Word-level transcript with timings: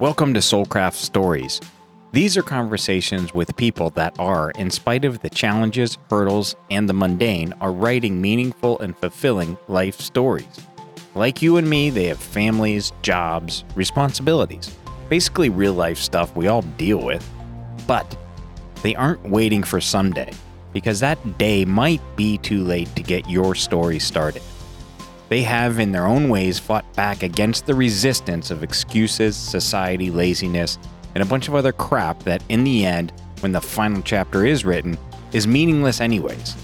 Welcome 0.00 0.34
to 0.34 0.40
Soulcraft 0.40 0.94
Stories. 0.94 1.60
These 2.10 2.36
are 2.36 2.42
conversations 2.42 3.32
with 3.32 3.54
people 3.54 3.90
that 3.90 4.18
are, 4.18 4.50
in 4.50 4.68
spite 4.72 5.04
of 5.04 5.20
the 5.20 5.30
challenges, 5.30 5.98
hurdles, 6.10 6.56
and 6.68 6.88
the 6.88 6.92
mundane, 6.92 7.54
are 7.60 7.70
writing 7.70 8.20
meaningful 8.20 8.80
and 8.80 8.98
fulfilling 8.98 9.56
life 9.68 10.00
stories. 10.00 10.48
Like 11.14 11.42
you 11.42 11.58
and 11.58 11.70
me, 11.70 11.90
they 11.90 12.06
have 12.06 12.18
families, 12.18 12.92
jobs, 13.02 13.64
responsibilities, 13.76 14.74
basically 15.08 15.48
real 15.48 15.74
life 15.74 15.98
stuff 15.98 16.34
we 16.34 16.48
all 16.48 16.62
deal 16.62 16.98
with. 16.98 17.24
But 17.86 18.16
they 18.82 18.96
aren't 18.96 19.22
waiting 19.22 19.62
for 19.62 19.80
someday, 19.80 20.32
because 20.72 20.98
that 21.00 21.38
day 21.38 21.64
might 21.64 22.02
be 22.16 22.38
too 22.38 22.64
late 22.64 22.94
to 22.96 23.02
get 23.04 23.30
your 23.30 23.54
story 23.54 24.00
started. 24.00 24.42
They 25.34 25.42
have, 25.42 25.80
in 25.80 25.90
their 25.90 26.06
own 26.06 26.28
ways, 26.28 26.60
fought 26.60 26.84
back 26.94 27.24
against 27.24 27.66
the 27.66 27.74
resistance 27.74 28.52
of 28.52 28.62
excuses, 28.62 29.34
society, 29.36 30.08
laziness, 30.08 30.78
and 31.16 31.24
a 31.24 31.26
bunch 31.26 31.48
of 31.48 31.56
other 31.56 31.72
crap 31.72 32.22
that, 32.22 32.40
in 32.50 32.62
the 32.62 32.86
end, 32.86 33.12
when 33.40 33.50
the 33.50 33.60
final 33.60 34.00
chapter 34.00 34.46
is 34.46 34.64
written, 34.64 34.96
is 35.32 35.48
meaningless 35.48 36.00
anyways. 36.00 36.54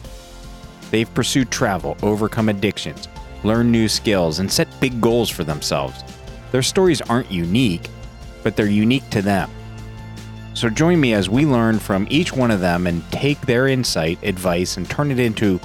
They've 0.92 1.12
pursued 1.14 1.50
travel, 1.50 1.96
overcome 2.04 2.48
addictions, 2.48 3.08
learned 3.42 3.72
new 3.72 3.88
skills, 3.88 4.38
and 4.38 4.48
set 4.48 4.68
big 4.78 5.00
goals 5.00 5.30
for 5.30 5.42
themselves. 5.42 6.04
Their 6.52 6.62
stories 6.62 7.00
aren't 7.00 7.32
unique, 7.32 7.90
but 8.44 8.54
they're 8.54 8.66
unique 8.66 9.10
to 9.10 9.20
them. 9.20 9.50
So 10.54 10.70
join 10.70 11.00
me 11.00 11.12
as 11.14 11.28
we 11.28 11.44
learn 11.44 11.80
from 11.80 12.06
each 12.08 12.32
one 12.32 12.52
of 12.52 12.60
them 12.60 12.86
and 12.86 13.02
take 13.10 13.40
their 13.40 13.66
insight, 13.66 14.22
advice, 14.22 14.76
and 14.76 14.88
turn 14.88 15.10
it 15.10 15.18
into 15.18 15.58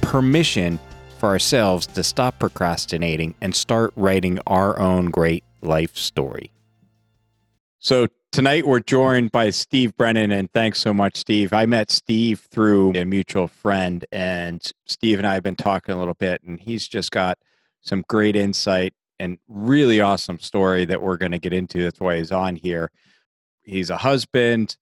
permission 0.00 0.78
for 1.22 1.28
ourselves 1.28 1.86
to 1.86 2.02
stop 2.02 2.40
procrastinating 2.40 3.32
and 3.40 3.54
start 3.54 3.92
writing 3.94 4.40
our 4.44 4.76
own 4.80 5.08
great 5.08 5.44
life 5.60 5.96
story. 5.96 6.50
So 7.78 8.08
tonight 8.32 8.66
we're 8.66 8.80
joined 8.80 9.30
by 9.30 9.50
Steve 9.50 9.96
Brennan, 9.96 10.32
and 10.32 10.52
thanks 10.52 10.80
so 10.80 10.92
much, 10.92 11.16
Steve. 11.16 11.52
I 11.52 11.64
met 11.64 11.92
Steve 11.92 12.40
through 12.50 12.94
a 12.96 13.04
mutual 13.04 13.46
friend, 13.46 14.04
and 14.10 14.68
Steve 14.86 15.18
and 15.18 15.26
I 15.28 15.34
have 15.34 15.44
been 15.44 15.54
talking 15.54 15.94
a 15.94 15.98
little 16.00 16.14
bit, 16.14 16.42
and 16.42 16.58
he's 16.58 16.88
just 16.88 17.12
got 17.12 17.38
some 17.82 18.02
great 18.08 18.34
insight 18.34 18.92
and 19.20 19.38
really 19.46 20.00
awesome 20.00 20.40
story 20.40 20.84
that 20.86 21.02
we're 21.02 21.18
going 21.18 21.30
to 21.30 21.38
get 21.38 21.52
into. 21.52 21.84
That's 21.84 22.00
why 22.00 22.16
he's 22.16 22.32
on 22.32 22.56
here. 22.56 22.90
He's 23.62 23.90
a 23.90 23.96
husband, 23.96 24.76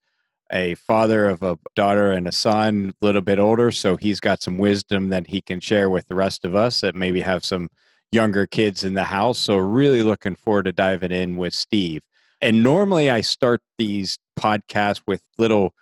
a 0.53 0.75
father 0.75 1.29
of 1.29 1.43
a 1.43 1.59
daughter 1.75 2.13
and 2.13 2.27
a 2.27 2.33
son, 2.33 2.95
a 3.01 3.05
little 3.05 3.21
bit 3.21 3.39
older. 3.39 3.71
So 3.71 3.97
he's 3.97 4.21
got 4.21 4.43
some 4.43 4.59
wisdom 4.59 5.09
that 5.11 5.29
he 5.29 5.41
can 5.41 5.61
share 5.61 5.89
with 5.89 6.09
the 6.09 6.15
rest 6.15 6.45
of 6.45 6.55
us 6.55 6.81
that 6.81 6.95
maybe 6.95 7.21
have 7.21 7.45
some 7.45 7.69
younger 8.13 8.47
kids 8.47 8.83
in 8.85 8.95
the 8.95 9.05
house. 9.05 9.39
So 9.39 9.57
really 9.57 10.03
looking 10.03 10.35
forward 10.35 10.65
to 10.65 10.73
diving 10.73 11.13
in 11.13 11.37
with 11.37 11.55
Steve. 11.55 12.03
And 12.41 12.63
normally 12.63 13.11
I 13.11 13.21
start 13.21 13.61
these 13.79 14.19
podcasts 14.39 15.03
with 15.07 15.23
little 15.39 15.75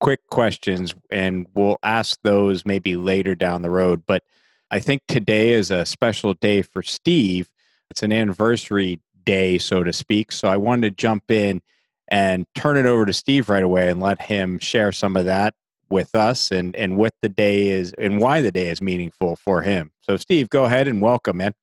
quick 0.00 0.20
questions 0.30 0.94
and 1.10 1.46
we'll 1.54 1.78
ask 1.82 2.18
those 2.22 2.66
maybe 2.66 2.96
later 2.96 3.34
down 3.34 3.62
the 3.62 3.70
road. 3.70 4.02
But 4.06 4.22
I 4.70 4.80
think 4.80 5.02
today 5.06 5.50
is 5.50 5.70
a 5.70 5.86
special 5.86 6.34
day 6.34 6.62
for 6.62 6.82
Steve. 6.82 7.48
It's 7.90 8.02
an 8.02 8.12
anniversary 8.12 9.00
day, 9.24 9.58
so 9.58 9.84
to 9.84 9.92
speak. 9.92 10.32
So 10.32 10.48
I 10.48 10.56
wanted 10.56 10.90
to 10.90 11.02
jump 11.02 11.30
in 11.30 11.62
and 12.08 12.46
turn 12.54 12.76
it 12.76 12.86
over 12.86 13.06
to 13.06 13.12
Steve 13.12 13.48
right 13.48 13.62
away 13.62 13.90
and 13.90 14.00
let 14.00 14.22
him 14.22 14.58
share 14.58 14.92
some 14.92 15.16
of 15.16 15.24
that 15.24 15.54
with 15.88 16.14
us 16.14 16.50
and 16.50 16.74
and 16.74 16.96
what 16.96 17.12
the 17.22 17.28
day 17.28 17.68
is 17.68 17.94
and 17.98 18.20
why 18.20 18.40
the 18.40 18.50
day 18.50 18.68
is 18.68 18.82
meaningful 18.82 19.36
for 19.36 19.62
him. 19.62 19.92
So 20.02 20.16
Steve, 20.16 20.48
go 20.48 20.64
ahead 20.64 20.88
and 20.88 21.00
welcome, 21.00 21.36
man. 21.36 21.54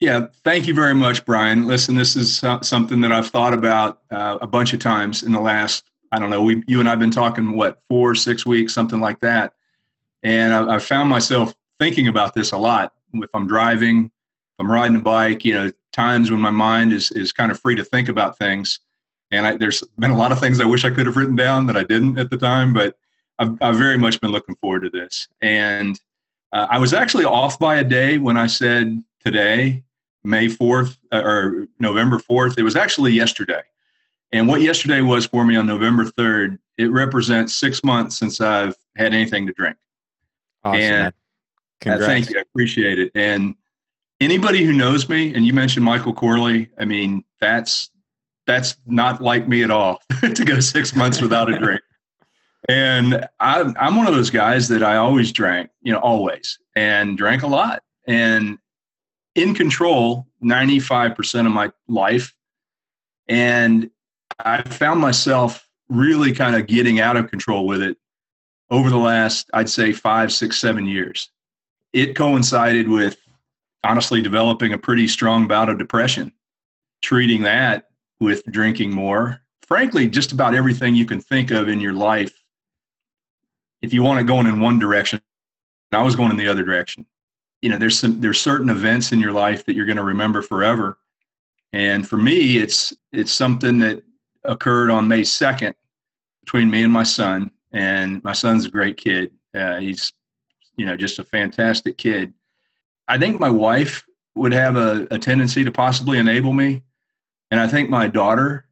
Yeah, 0.00 0.26
thank 0.44 0.66
you 0.66 0.74
very 0.74 0.94
much, 0.94 1.24
Brian. 1.24 1.66
Listen, 1.66 1.94
this 1.94 2.14
is 2.14 2.42
something 2.62 3.00
that 3.00 3.12
I've 3.12 3.28
thought 3.28 3.54
about 3.54 4.00
uh, 4.10 4.38
a 4.40 4.46
bunch 4.46 4.72
of 4.72 4.80
times 4.80 5.22
in 5.22 5.32
the 5.32 5.40
last, 5.40 5.90
I 6.12 6.18
don't 6.18 6.30
know, 6.30 6.42
we, 6.42 6.62
you 6.66 6.80
and 6.80 6.88
I've 6.88 6.98
been 6.98 7.12
talking, 7.12 7.56
what, 7.56 7.80
four, 7.88 8.14
six 8.14 8.44
weeks, 8.44 8.74
something 8.74 9.00
like 9.00 9.20
that. 9.20 9.54
And 10.22 10.52
I, 10.52 10.74
I 10.74 10.78
found 10.78 11.08
myself 11.08 11.54
thinking 11.78 12.08
about 12.08 12.34
this 12.34 12.52
a 12.52 12.58
lot. 12.58 12.92
If 13.14 13.30
I'm 13.34 13.46
driving, 13.46 14.06
if 14.06 14.60
I'm 14.60 14.70
riding 14.70 14.96
a 14.96 15.00
bike, 15.00 15.44
you 15.44 15.54
know, 15.54 15.72
times 15.92 16.30
when 16.30 16.40
my 16.40 16.50
mind 16.50 16.92
is, 16.92 17.10
is 17.12 17.32
kind 17.32 17.50
of 17.50 17.58
free 17.58 17.76
to 17.76 17.84
think 17.84 18.08
about 18.08 18.36
things. 18.36 18.80
And 19.34 19.46
I, 19.46 19.56
there's 19.56 19.82
been 19.98 20.10
a 20.10 20.16
lot 20.16 20.32
of 20.32 20.40
things 20.40 20.60
I 20.60 20.64
wish 20.64 20.84
I 20.84 20.90
could 20.90 21.06
have 21.06 21.16
written 21.16 21.36
down 21.36 21.66
that 21.66 21.76
I 21.76 21.84
didn't 21.84 22.18
at 22.18 22.30
the 22.30 22.36
time, 22.36 22.72
but 22.72 22.96
I've, 23.38 23.56
I've 23.60 23.76
very 23.76 23.98
much 23.98 24.20
been 24.20 24.30
looking 24.30 24.54
forward 24.56 24.80
to 24.80 24.90
this. 24.90 25.28
And 25.40 26.00
uh, 26.52 26.66
I 26.70 26.78
was 26.78 26.94
actually 26.94 27.24
off 27.24 27.58
by 27.58 27.76
a 27.76 27.84
day 27.84 28.18
when 28.18 28.36
I 28.36 28.46
said 28.46 29.02
today, 29.24 29.82
May 30.22 30.46
4th 30.46 30.96
uh, 31.12 31.22
or 31.22 31.66
November 31.80 32.18
4th. 32.18 32.58
It 32.58 32.62
was 32.62 32.76
actually 32.76 33.12
yesterday. 33.12 33.62
And 34.32 34.48
what 34.48 34.62
yesterday 34.62 35.00
was 35.00 35.26
for 35.26 35.44
me 35.44 35.56
on 35.56 35.66
November 35.66 36.04
3rd, 36.04 36.58
it 36.78 36.90
represents 36.90 37.54
six 37.54 37.84
months 37.84 38.16
since 38.16 38.40
I've 38.40 38.76
had 38.96 39.14
anything 39.14 39.46
to 39.46 39.52
drink. 39.52 39.76
Awesome. 40.64 40.80
And 40.80 41.14
uh, 41.86 41.98
thank 41.98 42.30
you. 42.30 42.38
I 42.38 42.42
appreciate 42.42 42.98
it. 42.98 43.12
And 43.14 43.54
anybody 44.20 44.64
who 44.64 44.72
knows 44.72 45.08
me, 45.08 45.34
and 45.34 45.46
you 45.46 45.52
mentioned 45.52 45.84
Michael 45.84 46.14
Corley, 46.14 46.70
I 46.78 46.84
mean, 46.84 47.24
that's 47.40 47.90
that's 48.46 48.76
not 48.86 49.22
like 49.22 49.48
me 49.48 49.62
at 49.62 49.70
all 49.70 50.00
to 50.20 50.44
go 50.44 50.60
six 50.60 50.94
months 50.94 51.20
without 51.20 51.52
a 51.52 51.58
drink. 51.58 51.80
And 52.68 53.26
I'm, 53.40 53.74
I'm 53.78 53.96
one 53.96 54.06
of 54.06 54.14
those 54.14 54.30
guys 54.30 54.68
that 54.68 54.82
I 54.82 54.96
always 54.96 55.32
drank, 55.32 55.70
you 55.82 55.92
know, 55.92 55.98
always, 55.98 56.58
and 56.74 57.16
drank 57.18 57.42
a 57.42 57.46
lot 57.46 57.82
and 58.06 58.58
in 59.34 59.54
control 59.54 60.26
95% 60.42 61.46
of 61.46 61.52
my 61.52 61.70
life. 61.88 62.34
And 63.28 63.90
I 64.38 64.62
found 64.62 65.00
myself 65.00 65.68
really 65.88 66.32
kind 66.32 66.56
of 66.56 66.66
getting 66.66 67.00
out 67.00 67.16
of 67.16 67.30
control 67.30 67.66
with 67.66 67.82
it 67.82 67.98
over 68.70 68.88
the 68.90 68.96
last, 68.96 69.50
I'd 69.52 69.68
say, 69.68 69.92
five, 69.92 70.32
six, 70.32 70.58
seven 70.58 70.86
years. 70.86 71.30
It 71.92 72.16
coincided 72.16 72.88
with 72.88 73.18
honestly 73.84 74.22
developing 74.22 74.72
a 74.72 74.78
pretty 74.78 75.06
strong 75.06 75.46
bout 75.46 75.68
of 75.68 75.78
depression. 75.78 76.32
Treating 77.02 77.42
that 77.42 77.84
with 78.20 78.44
drinking 78.46 78.92
more. 78.92 79.40
Frankly, 79.66 80.08
just 80.08 80.32
about 80.32 80.54
everything 80.54 80.94
you 80.94 81.06
can 81.06 81.20
think 81.20 81.50
of 81.50 81.68
in 81.68 81.80
your 81.80 81.92
life. 81.92 82.32
If 83.82 83.92
you 83.92 84.02
want 84.02 84.20
it 84.20 84.24
going 84.24 84.46
in 84.46 84.60
one 84.60 84.78
direction, 84.78 85.20
I 85.92 86.02
was 86.02 86.16
going 86.16 86.30
in 86.30 86.36
the 86.36 86.48
other 86.48 86.64
direction. 86.64 87.06
You 87.62 87.70
know, 87.70 87.78
there's 87.78 87.98
some 87.98 88.20
there's 88.20 88.40
certain 88.40 88.68
events 88.68 89.12
in 89.12 89.20
your 89.20 89.32
life 89.32 89.64
that 89.64 89.74
you're 89.74 89.86
going 89.86 89.96
to 89.96 90.04
remember 90.04 90.42
forever. 90.42 90.98
And 91.72 92.06
for 92.06 92.16
me, 92.16 92.58
it's 92.58 92.92
it's 93.12 93.32
something 93.32 93.78
that 93.78 94.02
occurred 94.44 94.90
on 94.90 95.08
May 95.08 95.22
2nd 95.22 95.74
between 96.40 96.70
me 96.70 96.82
and 96.82 96.92
my 96.92 97.02
son. 97.02 97.50
And 97.72 98.22
my 98.22 98.32
son's 98.32 98.66
a 98.66 98.70
great 98.70 98.96
kid. 98.96 99.32
Uh, 99.54 99.78
he's, 99.78 100.12
you 100.76 100.86
know, 100.86 100.96
just 100.96 101.18
a 101.18 101.24
fantastic 101.24 101.96
kid. 101.96 102.32
I 103.08 103.18
think 103.18 103.40
my 103.40 103.50
wife 103.50 104.04
would 104.34 104.52
have 104.52 104.76
a, 104.76 105.06
a 105.10 105.18
tendency 105.18 105.64
to 105.64 105.72
possibly 105.72 106.18
enable 106.18 106.52
me 106.52 106.82
and 107.50 107.60
I 107.60 107.68
think 107.68 107.90
my 107.90 108.06
daughter 108.06 108.66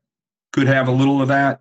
could 0.53 0.67
have 0.67 0.89
a 0.89 0.93
little 0.93 1.23
of 1.23 1.29
that. 1.29 1.61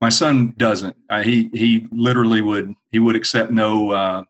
My 0.00 0.08
son 0.08 0.54
doesn't. 0.56 0.96
Uh, 1.08 1.22
he 1.22 1.50
he 1.52 1.86
literally 1.90 2.40
would 2.40 2.74
he 2.90 2.98
would 2.98 3.16
accept 3.16 3.50
no 3.50 3.90
uh, 3.90 4.24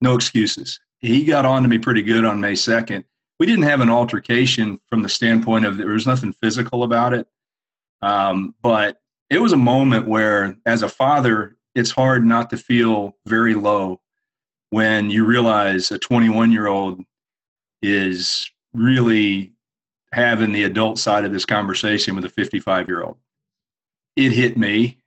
no 0.00 0.14
excuses. 0.14 0.78
He 0.98 1.24
got 1.24 1.44
on 1.44 1.62
to 1.62 1.68
me 1.68 1.78
pretty 1.78 2.02
good 2.02 2.24
on 2.24 2.40
May 2.40 2.54
second. 2.54 3.04
We 3.38 3.46
didn't 3.46 3.64
have 3.64 3.80
an 3.80 3.90
altercation 3.90 4.80
from 4.88 5.02
the 5.02 5.08
standpoint 5.08 5.64
of 5.64 5.76
there 5.76 5.88
was 5.88 6.06
nothing 6.06 6.32
physical 6.32 6.82
about 6.82 7.14
it, 7.14 7.26
um, 8.02 8.54
but 8.62 9.00
it 9.30 9.40
was 9.40 9.52
a 9.52 9.58
moment 9.58 10.08
where, 10.08 10.56
as 10.66 10.82
a 10.82 10.88
father, 10.88 11.56
it's 11.74 11.90
hard 11.90 12.24
not 12.24 12.50
to 12.50 12.56
feel 12.56 13.16
very 13.26 13.54
low 13.54 14.00
when 14.70 15.10
you 15.10 15.24
realize 15.24 15.90
a 15.90 15.98
21 15.98 16.52
year 16.52 16.66
old 16.66 17.02
is 17.82 18.50
really 18.74 19.52
having 20.12 20.52
the 20.52 20.64
adult 20.64 20.98
side 20.98 21.24
of 21.24 21.32
this 21.32 21.44
conversation 21.44 22.14
with 22.14 22.24
a 22.24 22.30
55 22.30 22.88
year 22.88 23.02
old. 23.02 23.16
It 24.16 24.32
hit 24.32 24.56
me. 24.56 24.98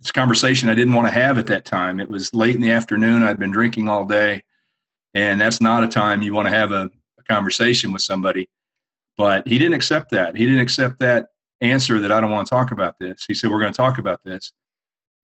It's 0.00 0.10
a 0.10 0.12
conversation 0.12 0.68
I 0.68 0.74
didn't 0.74 0.94
want 0.94 1.08
to 1.08 1.14
have 1.14 1.38
at 1.38 1.46
that 1.46 1.64
time. 1.64 2.00
It 2.00 2.08
was 2.08 2.34
late 2.34 2.54
in 2.54 2.60
the 2.60 2.72
afternoon. 2.72 3.22
I'd 3.22 3.38
been 3.38 3.52
drinking 3.52 3.88
all 3.88 4.04
day, 4.04 4.42
and 5.14 5.40
that's 5.40 5.60
not 5.60 5.84
a 5.84 5.88
time 5.88 6.22
you 6.22 6.34
want 6.34 6.48
to 6.48 6.54
have 6.54 6.72
a, 6.72 6.90
a 7.18 7.22
conversation 7.28 7.92
with 7.92 8.02
somebody. 8.02 8.48
But 9.16 9.46
he 9.46 9.58
didn't 9.58 9.74
accept 9.74 10.10
that. 10.10 10.36
He 10.36 10.44
didn't 10.44 10.60
accept 10.60 10.98
that 11.00 11.28
answer 11.60 12.00
that 12.00 12.10
I 12.10 12.20
don't 12.20 12.30
want 12.30 12.46
to 12.46 12.50
talk 12.50 12.72
about 12.72 12.98
this. 12.98 13.24
He 13.26 13.34
said, 13.34 13.50
We're 13.50 13.60
going 13.60 13.72
to 13.72 13.76
talk 13.76 13.98
about 13.98 14.20
this. 14.24 14.52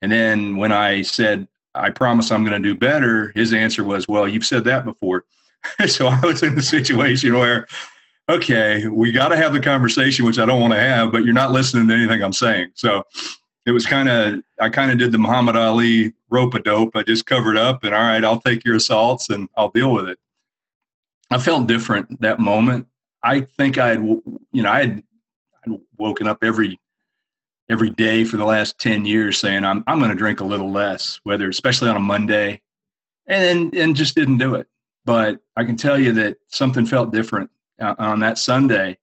And 0.00 0.12
then 0.12 0.56
when 0.56 0.72
I 0.72 1.02
said, 1.02 1.48
I 1.74 1.90
promise 1.90 2.30
I'm 2.30 2.44
going 2.44 2.60
to 2.60 2.68
do 2.68 2.76
better, 2.76 3.32
his 3.34 3.52
answer 3.52 3.84
was, 3.84 4.08
Well, 4.08 4.28
you've 4.28 4.46
said 4.46 4.64
that 4.64 4.84
before. 4.84 5.24
so 5.86 6.06
I 6.06 6.20
was 6.20 6.42
in 6.42 6.54
the 6.54 6.62
situation 6.62 7.36
where 7.36 7.66
okay, 8.28 8.86
we 8.86 9.10
got 9.10 9.28
to 9.28 9.36
have 9.36 9.52
the 9.52 9.60
conversation, 9.60 10.24
which 10.24 10.38
I 10.38 10.44
don't 10.44 10.60
want 10.60 10.74
to 10.74 10.80
have, 10.80 11.12
but 11.12 11.24
you're 11.24 11.34
not 11.34 11.50
listening 11.50 11.88
to 11.88 11.94
anything 11.94 12.22
I'm 12.22 12.32
saying. 12.32 12.70
So 12.74 13.02
it 13.64 13.72
was 13.72 13.86
kind 13.86 14.08
of, 14.08 14.40
I 14.60 14.68
kind 14.68 14.90
of 14.90 14.98
did 14.98 15.12
the 15.12 15.18
Muhammad 15.18 15.56
Ali 15.56 16.12
rope 16.30 16.54
a 16.54 16.60
dope. 16.60 16.94
I 16.94 17.02
just 17.02 17.26
covered 17.26 17.56
up 17.56 17.84
and 17.84 17.94
all 17.94 18.02
right, 18.02 18.24
I'll 18.24 18.40
take 18.40 18.64
your 18.64 18.76
assaults 18.76 19.30
and 19.30 19.48
I'll 19.56 19.70
deal 19.70 19.92
with 19.92 20.08
it. 20.08 20.18
I 21.30 21.38
felt 21.38 21.66
different 21.66 22.20
that 22.20 22.38
moment. 22.38 22.86
I 23.22 23.40
think 23.40 23.78
I 23.78 23.88
had, 23.88 24.02
you 24.02 24.62
know, 24.62 24.70
I 24.70 24.78
had 24.80 25.02
woken 25.98 26.26
up 26.26 26.42
every 26.42 26.78
every 27.70 27.90
day 27.90 28.24
for 28.24 28.38
the 28.38 28.44
last 28.46 28.78
10 28.78 29.04
years 29.04 29.36
saying 29.38 29.62
I'm, 29.62 29.84
I'm 29.86 29.98
going 29.98 30.10
to 30.10 30.16
drink 30.16 30.40
a 30.40 30.44
little 30.44 30.70
less, 30.70 31.20
whether 31.24 31.50
especially 31.50 31.90
on 31.90 31.96
a 31.96 32.00
Monday 32.00 32.62
and, 33.26 33.74
and 33.74 33.94
just 33.94 34.14
didn't 34.14 34.38
do 34.38 34.54
it. 34.54 34.66
But 35.04 35.40
I 35.54 35.64
can 35.64 35.76
tell 35.76 35.98
you 35.98 36.12
that 36.12 36.38
something 36.48 36.86
felt 36.86 37.12
different 37.12 37.50
Uh, 37.80 37.94
on 37.98 38.18
that 38.20 38.38
Sunday. 38.38 38.98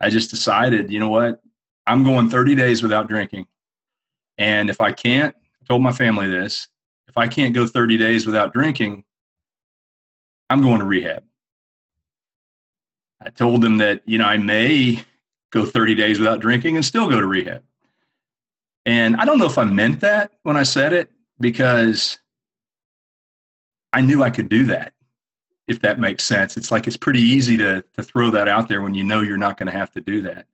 I 0.00 0.10
just 0.10 0.30
decided, 0.30 0.90
you 0.90 0.98
know 0.98 1.10
what? 1.10 1.40
I'm 1.86 2.02
going 2.02 2.28
30 2.28 2.56
days 2.56 2.82
without 2.82 3.06
drinking. 3.06 3.46
And 4.36 4.68
if 4.68 4.80
I 4.80 4.90
can't, 4.90 5.36
I 5.36 5.64
told 5.66 5.82
my 5.82 5.92
family 5.92 6.28
this, 6.28 6.66
if 7.06 7.16
I 7.16 7.28
can't 7.28 7.54
go 7.54 7.68
30 7.68 7.98
days 7.98 8.26
without 8.26 8.52
drinking, 8.52 9.04
I'm 10.48 10.60
going 10.60 10.80
to 10.80 10.84
rehab. 10.84 11.22
I 13.20 13.30
told 13.30 13.62
them 13.62 13.78
that, 13.78 14.02
you 14.06 14.18
know, 14.18 14.24
I 14.24 14.38
may 14.38 15.04
go 15.52 15.64
30 15.64 15.94
days 15.94 16.18
without 16.18 16.40
drinking 16.40 16.74
and 16.76 16.84
still 16.84 17.08
go 17.08 17.20
to 17.20 17.26
rehab. 17.26 17.62
And 18.86 19.16
I 19.16 19.24
don't 19.24 19.38
know 19.38 19.46
if 19.46 19.58
I 19.58 19.64
meant 19.64 20.00
that 20.00 20.32
when 20.42 20.56
I 20.56 20.64
said 20.64 20.92
it 20.92 21.10
because 21.38 22.18
I 23.92 24.00
knew 24.00 24.22
I 24.24 24.30
could 24.30 24.48
do 24.48 24.64
that, 24.66 24.94
if 25.70 25.78
that 25.80 26.00
makes 26.00 26.24
sense. 26.24 26.56
It's 26.56 26.72
like 26.72 26.88
it's 26.88 26.96
pretty 26.96 27.20
easy 27.20 27.56
to, 27.58 27.80
to 27.96 28.02
throw 28.02 28.28
that 28.32 28.48
out 28.48 28.68
there 28.68 28.82
when 28.82 28.92
you 28.92 29.04
know 29.04 29.20
you're 29.20 29.36
not 29.36 29.56
going 29.56 29.68
to 29.68 29.78
have 29.78 29.92
to 29.92 30.00
do 30.00 30.20
that. 30.22 30.46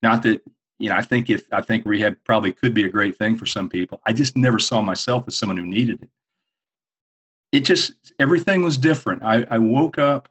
Not 0.00 0.22
that, 0.22 0.42
you 0.78 0.88
know, 0.88 0.94
I 0.94 1.02
think 1.02 1.28
if 1.28 1.42
I 1.50 1.60
think 1.60 1.84
rehab 1.84 2.16
probably 2.24 2.52
could 2.52 2.72
be 2.72 2.84
a 2.84 2.88
great 2.88 3.18
thing 3.18 3.36
for 3.36 3.46
some 3.46 3.68
people. 3.68 4.00
I 4.06 4.12
just 4.12 4.36
never 4.36 4.60
saw 4.60 4.80
myself 4.80 5.24
as 5.26 5.36
someone 5.36 5.56
who 5.56 5.66
needed 5.66 6.04
it. 6.04 6.08
It 7.50 7.60
just, 7.64 7.94
everything 8.20 8.62
was 8.62 8.78
different. 8.78 9.24
I, 9.24 9.44
I 9.50 9.58
woke 9.58 9.98
up, 9.98 10.28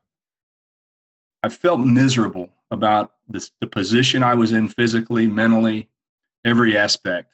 I 1.43 1.49
felt 1.49 1.81
miserable 1.81 2.49
about 2.71 3.15
this, 3.27 3.51
the 3.59 3.67
position 3.67 4.23
I 4.23 4.35
was 4.35 4.53
in 4.53 4.69
physically, 4.69 5.27
mentally, 5.27 5.89
every 6.45 6.77
aspect. 6.77 7.33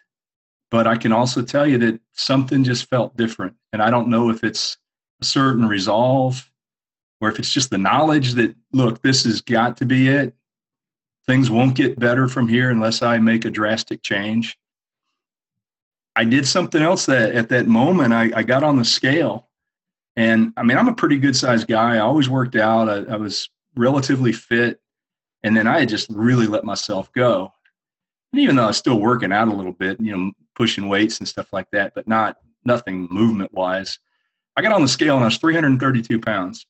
But 0.72 0.88
I 0.88 0.98
can 0.98 1.12
also 1.12 1.44
tell 1.44 1.68
you 1.68 1.78
that 1.78 2.00
something 2.14 2.64
just 2.64 2.90
felt 2.90 3.16
different. 3.16 3.56
And 3.74 3.84
I 3.84 3.92
don't 3.92 4.08
know 4.08 4.32
if 4.32 4.44
it's 4.44 4.78
a 5.22 5.26
certain 5.26 5.68
resolve 5.68 6.50
or 7.26 7.30
if 7.30 7.40
it's 7.40 7.52
just 7.52 7.72
the 7.72 7.78
knowledge 7.78 8.34
that, 8.34 8.56
look, 8.72 9.02
this 9.02 9.24
has 9.24 9.42
got 9.42 9.78
to 9.78 9.86
be 9.86 10.10
it. 10.10 10.36
Things 11.26 11.50
won't 11.50 11.76
get 11.76 11.98
better 11.98 12.28
from 12.28 12.48
here 12.48 12.70
unless 12.70 13.02
I 13.02 13.18
make 13.18 13.46
a 13.46 13.50
drastic 13.50 14.04
change. 14.04 14.60
I 16.16 16.24
did 16.24 16.48
something 16.48 16.84
else 16.84 17.08
that 17.08 17.34
at 17.34 17.50
that 17.50 17.66
moment 17.66 18.14
I, 18.14 18.32
I 18.36 18.44
got 18.44 18.64
on 18.64 18.78
the 18.78 18.86
scale. 18.86 19.50
And 20.16 20.54
I 20.56 20.62
mean, 20.62 20.78
I'm 20.78 20.88
a 20.88 20.94
pretty 20.94 21.18
good 21.18 21.36
sized 21.36 21.68
guy. 21.68 21.96
I 21.96 22.00
always 22.00 22.30
worked 22.30 22.56
out. 22.56 22.88
I, 22.88 23.14
I 23.14 23.18
was 23.18 23.50
relatively 23.76 24.32
fit. 24.32 24.80
And 25.42 25.58
then 25.58 25.66
I 25.66 25.80
had 25.80 25.90
just 25.90 26.10
really 26.12 26.46
let 26.46 26.64
myself 26.64 27.12
go. 27.12 27.52
And 28.34 28.42
even 28.42 28.56
though 28.56 28.66
I 28.66 28.68
was 28.68 28.78
still 28.78 29.00
working 29.00 29.32
out 29.34 29.48
a 29.48 29.54
little 29.54 29.74
bit, 29.74 30.00
you 30.00 30.16
know, 30.16 30.32
pushing 30.56 30.88
weights 30.88 31.18
and 31.18 31.28
stuff 31.28 31.52
like 31.52 31.72
that, 31.72 31.94
but 31.96 32.08
not 32.08 32.38
nothing 32.66 33.08
movement 33.10 33.52
wise. 33.52 33.98
I 34.56 34.62
got 34.62 34.74
on 34.74 34.84
the 34.84 34.88
scale 34.88 35.16
and 35.16 35.24
I 35.24 35.28
was 35.28 35.38
332 35.38 36.20
pounds. 36.22 36.68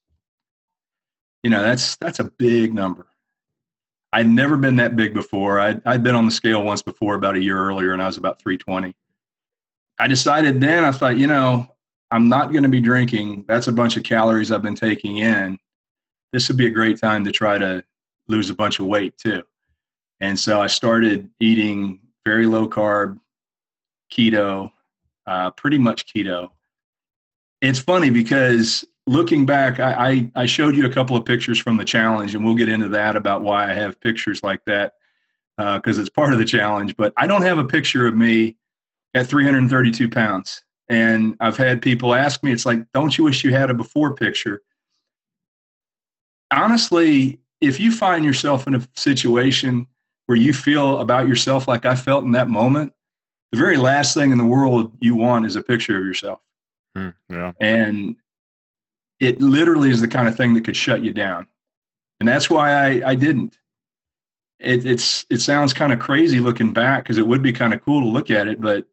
You 1.46 1.52
know, 1.52 1.62
that's 1.62 1.96
that's 1.98 2.20
a 2.20 2.24
big 2.24 2.74
number. 2.74 3.06
I'd 4.12 4.28
never 4.28 4.58
been 4.58 4.78
that 4.78 4.96
big 4.96 5.14
before. 5.14 5.60
I'd, 5.60 5.80
I'd 5.86 6.02
been 6.02 6.16
on 6.16 6.26
the 6.26 6.32
scale 6.32 6.64
once 6.64 6.82
before 6.82 7.14
about 7.14 7.36
a 7.36 7.40
year 7.40 7.56
earlier 7.56 7.94
and 7.94 8.02
I 8.02 8.08
was 8.08 8.18
about 8.18 8.42
320. 8.42 8.96
I 10.00 10.08
decided 10.08 10.60
then, 10.60 10.84
I 10.84 10.92
thought, 10.92 11.18
you 11.18 11.28
know, 11.28 11.68
I'm 12.10 12.30
not 12.30 12.52
going 12.52 12.64
to 12.64 12.70
be 12.70 12.82
drinking. 12.82 13.46
That's 13.48 13.68
a 13.68 13.72
bunch 13.72 13.96
of 13.96 14.02
calories 14.02 14.52
I've 14.52 14.64
been 14.64 14.74
taking 14.74 15.18
in. 15.18 15.60
This 16.34 16.48
would 16.48 16.58
be 16.58 16.66
a 16.66 16.72
great 16.72 17.00
time 17.00 17.24
to 17.26 17.32
try 17.32 17.60
to 17.60 17.84
lose 18.28 18.50
a 18.50 18.56
bunch 18.56 18.80
of 18.80 18.88
weight 18.88 19.16
too. 19.16 19.44
And 20.22 20.40
so 20.40 20.60
I 20.64 20.66
started 20.66 21.30
eating 21.40 22.00
very 22.26 22.48
low 22.48 22.68
carb, 22.68 23.20
keto, 24.12 24.72
uh, 25.28 25.52
pretty 25.52 25.78
much 25.78 26.12
keto. 26.12 26.50
It's 27.62 27.78
funny 27.78 28.10
because 28.10 28.84
looking 29.08 29.46
back, 29.46 29.80
I, 29.80 29.94
I, 29.94 30.32
I, 30.36 30.46
showed 30.46 30.76
you 30.76 30.86
a 30.86 30.90
couple 30.90 31.16
of 31.16 31.26
pictures 31.26 31.60
from 31.60 31.78
the 31.78 31.86
challenge, 31.86 32.34
and 32.34 32.44
we'll 32.44 32.56
get 32.56 32.70
into 32.70 32.90
that 32.90 33.16
about 33.16 33.42
why 33.42 33.70
I 33.70 33.74
have 33.74 34.00
pictures 34.00 34.44
like 34.44 34.64
that 34.66 34.94
because 35.58 35.98
uh, 35.98 36.02
it's 36.02 36.10
part 36.10 36.34
of 36.34 36.40
the 36.40 36.46
challenge. 36.46 36.98
But 36.98 37.14
I 37.18 37.28
don't 37.28 37.44
have 37.44 37.58
a 37.58 37.64
picture 37.64 38.08
of 38.08 38.16
me 38.16 38.58
at 39.14 39.28
332 39.28 40.10
pounds. 40.10 40.64
And 40.90 41.36
I've 41.40 41.58
had 41.58 41.82
people 41.82 42.14
ask 42.14 42.44
me, 42.44 42.52
it's 42.52 42.66
like, 42.66 42.86
don't 42.94 43.18
you 43.18 43.24
wish 43.24 43.44
you 43.44 43.52
had 43.52 43.70
a 43.70 43.74
before 43.74 44.14
picture? 44.14 44.62
Honestly, 46.52 47.40
if 47.62 47.80
you 47.80 47.92
find 47.92 48.24
yourself 48.24 48.68
in 48.68 48.76
a 48.76 48.88
situation 48.96 49.88
where 50.28 50.38
you 50.38 50.54
feel 50.54 51.00
about 51.00 51.28
yourself 51.28 51.68
like 51.68 51.86
I 51.86 51.96
felt 51.96 52.24
in 52.24 52.34
that 52.34 52.50
moment, 52.50 52.94
the 53.52 53.58
very 53.58 53.78
last 53.78 54.14
thing 54.14 54.32
in 54.32 54.38
the 54.38 54.46
world 54.46 54.92
you 55.00 55.16
want 55.16 55.46
is 55.46 55.56
a 55.56 55.64
picture 55.64 55.98
of 55.98 56.06
yourself. 56.06 56.40
Mm, 56.98 57.14
yeah. 57.30 57.52
And 57.60 58.16
it 59.20 59.42
literally 59.42 59.90
is 59.90 60.02
the 60.02 60.08
kind 60.08 60.28
of 60.28 60.36
thing 60.36 60.54
that 60.54 60.66
could 60.66 60.76
shut 60.76 61.02
you 61.02 61.14
down. 61.14 61.48
And 62.20 62.28
that's 62.28 62.50
why 62.50 62.72
I, 62.72 63.12
I 63.12 63.16
didn't. 63.16 63.58
It, 64.60 64.86
it's 64.86 65.26
it 65.30 65.40
sounds 65.40 65.74
kind 65.74 65.92
of 65.92 66.00
crazy 66.00 66.40
looking 66.40 66.72
back 66.72 67.04
because 67.04 67.18
it 67.18 67.28
would 67.28 67.44
be 67.44 67.52
kind 67.52 67.74
of 67.74 67.84
cool 67.84 68.02
to 68.02 68.08
look 68.08 68.32
at 68.32 68.48
it, 68.48 68.62
but 68.62 68.86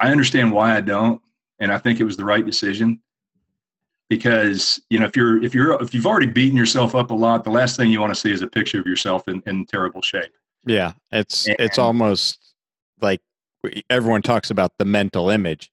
I 0.00 0.10
understand 0.10 0.52
why 0.52 0.76
I 0.76 0.80
don't, 0.80 1.22
and 1.60 1.72
I 1.72 1.78
think 1.78 2.00
it 2.00 2.04
was 2.04 2.16
the 2.16 2.24
right 2.24 2.44
decision 2.44 3.00
because 4.10 4.80
you 4.90 4.98
know 4.98 5.06
if 5.06 5.16
you're 5.16 5.42
if 5.42 5.54
you're 5.54 5.80
if 5.82 5.94
you've 5.94 6.06
already 6.06 6.26
beaten 6.26 6.56
yourself 6.56 6.94
up 6.94 7.10
a 7.10 7.14
lot, 7.14 7.44
the 7.44 7.50
last 7.50 7.76
thing 7.76 7.90
you 7.90 8.00
want 8.00 8.14
to 8.14 8.20
see 8.20 8.32
is 8.32 8.42
a 8.42 8.46
picture 8.46 8.80
of 8.80 8.86
yourself 8.86 9.28
in, 9.28 9.42
in 9.46 9.66
terrible 9.66 10.02
shape. 10.02 10.32
Yeah, 10.66 10.92
it's 11.10 11.46
and, 11.46 11.56
it's 11.58 11.78
almost 11.78 12.54
like 13.00 13.20
everyone 13.90 14.22
talks 14.22 14.50
about 14.50 14.72
the 14.78 14.84
mental 14.84 15.30
image. 15.30 15.70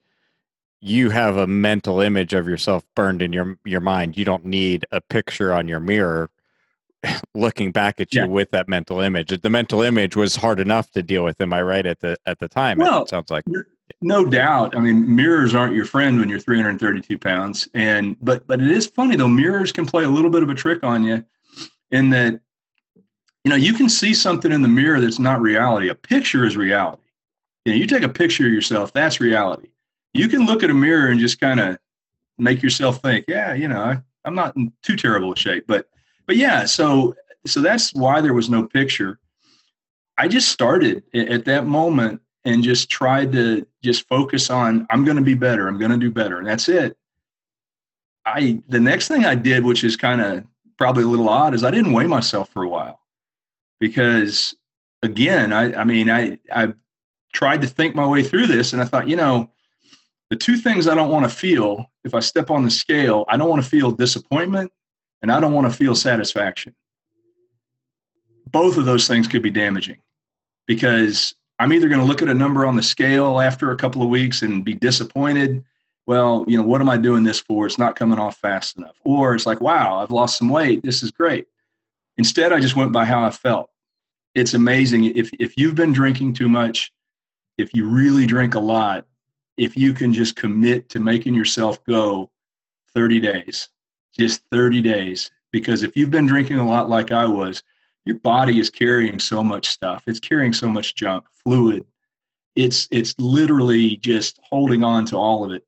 You 0.81 1.12
have 1.12 1.38
a 1.38 1.48
mental 1.48 2.01
image 2.01 2.33
of 2.33 2.48
yourself 2.48 2.83
burned 2.95 3.22
in 3.22 3.31
your 3.31 3.57
your 3.63 3.81
mind. 3.81 4.18
You 4.18 4.25
don't 4.25 4.45
need 4.45 4.86
a 4.92 5.00
picture 5.00 5.54
on 5.54 5.68
your 5.68 5.80
mirror 5.80 6.30
looking 7.36 7.72
back 7.72 8.00
at 8.00 8.13
you 8.13 8.22
yeah. 8.22 8.28
with 8.28 8.51
that 8.51 8.68
mental 8.68 9.00
image. 9.00 9.30
The 9.42 9.50
mental 9.50 9.81
image 9.81 10.16
was 10.16 10.36
hard 10.36 10.60
enough 10.60 10.92
to 10.92 11.04
deal 11.04 11.24
with. 11.24 11.39
Am 11.39 11.54
I 11.54 11.62
right 11.62 11.86
at 11.86 12.00
the 12.00 12.18
at 12.25 12.39
the 12.39 12.48
time? 12.48 12.78
Well, 12.78 13.04
it 13.04 13.10
sounds 13.10 13.30
like 13.30 13.45
no 14.01 14.25
doubt. 14.25 14.75
I 14.75 14.80
mean, 14.80 15.16
mirrors 15.16 15.54
aren't 15.54 15.75
your 15.75 15.86
friend 15.86 16.19
when 16.19 16.30
you're 16.30 16.39
332 16.39 17.18
pounds, 17.18 17.68
and 17.74 18.16
but 18.22 18.48
but 18.48 18.62
it 18.62 18.72
is 18.72 18.88
funny 18.88 19.16
though. 19.16 19.28
Mirrors 19.28 19.72
can 19.72 19.86
play 19.86 20.04
a 20.04 20.10
little 20.10 20.31
bit 20.31 20.44
of 20.44 20.50
a 20.50 20.56
trick 20.56 20.83
on 20.83 21.04
you, 21.04 21.24
in 21.92 22.10
that 22.12 22.39
you 23.44 23.50
know 23.50 23.56
you 23.56 23.74
can 23.74 23.89
see 23.89 24.13
something 24.13 24.51
in 24.51 24.62
the 24.62 24.68
mirror 24.68 25.00
that's 25.00 25.19
not 25.19 25.42
reality. 25.42 25.89
A 25.89 25.95
picture 25.95 26.45
is 26.45 26.57
reality. 26.57 27.04
You 27.66 27.74
know, 27.74 27.78
you 27.78 27.86
take 27.86 28.04
a 28.04 28.10
picture 28.10 28.47
of 28.47 28.54
yourself, 28.54 28.92
that's 28.94 29.19
reality. 29.19 29.69
You 30.13 30.27
can 30.27 30.45
look 30.45 30.63
at 30.63 30.69
a 30.69 30.73
mirror 30.73 31.07
and 31.07 31.19
just 31.19 31.39
kind 31.39 31.59
of 31.59 31.77
make 32.37 32.61
yourself 32.61 33.01
think, 33.01 33.25
yeah, 33.27 33.53
you 33.53 33.68
know, 33.68 33.81
I, 33.81 34.01
I'm 34.25 34.35
not 34.35 34.56
in 34.56 34.73
too 34.81 34.95
terrible 34.95 35.33
a 35.33 35.35
shape, 35.35 35.65
but 35.68 35.87
but 36.27 36.37
yeah, 36.37 36.65
so 36.65 37.15
so 37.45 37.61
that's 37.61 37.94
why 37.94 38.21
there 38.21 38.33
was 38.33 38.49
no 38.49 38.68
picture. 38.68 39.19
I 40.18 40.27
just 40.27 40.49
started 40.49 41.03
at 41.13 41.45
that 41.45 41.65
moment 41.65 42.21
and 42.45 42.63
just 42.63 42.89
tried 42.89 43.31
to 43.33 43.65
just 43.83 44.07
focus 44.07 44.49
on 44.49 44.85
I'm 44.89 45.03
going 45.06 45.18
to 45.18 45.23
be 45.23 45.33
better. 45.33 45.68
I'm 45.68 45.80
going 45.80 45.91
to 45.91 45.97
do 45.97 46.11
better, 46.11 46.37
and 46.37 46.47
that's 46.47 46.69
it. 46.69 46.97
I 48.25 48.61
the 48.68 48.80
next 48.80 49.07
thing 49.07 49.25
I 49.25 49.35
did, 49.35 49.63
which 49.63 49.83
is 49.83 49.95
kind 49.95 50.21
of 50.21 50.44
probably 50.77 51.03
a 51.03 51.07
little 51.07 51.30
odd, 51.30 51.53
is 51.53 51.63
I 51.63 51.71
didn't 51.71 51.94
weigh 51.94 52.07
myself 52.07 52.49
for 52.49 52.63
a 52.63 52.69
while 52.69 52.99
because 53.80 54.56
again, 55.03 55.51
I 55.51 55.73
I 55.73 55.83
mean 55.83 56.09
I 56.09 56.39
I 56.53 56.73
tried 57.33 57.61
to 57.61 57.68
think 57.68 57.95
my 57.95 58.06
way 58.06 58.23
through 58.23 58.47
this, 58.47 58.73
and 58.73 58.81
I 58.81 58.85
thought, 58.85 59.07
you 59.07 59.15
know, 59.15 59.49
the 60.31 60.38
two 60.38 60.56
things 60.56 60.88
I 60.88 60.95
don't 60.95 61.11
want 61.11 61.30
to 61.30 61.35
feel 61.35 61.92
if 62.06 62.16
I 62.16 62.21
step 62.21 62.50
on 62.50 62.64
the 62.64 62.71
scale, 62.71 63.26
I 63.28 63.35
don't 63.35 63.50
want 63.50 63.61
to 63.61 63.69
feel 63.69 63.92
disappointment, 63.92 64.71
and 65.21 65.30
I 65.30 65.42
don't 65.42 65.52
want 65.52 65.69
to 65.69 65.78
feel 65.78 65.94
satisfaction. 65.94 66.73
Both 68.47 68.78
of 68.78 68.85
those 68.85 69.09
things 69.09 69.28
could 69.28 69.44
be 69.44 69.50
damaging 69.50 69.97
because 70.68 71.35
I'm 71.59 71.73
either 71.73 71.90
going 71.90 72.00
to 72.00 72.07
look 72.07 72.21
at 72.21 72.30
a 72.30 72.33
number 72.33 72.66
on 72.66 72.78
the 72.78 72.81
scale 72.81 73.42
after 73.42 73.71
a 73.71 73.76
couple 73.76 74.02
of 74.02 74.07
weeks 74.07 74.42
and 74.42 74.64
be 74.64 74.73
disappointed. 74.73 75.66
Well, 76.07 76.45
you 76.47 76.56
know, 76.56 76.64
what 76.64 76.80
am 76.80 76.90
I 76.90 76.95
doing 76.95 77.23
this 77.26 77.42
for? 77.42 77.66
It's 77.66 77.78
not 77.78 77.97
coming 77.97 78.18
off 78.18 78.38
fast 78.38 78.78
enough. 78.78 78.95
Or 79.04 79.35
it's 79.35 79.45
like, 79.45 79.59
wow, 79.59 80.00
I've 80.00 80.11
lost 80.11 80.38
some 80.38 80.47
weight. 80.47 80.81
This 80.81 81.04
is 81.04 81.11
great. 81.11 81.47
Instead, 82.18 82.54
I 82.54 82.61
just 82.61 82.78
went 82.78 82.94
by 82.94 83.04
how 83.04 83.21
I 83.26 83.31
felt. 83.31 83.69
It's 84.33 84.54
amazing. 84.54 85.04
If, 85.04 85.30
if 85.42 85.57
you've 85.57 85.76
been 85.76 85.92
drinking 85.92 86.35
too 86.35 86.47
much, 86.47 86.94
if 87.57 87.73
you 87.73 87.85
really 87.85 88.26
drink 88.26 88.56
a 88.56 88.59
lot, 88.59 89.06
if 89.57 89.77
you 89.77 89.93
can 89.93 90.13
just 90.13 90.35
commit 90.35 90.89
to 90.89 90.99
making 90.99 91.33
yourself 91.33 91.83
go 91.85 92.29
30 92.93 93.19
days, 93.19 93.69
just 94.17 94.41
30 94.51 94.81
days. 94.81 95.31
Because 95.51 95.83
if 95.83 95.95
you've 95.95 96.11
been 96.11 96.27
drinking 96.27 96.59
a 96.59 96.67
lot 96.67 96.89
like 96.89 97.11
I 97.11 97.25
was, 97.25 97.63
your 98.05 98.17
body 98.19 98.59
is 98.59 98.69
carrying 98.69 99.19
so 99.19 99.43
much 99.43 99.67
stuff. 99.69 100.03
It's 100.07 100.19
carrying 100.19 100.53
so 100.53 100.67
much 100.67 100.95
junk, 100.95 101.25
fluid. 101.43 101.85
It's 102.55 102.87
it's 102.91 103.15
literally 103.19 103.97
just 103.97 104.39
holding 104.43 104.83
on 104.83 105.05
to 105.07 105.17
all 105.17 105.45
of 105.45 105.51
it. 105.51 105.65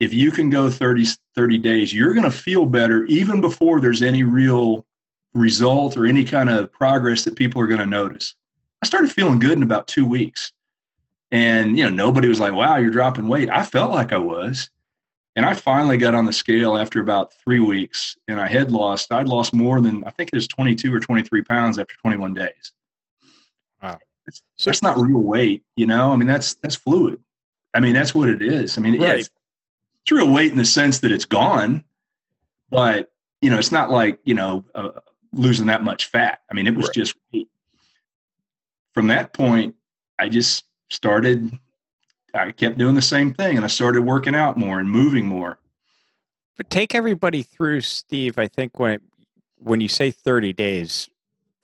If 0.00 0.12
you 0.12 0.30
can 0.30 0.50
go 0.50 0.70
30, 0.70 1.06
30 1.34 1.58
days, 1.58 1.92
you're 1.92 2.12
going 2.12 2.24
to 2.24 2.30
feel 2.30 2.66
better 2.66 3.04
even 3.06 3.40
before 3.40 3.80
there's 3.80 4.02
any 4.02 4.22
real 4.22 4.86
result 5.34 5.96
or 5.96 6.06
any 6.06 6.24
kind 6.24 6.50
of 6.50 6.72
progress 6.72 7.24
that 7.24 7.36
people 7.36 7.60
are 7.60 7.66
going 7.66 7.80
to 7.80 7.86
notice. 7.86 8.34
I 8.82 8.86
started 8.86 9.12
feeling 9.12 9.38
good 9.38 9.52
in 9.52 9.62
about 9.62 9.86
two 9.86 10.06
weeks. 10.06 10.52
And, 11.30 11.76
you 11.76 11.84
know, 11.84 11.90
nobody 11.90 12.28
was 12.28 12.40
like, 12.40 12.52
wow, 12.52 12.76
you're 12.76 12.90
dropping 12.90 13.28
weight. 13.28 13.50
I 13.50 13.64
felt 13.64 13.90
like 13.90 14.12
I 14.12 14.18
was. 14.18 14.70
And 15.34 15.44
I 15.44 15.54
finally 15.54 15.98
got 15.98 16.14
on 16.14 16.24
the 16.24 16.32
scale 16.32 16.76
after 16.76 17.00
about 17.00 17.34
three 17.34 17.60
weeks 17.60 18.16
and 18.26 18.40
I 18.40 18.46
had 18.46 18.70
lost, 18.70 19.12
I'd 19.12 19.28
lost 19.28 19.52
more 19.52 19.80
than, 19.80 20.02
I 20.04 20.10
think 20.10 20.30
it 20.32 20.36
was 20.36 20.48
22 20.48 20.94
or 20.94 21.00
23 21.00 21.42
pounds 21.42 21.78
after 21.78 21.94
21 22.00 22.32
days. 22.32 22.72
Wow. 23.82 23.98
It's, 24.26 24.42
so 24.56 24.70
that's 24.70 24.82
not 24.82 24.98
real 24.98 25.20
weight, 25.20 25.62
you 25.76 25.86
know? 25.86 26.12
I 26.12 26.16
mean, 26.16 26.26
that's, 26.26 26.54
that's 26.54 26.76
fluid. 26.76 27.20
I 27.74 27.80
mean, 27.80 27.92
that's 27.92 28.14
what 28.14 28.30
it 28.30 28.40
is. 28.40 28.78
I 28.78 28.80
mean, 28.80 28.94
right. 28.94 29.02
yeah, 29.02 29.14
it's, 29.14 29.30
it's 30.02 30.12
real 30.12 30.32
weight 30.32 30.52
in 30.52 30.58
the 30.58 30.64
sense 30.64 31.00
that 31.00 31.12
it's 31.12 31.26
gone, 31.26 31.84
but 32.70 33.12
you 33.42 33.50
know, 33.50 33.58
it's 33.58 33.72
not 33.72 33.90
like, 33.90 34.18
you 34.24 34.34
know, 34.34 34.64
uh, 34.74 34.90
losing 35.32 35.66
that 35.66 35.84
much 35.84 36.06
fat. 36.06 36.40
I 36.50 36.54
mean, 36.54 36.66
it 36.66 36.74
was 36.74 36.86
right. 36.86 36.94
just 36.94 37.14
weight. 37.32 37.48
From 38.94 39.08
that 39.08 39.34
point, 39.34 39.74
I 40.18 40.28
just 40.28 40.64
started 40.88 41.58
I 42.36 42.52
kept 42.52 42.78
doing 42.78 42.94
the 42.94 43.02
same 43.02 43.32
thing 43.32 43.56
and 43.56 43.64
I 43.64 43.68
started 43.68 44.02
working 44.02 44.34
out 44.34 44.56
more 44.56 44.78
and 44.78 44.90
moving 44.90 45.26
more. 45.26 45.58
But 46.56 46.70
take 46.70 46.94
everybody 46.94 47.42
through, 47.42 47.82
Steve. 47.82 48.38
I 48.38 48.48
think 48.48 48.78
when 48.78 49.00
when 49.58 49.80
you 49.80 49.88
say 49.88 50.10
30 50.10 50.52
days, 50.52 51.08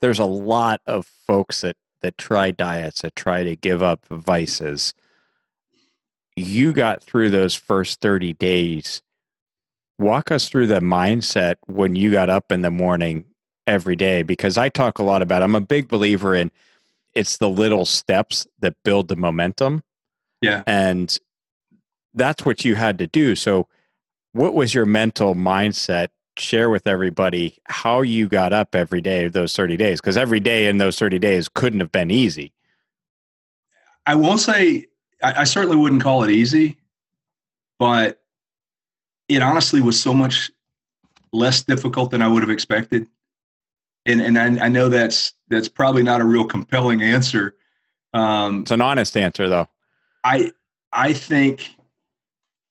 there's 0.01 0.19
a 0.19 0.25
lot 0.25 0.81
of 0.87 1.07
folks 1.07 1.61
that 1.61 1.77
that 2.01 2.19
try 2.19 2.51
diets, 2.51 3.03
that 3.03 3.15
try 3.15 3.45
to 3.45 3.55
give 3.57 3.83
up 3.83 4.05
vices. 4.07 4.93
You 6.37 6.73
got 6.73 7.03
through 7.03 7.31
those 7.31 7.55
first 7.55 8.01
30 8.01 8.33
days. 8.35 9.03
Walk 9.99 10.31
us 10.33 10.49
through 10.49 10.67
the 10.67 10.81
mindset 10.81 11.57
when 11.67 11.95
you 11.95 12.11
got 12.11 12.29
up 12.29 12.51
in 12.51 12.63
the 12.63 12.71
morning 12.71 13.27
every 13.67 13.95
day 13.95 14.23
because 14.23 14.59
I 14.59 14.69
talk 14.69 14.99
a 14.99 15.05
lot 15.05 15.23
about 15.23 15.43
I'm 15.43 15.55
a 15.55 15.61
big 15.61 15.89
believer 15.89 16.35
in 16.35 16.51
it's 17.15 17.37
the 17.39 17.49
little 17.49 17.85
steps 17.85 18.47
that 18.61 18.75
build 18.85 19.09
the 19.09 19.17
momentum 19.17 19.83
yeah. 20.43 20.65
And 20.67 21.17
that's 22.13 22.45
what 22.45 22.67
you 22.67 22.75
had 22.75 22.99
to 22.99 23.07
do. 23.07 23.35
So, 23.35 23.69
what 24.33 24.53
was 24.53 24.75
your 24.75 24.85
mental 24.85 25.35
mindset? 25.35 26.09
Share 26.39 26.71
with 26.71 26.87
everybody 26.87 27.59
how 27.65 28.01
you 28.01 28.27
got 28.27 28.55
up 28.55 28.75
every 28.75 29.03
day 29.03 29.27
of 29.27 29.35
those 29.35 29.55
30 29.55 29.77
days, 29.77 30.01
because 30.01 30.17
every 30.17 30.41
day 30.41 30.67
in 30.67 30.79
those 30.79 30.99
30 30.99 31.19
days 31.19 31.49
couldn't 31.49 31.81
have 31.81 31.93
been 31.93 32.11
easy. 32.11 32.53
I 34.07 34.15
won't 34.15 34.41
say, 34.41 34.87
I, 35.23 35.41
I 35.41 35.45
certainly 35.45 35.77
wouldn't 35.77 36.03
call 36.03 36.25
it 36.25 36.31
easy, 36.31 36.79
but 37.79 38.23
it 39.29 39.43
honestly 39.43 39.83
was 39.83 40.01
so 40.01 40.15
much 40.15 40.51
less 41.35 41.63
difficult 41.63 42.11
than 42.11 42.23
I 42.23 42.29
would 42.29 42.43
have 42.43 42.51
expected. 42.51 43.07
And 44.07 44.21
and 44.21 44.39
I, 44.39 44.67
I 44.67 44.69
know 44.69 44.89
that's 44.89 45.35
that's 45.49 45.69
probably 45.69 46.03
not 46.03 46.21
a 46.21 46.25
real 46.25 46.45
compelling 46.45 47.03
answer. 47.03 47.57
Um, 48.15 48.63
it's 48.63 48.71
an 48.71 48.81
honest 48.81 49.17
answer, 49.17 49.49
though. 49.49 49.69
I 50.25 50.53
I 50.93 51.13
think 51.13 51.75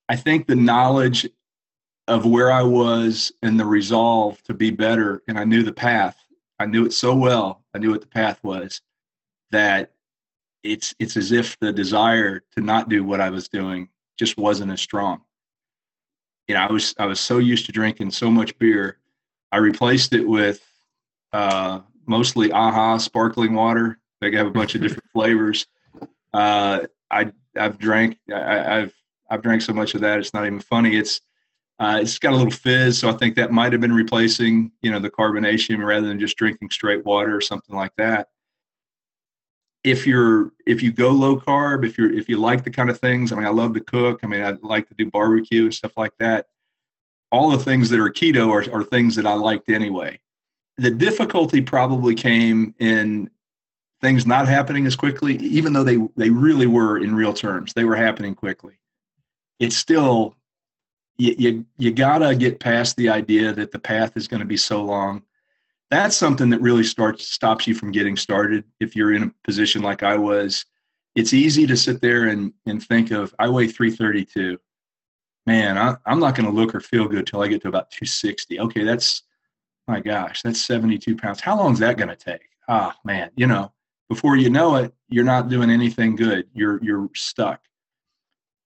I 0.08 0.16
think 0.16 0.46
the 0.46 0.56
knowledge 0.56 1.28
of 2.08 2.26
where 2.26 2.50
I 2.50 2.62
was 2.62 3.32
and 3.42 3.58
the 3.58 3.64
resolve 3.64 4.42
to 4.44 4.54
be 4.54 4.70
better, 4.70 5.22
and 5.28 5.38
I 5.38 5.44
knew 5.44 5.62
the 5.62 5.72
path. 5.72 6.16
I 6.58 6.66
knew 6.66 6.84
it 6.84 6.92
so 6.92 7.14
well. 7.14 7.64
I 7.74 7.78
knew 7.78 7.90
what 7.90 8.02
the 8.02 8.06
path 8.06 8.38
was 8.42 8.80
that 9.50 9.92
it's 10.62 10.94
it's 10.98 11.16
as 11.16 11.32
if 11.32 11.58
the 11.60 11.72
desire 11.72 12.42
to 12.56 12.60
not 12.60 12.88
do 12.88 13.04
what 13.04 13.20
I 13.20 13.30
was 13.30 13.48
doing 13.48 13.88
just 14.18 14.36
wasn't 14.36 14.72
as 14.72 14.80
strong. 14.80 15.22
You 16.48 16.54
know, 16.54 16.62
I 16.62 16.72
was 16.72 16.94
I 16.98 17.06
was 17.06 17.20
so 17.20 17.38
used 17.38 17.66
to 17.66 17.72
drinking 17.72 18.10
so 18.10 18.30
much 18.30 18.58
beer. 18.58 18.98
I 19.50 19.58
replaced 19.58 20.12
it 20.12 20.26
with 20.26 20.64
uh, 21.32 21.80
mostly 22.06 22.50
AHA 22.52 22.98
sparkling 22.98 23.54
water. 23.54 23.98
They 24.20 24.32
have 24.32 24.46
a 24.46 24.50
bunch 24.50 24.74
of 24.74 24.80
different 24.80 25.08
flavors. 25.12 25.66
Uh, 26.32 26.86
I 27.10 27.32
I've 27.58 27.78
drank 27.78 28.18
I, 28.32 28.80
have 28.80 28.92
I've 29.30 29.42
drank 29.42 29.62
so 29.62 29.72
much 29.72 29.94
of 29.94 30.00
that 30.00 30.18
it's 30.18 30.34
not 30.34 30.46
even 30.46 30.60
funny. 30.60 30.96
It's 30.96 31.20
uh, 31.78 31.98
it's 32.00 32.18
got 32.18 32.32
a 32.32 32.36
little 32.36 32.50
fizz, 32.50 32.98
so 32.98 33.08
I 33.08 33.12
think 33.12 33.34
that 33.36 33.50
might 33.50 33.72
have 33.72 33.80
been 33.80 33.92
replacing 33.92 34.70
you 34.82 34.90
know 34.90 34.98
the 34.98 35.10
carbonation 35.10 35.84
rather 35.84 36.06
than 36.06 36.20
just 36.20 36.36
drinking 36.36 36.70
straight 36.70 37.04
water 37.04 37.36
or 37.36 37.40
something 37.40 37.74
like 37.74 37.92
that. 37.96 38.28
If 39.84 40.06
you're 40.06 40.52
if 40.66 40.82
you 40.82 40.92
go 40.92 41.10
low 41.10 41.38
carb, 41.38 41.84
if 41.84 41.98
you're 41.98 42.12
if 42.12 42.28
you 42.28 42.38
like 42.38 42.64
the 42.64 42.70
kind 42.70 42.88
of 42.88 43.00
things, 43.00 43.32
I 43.32 43.36
mean, 43.36 43.46
I 43.46 43.50
love 43.50 43.74
to 43.74 43.80
cook. 43.80 44.20
I 44.22 44.26
mean, 44.26 44.42
I 44.42 44.56
like 44.62 44.88
to 44.88 44.94
do 44.94 45.10
barbecue 45.10 45.64
and 45.64 45.74
stuff 45.74 45.92
like 45.96 46.12
that. 46.18 46.46
All 47.32 47.50
the 47.50 47.58
things 47.58 47.88
that 47.90 47.98
are 47.98 48.10
keto 48.10 48.50
are, 48.50 48.72
are 48.74 48.84
things 48.84 49.16
that 49.16 49.26
I 49.26 49.34
liked 49.34 49.68
anyway. 49.70 50.20
The 50.78 50.90
difficulty 50.90 51.60
probably 51.60 52.14
came 52.14 52.74
in 52.78 53.30
things 54.02 54.26
not 54.26 54.48
happening 54.48 54.84
as 54.84 54.96
quickly, 54.96 55.36
even 55.36 55.72
though 55.72 55.84
they 55.84 55.98
they 56.16 56.28
really 56.28 56.66
were 56.66 56.98
in 56.98 57.14
real 57.14 57.32
terms, 57.32 57.72
they 57.72 57.84
were 57.84 57.96
happening 57.96 58.34
quickly. 58.34 58.74
It's 59.60 59.76
still 59.76 60.36
you 61.16 61.34
you, 61.38 61.66
you 61.78 61.92
gotta 61.92 62.34
get 62.34 62.60
past 62.60 62.96
the 62.96 63.08
idea 63.08 63.52
that 63.52 63.70
the 63.70 63.78
path 63.78 64.16
is 64.16 64.28
going 64.28 64.40
to 64.40 64.46
be 64.46 64.56
so 64.56 64.82
long. 64.82 65.22
That's 65.90 66.16
something 66.16 66.50
that 66.50 66.60
really 66.60 66.84
starts 66.84 67.28
stops 67.28 67.66
you 67.66 67.74
from 67.74 67.92
getting 67.92 68.16
started. 68.16 68.64
If 68.80 68.96
you're 68.96 69.14
in 69.14 69.22
a 69.24 69.34
position 69.44 69.82
like 69.82 70.02
I 70.02 70.16
was, 70.16 70.64
it's 71.14 71.32
easy 71.32 71.66
to 71.66 71.76
sit 71.76 72.00
there 72.00 72.24
and 72.28 72.52
and 72.66 72.82
think 72.82 73.12
of 73.12 73.34
I 73.38 73.48
weigh 73.48 73.68
332. 73.68 74.58
Man, 75.46 75.76
I, 75.76 75.96
I'm 76.06 76.20
not 76.20 76.36
going 76.36 76.46
to 76.46 76.52
look 76.54 76.72
or 76.72 76.80
feel 76.80 77.08
good 77.08 77.26
till 77.26 77.42
I 77.42 77.48
get 77.48 77.62
to 77.62 77.68
about 77.68 77.90
260. 77.90 78.60
Okay, 78.60 78.84
that's 78.84 79.22
my 79.92 80.00
gosh, 80.00 80.42
that's 80.42 80.60
72 80.60 81.16
pounds. 81.16 81.40
How 81.40 81.56
long 81.56 81.72
is 81.72 81.78
that 81.78 81.96
going 81.96 82.08
to 82.08 82.16
take? 82.16 82.48
Ah, 82.68 82.96
man, 83.04 83.30
you 83.36 83.46
know, 83.46 83.72
before 84.12 84.36
you 84.36 84.50
know 84.50 84.76
it 84.76 84.92
you're 85.08 85.24
not 85.24 85.48
doing 85.48 85.70
anything 85.70 86.14
good 86.14 86.46
you're 86.52 86.78
you're 86.84 87.08
stuck 87.14 87.62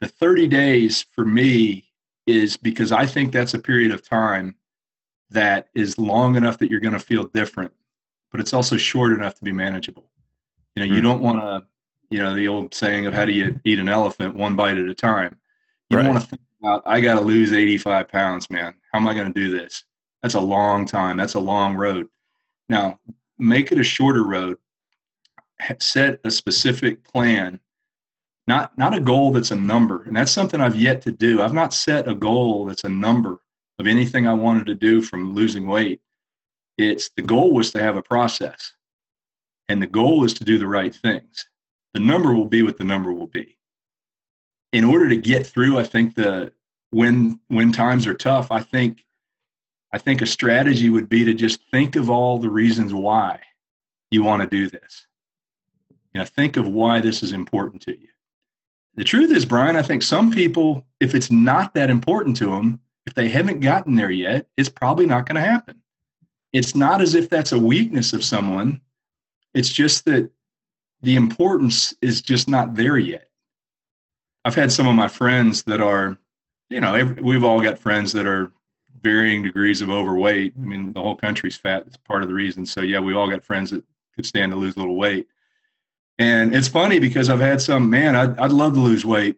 the 0.00 0.08
30 0.08 0.48
days 0.48 1.06
for 1.12 1.24
me 1.24 1.88
is 2.26 2.56
because 2.56 2.90
i 2.90 3.06
think 3.06 3.32
that's 3.32 3.54
a 3.54 3.58
period 3.60 3.92
of 3.92 4.06
time 4.06 4.56
that 5.30 5.68
is 5.72 5.98
long 5.98 6.34
enough 6.34 6.58
that 6.58 6.68
you're 6.68 6.80
going 6.80 6.92
to 6.92 6.98
feel 6.98 7.28
different 7.28 7.72
but 8.32 8.40
it's 8.40 8.52
also 8.52 8.76
short 8.76 9.12
enough 9.12 9.36
to 9.36 9.44
be 9.44 9.52
manageable 9.52 10.10
you 10.74 10.80
know 10.80 10.86
mm-hmm. 10.86 10.94
you 10.94 11.00
hmm. 11.00 11.06
don't 11.06 11.22
want 11.22 11.38
to 11.38 11.64
you 12.10 12.18
know 12.18 12.34
the 12.34 12.48
old 12.48 12.74
saying 12.74 13.06
of 13.06 13.14
how 13.14 13.24
do 13.24 13.30
you 13.30 13.60
eat 13.64 13.78
an 13.78 13.88
elephant 13.88 14.34
one 14.34 14.56
bite 14.56 14.78
at 14.78 14.88
a 14.88 14.94
time 14.94 15.36
you 15.90 15.96
right. 15.96 16.02
don't 16.02 16.12
want 16.12 16.24
to 16.24 16.30
think 16.30 16.42
about 16.60 16.82
i 16.86 17.00
got 17.00 17.14
to 17.14 17.20
lose 17.20 17.52
85 17.52 18.08
pounds 18.08 18.50
man 18.50 18.74
how 18.90 18.98
am 18.98 19.06
i 19.06 19.14
going 19.14 19.32
to 19.32 19.40
do 19.40 19.56
this 19.56 19.84
that's 20.22 20.34
a 20.34 20.40
long 20.40 20.86
time. 20.86 21.16
That's 21.16 21.34
a 21.34 21.40
long 21.40 21.76
road. 21.76 22.08
Now 22.68 22.98
make 23.38 23.72
it 23.72 23.78
a 23.78 23.84
shorter 23.84 24.24
road. 24.24 24.58
Set 25.80 26.20
a 26.24 26.30
specific 26.30 27.04
plan. 27.04 27.60
Not 28.46 28.76
not 28.78 28.94
a 28.94 29.00
goal 29.00 29.32
that's 29.32 29.50
a 29.50 29.56
number 29.56 30.04
and 30.04 30.16
that's 30.16 30.30
something 30.30 30.60
i've 30.60 30.76
yet 30.76 31.02
to 31.02 31.12
do. 31.12 31.42
I've 31.42 31.54
not 31.54 31.74
set 31.74 32.08
a 32.08 32.14
goal 32.14 32.66
that's 32.66 32.84
a 32.84 32.88
number 32.88 33.40
of 33.78 33.86
anything 33.86 34.26
i 34.26 34.32
wanted 34.32 34.66
to 34.66 34.74
do 34.74 35.02
from 35.02 35.34
losing 35.34 35.66
weight. 35.66 36.00
It's 36.78 37.10
the 37.16 37.22
goal 37.22 37.52
was 37.52 37.72
to 37.72 37.82
have 37.82 37.96
a 37.96 38.02
process 38.02 38.72
and 39.68 39.82
the 39.82 39.86
goal 39.86 40.24
is 40.24 40.34
to 40.34 40.44
do 40.44 40.58
the 40.58 40.66
right 40.66 40.94
things. 40.94 41.46
The 41.94 42.00
number 42.00 42.34
will 42.34 42.46
be 42.46 42.62
what 42.62 42.78
the 42.78 42.84
number 42.84 43.12
will 43.12 43.26
be. 43.26 43.56
In 44.72 44.84
order 44.84 45.08
to 45.08 45.16
get 45.16 45.46
through 45.46 45.78
i 45.78 45.84
think 45.84 46.14
the 46.14 46.52
when 46.90 47.40
when 47.48 47.72
times 47.72 48.06
are 48.06 48.14
tough 48.14 48.50
i 48.50 48.60
think 48.60 49.05
i 49.92 49.98
think 49.98 50.22
a 50.22 50.26
strategy 50.26 50.90
would 50.90 51.08
be 51.08 51.24
to 51.24 51.34
just 51.34 51.60
think 51.70 51.96
of 51.96 52.10
all 52.10 52.38
the 52.38 52.50
reasons 52.50 52.92
why 52.92 53.40
you 54.10 54.22
want 54.22 54.42
to 54.42 54.48
do 54.48 54.68
this 54.68 55.06
you 56.16 56.20
know, 56.20 56.24
think 56.24 56.56
of 56.56 56.66
why 56.66 56.98
this 56.98 57.22
is 57.22 57.32
important 57.32 57.82
to 57.82 57.90
you. 57.90 58.08
The 58.94 59.04
truth 59.04 59.30
is, 59.30 59.44
Brian, 59.44 59.76
I 59.76 59.82
think 59.82 60.02
some 60.02 60.30
people, 60.30 60.86
if 60.98 61.14
it's 61.14 61.30
not 61.30 61.74
that 61.74 61.90
important 61.90 62.38
to 62.38 62.46
them, 62.46 62.80
if 63.04 63.12
they 63.12 63.28
haven't 63.28 63.60
gotten 63.60 63.96
there 63.96 64.10
yet, 64.10 64.46
it's 64.56 64.70
probably 64.70 65.04
not 65.04 65.26
going 65.26 65.36
to 65.36 65.46
happen. 65.46 65.82
It's 66.54 66.74
not 66.74 67.02
as 67.02 67.14
if 67.14 67.28
that's 67.28 67.52
a 67.52 67.58
weakness 67.58 68.14
of 68.14 68.24
someone. 68.24 68.80
It's 69.52 69.68
just 69.68 70.06
that 70.06 70.30
the 71.02 71.16
importance 71.16 71.92
is 72.00 72.22
just 72.22 72.48
not 72.48 72.76
there 72.76 72.96
yet. 72.96 73.28
I've 74.42 74.54
had 74.54 74.72
some 74.72 74.88
of 74.88 74.94
my 74.94 75.08
friends 75.08 75.64
that 75.64 75.82
are, 75.82 76.16
you 76.70 76.80
know, 76.80 76.94
every, 76.94 77.22
we've 77.22 77.44
all 77.44 77.60
got 77.60 77.78
friends 77.78 78.14
that 78.14 78.26
are 78.26 78.50
varying 79.06 79.40
degrees 79.40 79.80
of 79.82 79.88
overweight. 79.88 80.54
I 80.56 80.60
mm-hmm. 80.60 80.68
mean, 80.68 80.92
the 80.92 81.00
whole 81.00 81.14
country's 81.14 81.56
fat. 81.56 81.84
It's 81.86 81.96
part 81.96 82.22
of 82.22 82.28
the 82.28 82.34
reason. 82.34 82.66
So, 82.66 82.80
yeah, 82.80 82.98
we 82.98 83.14
all 83.14 83.30
got 83.30 83.44
friends 83.44 83.70
that 83.70 83.84
could 84.16 84.26
stand 84.26 84.50
to 84.50 84.58
lose 84.58 84.74
a 84.74 84.80
little 84.80 84.96
weight. 84.96 85.28
And 86.18 86.54
it's 86.54 86.66
funny 86.66 86.98
because 86.98 87.30
I've 87.30 87.40
had 87.40 87.60
some, 87.60 87.88
man, 87.88 88.16
I'd, 88.16 88.36
I'd 88.38 88.50
love 88.50 88.74
to 88.74 88.80
lose 88.80 89.04
weight, 89.04 89.36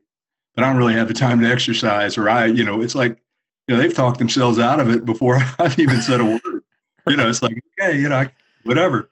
but 0.55 0.65
I 0.65 0.69
don't 0.69 0.79
really 0.79 0.95
have 0.95 1.09
the 1.09 1.15
time 1.15 1.41
to 1.41 1.51
exercise. 1.51 2.17
Or 2.17 2.31
I, 2.31 2.47
you 2.47 2.65
know, 2.65 2.81
it's 2.81 2.95
like, 2.95 3.21
you 3.67 3.75
know, 3.75 3.83
they've 3.83 3.93
talked 3.93 4.19
themselves 4.19 4.59
out 4.59 4.81
of 4.81 4.89
it 4.89 5.05
before 5.05 5.39
I've 5.59 5.79
even 5.79 6.01
said 6.01 6.21
a 6.21 6.25
word. 6.25 6.63
You 7.07 7.17
know, 7.17 7.29
it's 7.29 7.43
like, 7.43 7.59
okay, 7.81 7.99
you 7.99 8.09
know, 8.09 8.27
whatever. 8.65 9.11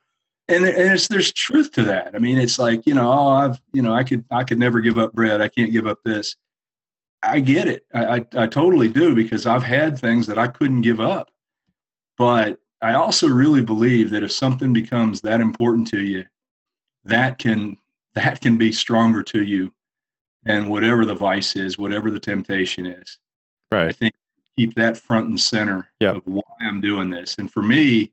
And, 0.49 0.65
and 0.65 0.93
it's, 0.93 1.09
there's 1.09 1.33
truth 1.33 1.73
to 1.73 1.83
that. 1.85 2.15
I 2.15 2.19
mean, 2.19 2.39
it's 2.39 2.59
like, 2.59 2.87
you 2.87 2.95
know, 2.95 3.11
oh, 3.11 3.29
I've, 3.29 3.61
you 3.73 3.83
know, 3.83 3.93
I 3.93 4.05
could, 4.05 4.25
I 4.31 4.45
could 4.45 4.59
never 4.59 4.81
give 4.81 4.97
up 4.97 5.13
bread. 5.13 5.41
I 5.41 5.49
can't 5.49 5.73
give 5.73 5.87
up 5.87 5.99
this. 6.05 6.37
I 7.27 7.41
get 7.41 7.69
it. 7.69 7.87
I, 7.95 8.05
I, 8.05 8.27
I 8.37 8.47
totally 8.47 8.89
do 8.89 9.15
because 9.15 9.47
I've 9.47 9.63
had 9.63 9.99
things 9.99 10.27
that 10.27 10.39
I 10.39 10.47
couldn't 10.47 10.83
give 10.83 11.01
up. 11.01 11.31
But 12.19 12.59
I 12.81 12.95
also 12.95 13.29
really 13.29 13.63
believe 13.63 14.11
that 14.11 14.23
if 14.23 14.33
something 14.33 14.73
becomes 14.73 15.21
that 15.23 15.41
important 15.41 15.89
to 15.89 16.01
you, 16.01 16.25
that 17.05 17.39
can 17.39 17.77
that 18.15 18.41
can 18.41 18.57
be 18.57 18.73
stronger 18.73 19.23
to 19.23 19.43
you 19.43 19.73
than 20.45 20.69
whatever 20.69 21.05
the 21.05 21.15
vice 21.15 21.57
is, 21.57 21.77
whatever 21.77 22.11
the 22.11 22.21
temptation 22.21 22.87
is. 22.87 23.19
Right. 23.71 23.89
I 23.89 23.93
think 23.93 24.15
keep 24.57 24.75
that 24.75 24.97
front 24.97 25.29
and 25.29 25.41
center 25.41 25.89
yep. 26.01 26.17
of 26.17 26.23
why 26.25 26.43
I'm 26.61 26.81
doing 26.81 27.11
this. 27.11 27.37
And 27.39 27.53
for 27.53 27.63
me, 27.63 28.13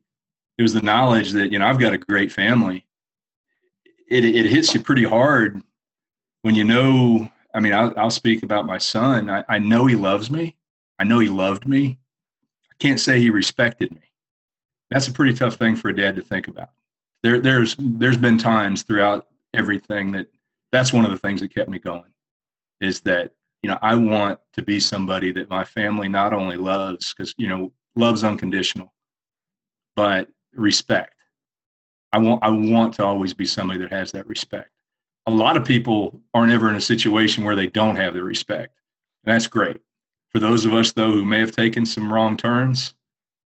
it 0.58 0.62
was 0.62 0.74
the 0.74 0.82
knowledge 0.82 1.32
that, 1.32 1.52
you 1.52 1.60
know, 1.60 1.66
I've 1.66 1.80
got 1.80 1.94
a 1.94 1.98
great 1.98 2.32
family. 2.32 2.86
It, 4.10 4.26
it 4.26 4.46
hits 4.46 4.74
you 4.74 4.82
pretty 4.82 5.06
hard 5.06 5.62
when 6.42 6.56
you 6.56 6.66
know, 6.66 7.30
I 7.54 7.60
mean, 7.60 7.74
I'll, 7.74 7.94
I'll 7.98 8.10
speak 8.10 8.44
about 8.44 8.66
my 8.66 8.78
son. 8.78 9.30
I, 9.30 9.44
I 9.48 9.60
know 9.60 9.86
he 9.86 9.96
loves 9.96 10.32
me. 10.32 10.56
I 11.00 11.04
know 11.04 11.20
he 11.20 11.30
loved 11.30 11.68
me. 11.68 12.00
I 12.72 12.76
can't 12.80 13.00
say 13.00 13.20
he 13.20 13.30
respected 13.30 13.92
me. 13.92 14.02
That's 14.90 15.08
a 15.08 15.14
pretty 15.14 15.34
tough 15.34 15.56
thing 15.56 15.76
for 15.76 15.90
a 15.90 15.96
dad 15.96 16.16
to 16.16 16.22
think 16.22 16.48
about. 16.48 16.70
There, 17.22 17.40
there's, 17.40 17.76
there's 17.80 18.18
been 18.18 18.38
times 18.38 18.84
throughout 18.84 19.28
everything 19.54 20.12
that 20.14 20.28
that's 20.72 20.92
one 20.92 21.06
of 21.06 21.12
the 21.12 21.18
things 21.18 21.40
that 21.40 21.54
kept 21.54 21.70
me 21.70 21.80
going 21.80 22.12
is 22.82 23.00
that 23.02 23.32
you 23.62 23.70
know 23.70 23.78
i 23.82 23.96
want 23.96 24.40
to 24.54 24.62
be 24.62 24.80
somebody 24.80 25.32
that 25.32 25.50
my 25.50 25.64
family 25.64 26.10
not 26.10 26.34
only 26.34 26.58
loves 26.58 27.14
because 27.14 27.34
you 27.38 27.48
know 27.48 27.72
love's 27.96 28.24
unconditional 28.24 28.92
but 29.96 30.28
respect 30.56 31.16
i 32.12 32.18
want 32.18 32.44
i 32.44 32.50
want 32.50 32.94
to 32.94 33.06
always 33.06 33.34
be 33.34 33.46
somebody 33.46 33.80
that 33.80 33.92
has 33.92 34.12
that 34.12 34.28
respect 34.28 34.70
a 35.26 35.32
lot 35.32 35.58
of 35.58 35.66
people 35.66 36.20
aren't 36.34 36.52
ever 36.52 36.70
in 36.70 36.76
a 36.76 36.82
situation 36.82 37.44
where 37.44 37.56
they 37.56 37.68
don't 37.68 37.96
have 37.96 38.14
the 38.14 38.24
respect. 38.24 38.78
And 39.24 39.34
that's 39.34 39.48
great. 39.48 39.82
For 40.30 40.40
those 40.40 40.66
of 40.66 40.74
us 40.74 40.92
though 40.92 41.12
who 41.12 41.26
may 41.26 41.40
have 41.40 41.52
taken 41.52 41.86
some 41.86 42.12
wrong 42.12 42.38
turns 42.38 42.94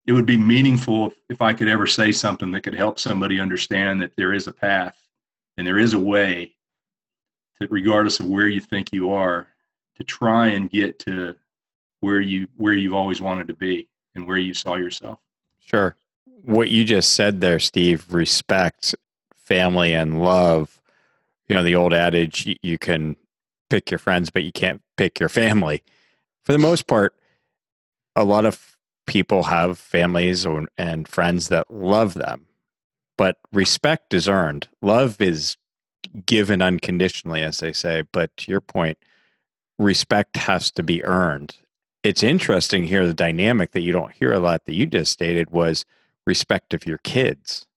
it 0.09 0.13
would 0.13 0.25
be 0.25 0.37
meaningful 0.37 1.13
if 1.29 1.39
i 1.39 1.53
could 1.53 1.67
ever 1.67 1.85
say 1.85 2.11
something 2.11 2.51
that 2.51 2.61
could 2.61 2.73
help 2.73 2.97
somebody 2.97 3.39
understand 3.39 4.01
that 4.01 4.15
there 4.15 4.33
is 4.33 4.47
a 4.47 4.51
path 4.51 4.97
and 5.55 5.67
there 5.67 5.77
is 5.77 5.93
a 5.93 5.99
way 5.99 6.55
that 7.59 7.69
regardless 7.69 8.19
of 8.19 8.25
where 8.25 8.47
you 8.47 8.59
think 8.59 8.91
you 8.91 9.11
are 9.11 9.47
to 9.97 10.03
try 10.03 10.47
and 10.47 10.71
get 10.71 10.97
to 10.97 11.35
where 11.99 12.21
you 12.21 12.47
where 12.57 12.73
you've 12.73 12.93
always 12.93 13.21
wanted 13.21 13.47
to 13.47 13.53
be 13.53 13.87
and 14.15 14.25
where 14.25 14.37
you 14.37 14.53
saw 14.53 14.75
yourself. 14.75 15.19
Sure. 15.59 15.95
What 16.43 16.69
you 16.69 16.85
just 16.85 17.13
said 17.13 17.41
there 17.41 17.59
steve 17.59 18.11
respect 18.11 18.95
family 19.35 19.93
and 19.93 20.23
love 20.23 20.78
you 21.49 21.55
know 21.55 21.63
the 21.63 21.75
old 21.75 21.93
adage 21.93 22.57
you, 22.61 22.77
can 22.77 23.15
pick 23.69 23.91
your 23.91 23.99
friends 23.99 24.29
but 24.29 24.43
you 24.43 24.51
can't 24.51 24.81
pick 24.97 25.19
your 25.19 25.29
family 25.29 25.83
for 26.43 26.53
the 26.53 26.57
most 26.57 26.87
part 26.87 27.13
a 28.15 28.23
lot 28.23 28.45
of 28.45 28.77
people 29.05 29.43
have 29.43 29.77
families 29.77 30.45
or, 30.45 30.67
and 30.77 31.07
friends 31.07 31.49
that 31.49 31.69
love 31.69 32.13
them 32.13 32.45
but 33.19 33.35
respect 33.51 34.13
is 34.13 34.29
earned. 34.29 34.69
Love 34.81 35.19
is 35.19 35.57
given 36.25 36.61
unconditionally, 36.61 37.41
as 37.41 37.57
they 37.57 37.73
say. 37.73 38.03
But 38.13 38.35
to 38.37 38.49
your 38.49 38.61
point, 38.61 38.97
respect 39.77 40.37
has 40.37 40.71
to 40.71 40.83
be 40.83 41.03
earned. 41.03 41.57
It's 42.01 42.23
interesting 42.23 42.85
here 42.85 43.05
the 43.05 43.13
dynamic 43.13 43.73
that 43.73 43.81
you 43.81 43.91
don't 43.91 44.13
hear 44.13 44.31
a 44.31 44.39
lot 44.39 44.63
that 44.63 44.73
you 44.73 44.85
just 44.85 45.11
stated 45.11 45.51
was 45.51 45.83
respect 46.25 46.73
of 46.73 46.87
your 46.87 46.99
kids. 46.99 47.67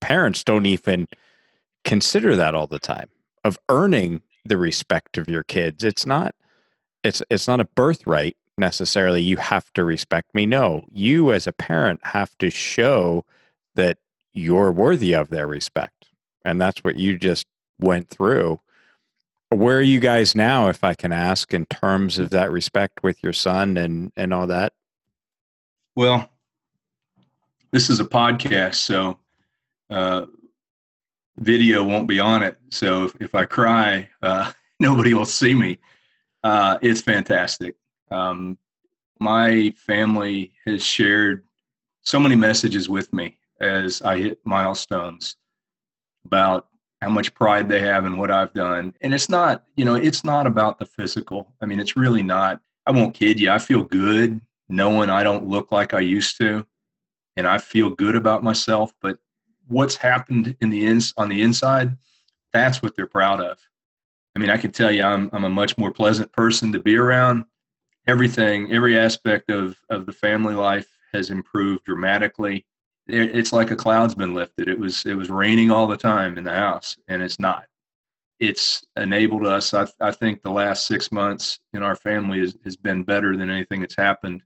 Parents 0.00 0.44
don't 0.44 0.66
even 0.66 1.08
consider 1.84 2.36
that 2.36 2.54
all 2.54 2.66
the 2.66 2.78
time 2.78 3.08
of 3.44 3.58
earning 3.68 4.22
the 4.44 4.56
respect 4.56 5.18
of 5.18 5.28
your 5.28 5.42
kids. 5.42 5.84
It's 5.84 6.06
not 6.06 6.34
it's 7.04 7.22
it's 7.30 7.48
not 7.48 7.60
a 7.60 7.64
birthright 7.64 8.36
necessarily 8.58 9.22
you 9.22 9.36
have 9.38 9.72
to 9.74 9.84
respect 9.84 10.34
me. 10.34 10.46
No, 10.46 10.84
you 10.90 11.32
as 11.32 11.46
a 11.46 11.52
parent 11.52 12.00
have 12.04 12.36
to 12.38 12.50
show 12.50 13.24
that 13.74 13.98
you're 14.32 14.72
worthy 14.72 15.14
of 15.14 15.30
their 15.30 15.46
respect. 15.46 16.06
And 16.44 16.60
that's 16.60 16.82
what 16.84 16.96
you 16.96 17.18
just 17.18 17.46
went 17.78 18.08
through. 18.08 18.60
Where 19.50 19.78
are 19.78 19.82
you 19.82 20.00
guys 20.00 20.34
now, 20.34 20.68
if 20.68 20.82
I 20.82 20.94
can 20.94 21.12
ask, 21.12 21.52
in 21.52 21.66
terms 21.66 22.18
of 22.18 22.30
that 22.30 22.50
respect 22.50 23.02
with 23.02 23.22
your 23.22 23.34
son 23.34 23.76
and, 23.76 24.10
and 24.16 24.32
all 24.32 24.46
that? 24.46 24.72
Well, 25.94 26.30
this 27.70 27.90
is 27.90 28.00
a 28.00 28.04
podcast, 28.04 28.76
so 28.76 29.18
uh, 29.90 30.24
video 31.38 31.82
won't 31.84 32.08
be 32.08 32.20
on 32.20 32.42
it. 32.42 32.58
So 32.70 33.04
if, 33.04 33.16
if 33.20 33.34
I 33.34 33.44
cry, 33.44 34.08
uh, 34.22 34.52
nobody 34.80 35.14
will 35.14 35.24
see 35.24 35.54
me. 35.54 35.78
Uh, 36.42 36.78
it's 36.82 37.00
fantastic. 37.00 37.76
Um, 38.10 38.58
my 39.18 39.72
family 39.76 40.52
has 40.66 40.84
shared 40.84 41.44
so 42.02 42.18
many 42.18 42.34
messages 42.34 42.88
with 42.88 43.12
me 43.12 43.38
as 43.60 44.02
I 44.02 44.18
hit 44.18 44.40
milestones 44.44 45.36
about 46.24 46.66
how 47.00 47.08
much 47.08 47.34
pride 47.34 47.68
they 47.68 47.80
have 47.80 48.04
in 48.04 48.16
what 48.16 48.30
I've 48.30 48.52
done. 48.52 48.94
And 49.00 49.14
it's 49.14 49.28
not, 49.28 49.64
you 49.76 49.84
know, 49.84 49.94
it's 49.94 50.24
not 50.24 50.46
about 50.46 50.78
the 50.78 50.86
physical. 50.86 51.52
I 51.60 51.66
mean, 51.66 51.80
it's 51.80 51.96
really 51.96 52.22
not. 52.22 52.60
I 52.86 52.90
won't 52.90 53.14
kid 53.14 53.40
you. 53.40 53.50
I 53.50 53.58
feel 53.58 53.84
good 53.84 54.40
knowing 54.68 55.10
I 55.10 55.22
don't 55.22 55.46
look 55.46 55.70
like 55.70 55.94
I 55.94 56.00
used 56.00 56.38
to 56.38 56.66
and 57.36 57.46
I 57.46 57.58
feel 57.58 57.90
good 57.90 58.16
about 58.16 58.42
myself, 58.42 58.92
but 59.00 59.18
what's 59.72 59.96
happened 59.96 60.56
in 60.60 60.70
the 60.70 60.86
ins 60.86 61.12
on 61.16 61.28
the 61.28 61.42
inside, 61.42 61.96
that's 62.52 62.82
what 62.82 62.94
they're 62.94 63.06
proud 63.06 63.40
of. 63.40 63.58
I 64.36 64.38
mean, 64.38 64.50
I 64.50 64.56
can 64.56 64.72
tell 64.72 64.90
you 64.90 65.02
I'm 65.02 65.30
I'm 65.32 65.44
a 65.44 65.50
much 65.50 65.76
more 65.78 65.92
pleasant 65.92 66.32
person 66.32 66.72
to 66.72 66.78
be 66.78 66.96
around. 66.96 67.44
Everything, 68.06 68.72
every 68.72 68.98
aspect 68.98 69.50
of 69.50 69.76
of 69.90 70.06
the 70.06 70.12
family 70.12 70.54
life 70.54 70.88
has 71.12 71.30
improved 71.30 71.84
dramatically 71.84 72.64
it's 73.08 73.52
like 73.52 73.70
a 73.70 73.76
cloud's 73.76 74.14
been 74.14 74.34
lifted. 74.34 74.68
It 74.68 74.78
was 74.78 75.04
it 75.04 75.14
was 75.14 75.30
raining 75.30 75.70
all 75.70 75.86
the 75.86 75.96
time 75.96 76.38
in 76.38 76.44
the 76.44 76.52
house, 76.52 76.96
and 77.08 77.22
it's 77.22 77.40
not. 77.40 77.64
It's 78.38 78.84
enabled 78.96 79.46
us. 79.46 79.74
I, 79.74 79.86
I 80.00 80.10
think 80.10 80.42
the 80.42 80.50
last 80.50 80.86
six 80.86 81.12
months 81.12 81.60
in 81.74 81.82
our 81.82 81.94
family 81.94 82.40
has, 82.40 82.56
has 82.64 82.76
been 82.76 83.04
better 83.04 83.36
than 83.36 83.50
anything 83.50 83.80
that's 83.80 83.96
happened, 83.96 84.42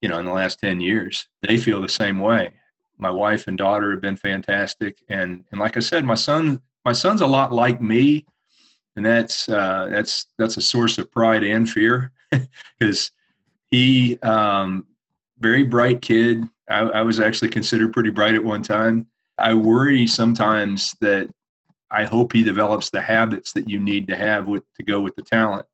you 0.00 0.08
know, 0.08 0.18
in 0.18 0.26
the 0.26 0.32
last 0.32 0.60
ten 0.60 0.80
years. 0.80 1.28
They 1.42 1.56
feel 1.56 1.80
the 1.80 1.88
same 1.88 2.20
way. 2.20 2.52
My 2.98 3.10
wife 3.10 3.48
and 3.48 3.58
daughter 3.58 3.90
have 3.90 4.00
been 4.00 4.16
fantastic, 4.16 5.02
and 5.08 5.44
and 5.50 5.60
like 5.60 5.76
I 5.76 5.80
said, 5.80 6.04
my 6.04 6.14
son 6.14 6.60
my 6.84 6.92
son's 6.92 7.20
a 7.20 7.26
lot 7.26 7.52
like 7.52 7.80
me, 7.80 8.26
and 8.96 9.04
that's 9.04 9.48
uh, 9.48 9.88
that's 9.90 10.26
that's 10.38 10.56
a 10.56 10.62
source 10.62 10.98
of 10.98 11.10
pride 11.10 11.44
and 11.44 11.68
fear 11.68 12.12
because 12.78 13.10
he 13.70 14.18
um, 14.20 14.86
very 15.38 15.64
bright 15.64 16.00
kid 16.00 16.44
I, 16.68 16.80
I 16.80 17.02
was 17.02 17.20
actually 17.20 17.50
considered 17.50 17.92
pretty 17.92 18.10
bright 18.10 18.34
at 18.34 18.44
one 18.44 18.62
time. 18.62 19.06
I 19.38 19.54
worry 19.54 20.06
sometimes 20.06 20.94
that 21.00 21.28
I 21.90 22.04
hope 22.04 22.32
he 22.32 22.42
develops 22.42 22.90
the 22.90 23.00
habits 23.00 23.52
that 23.52 23.68
you 23.68 23.78
need 23.78 24.06
to 24.08 24.16
have 24.16 24.46
with 24.46 24.62
to 24.76 24.82
go 24.82 25.00
with 25.00 25.14
the 25.16 25.22
talent, 25.22 25.66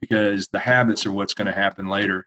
because 0.00 0.48
the 0.48 0.58
habits 0.58 1.06
are 1.06 1.12
what's 1.12 1.34
going 1.34 1.46
to 1.46 1.52
happen 1.52 1.86
later. 1.86 2.26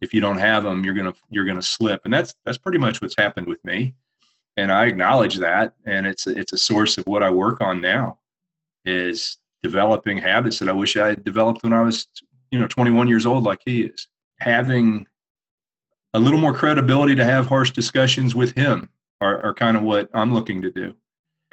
If 0.00 0.12
you 0.12 0.20
don't 0.20 0.38
have 0.38 0.64
them, 0.64 0.84
you're 0.84 0.94
gonna 0.94 1.14
you're 1.30 1.44
gonna 1.44 1.62
slip, 1.62 2.02
and 2.04 2.12
that's 2.12 2.34
that's 2.44 2.58
pretty 2.58 2.78
much 2.78 3.00
what's 3.00 3.16
happened 3.16 3.46
with 3.46 3.64
me, 3.64 3.94
and 4.56 4.70
I 4.70 4.86
acknowledge 4.86 5.36
that, 5.36 5.74
and 5.86 6.06
it's 6.06 6.26
it's 6.26 6.52
a 6.52 6.58
source 6.58 6.98
of 6.98 7.06
what 7.06 7.22
I 7.22 7.30
work 7.30 7.60
on 7.60 7.80
now, 7.80 8.18
is 8.84 9.38
developing 9.62 10.18
habits 10.18 10.58
that 10.58 10.68
I 10.68 10.72
wish 10.72 10.96
I 10.96 11.08
had 11.08 11.24
developed 11.24 11.62
when 11.62 11.72
I 11.72 11.82
was 11.82 12.06
you 12.50 12.58
know 12.58 12.66
21 12.66 13.08
years 13.08 13.26
old, 13.26 13.44
like 13.44 13.60
he 13.64 13.82
is. 13.82 14.08
Having 14.40 15.06
a 16.12 16.20
little 16.20 16.38
more 16.38 16.54
credibility 16.54 17.14
to 17.14 17.24
have 17.24 17.46
harsh 17.46 17.70
discussions 17.72 18.34
with 18.34 18.54
him 18.54 18.88
are, 19.20 19.42
are 19.42 19.54
kind 19.54 19.76
of 19.76 19.82
what 19.82 20.08
I'm 20.14 20.32
looking 20.32 20.62
to 20.62 20.70
do. 20.70 20.94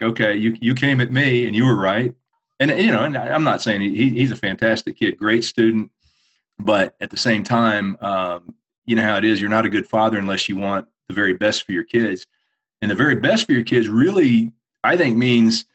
Okay, 0.02 0.36
you 0.36 0.58
you 0.62 0.74
came 0.74 1.00
at 1.00 1.12
me 1.12 1.46
and 1.46 1.56
you 1.56 1.66
were 1.66 1.76
right, 1.76 2.14
and 2.60 2.72
you 2.72 2.92
know, 2.92 3.04
and 3.04 3.18
I'm 3.18 3.44
not 3.44 3.62
saying 3.62 3.82
he, 3.82 4.10
he's 4.10 4.32
a 4.32 4.36
fantastic 4.36 4.98
kid, 4.98 5.18
great 5.18 5.44
student, 5.44 5.92
but 6.64 6.96
at 7.02 7.10
the 7.10 7.18
same 7.18 7.44
time, 7.44 7.98
um, 8.02 8.56
you 8.86 8.96
know 8.96 9.04
how 9.04 9.18
it 9.18 9.26
is. 9.26 9.40
You're 9.40 9.50
not 9.50 9.66
a 9.66 9.70
good 9.70 9.88
father 9.88 10.18
unless 10.18 10.50
you 10.50 10.58
want 10.58 10.88
the 11.08 11.14
very 11.14 11.34
best 11.34 11.64
for 11.66 11.72
your 11.72 11.84
kids, 11.84 12.26
and 12.82 12.90
the 12.90 12.96
very 12.96 13.16
best 13.16 13.46
for 13.46 13.54
your 13.54 13.64
kids 13.64 13.88
really, 13.88 14.52
I 14.84 14.98
think, 14.98 15.18
means 15.18 15.66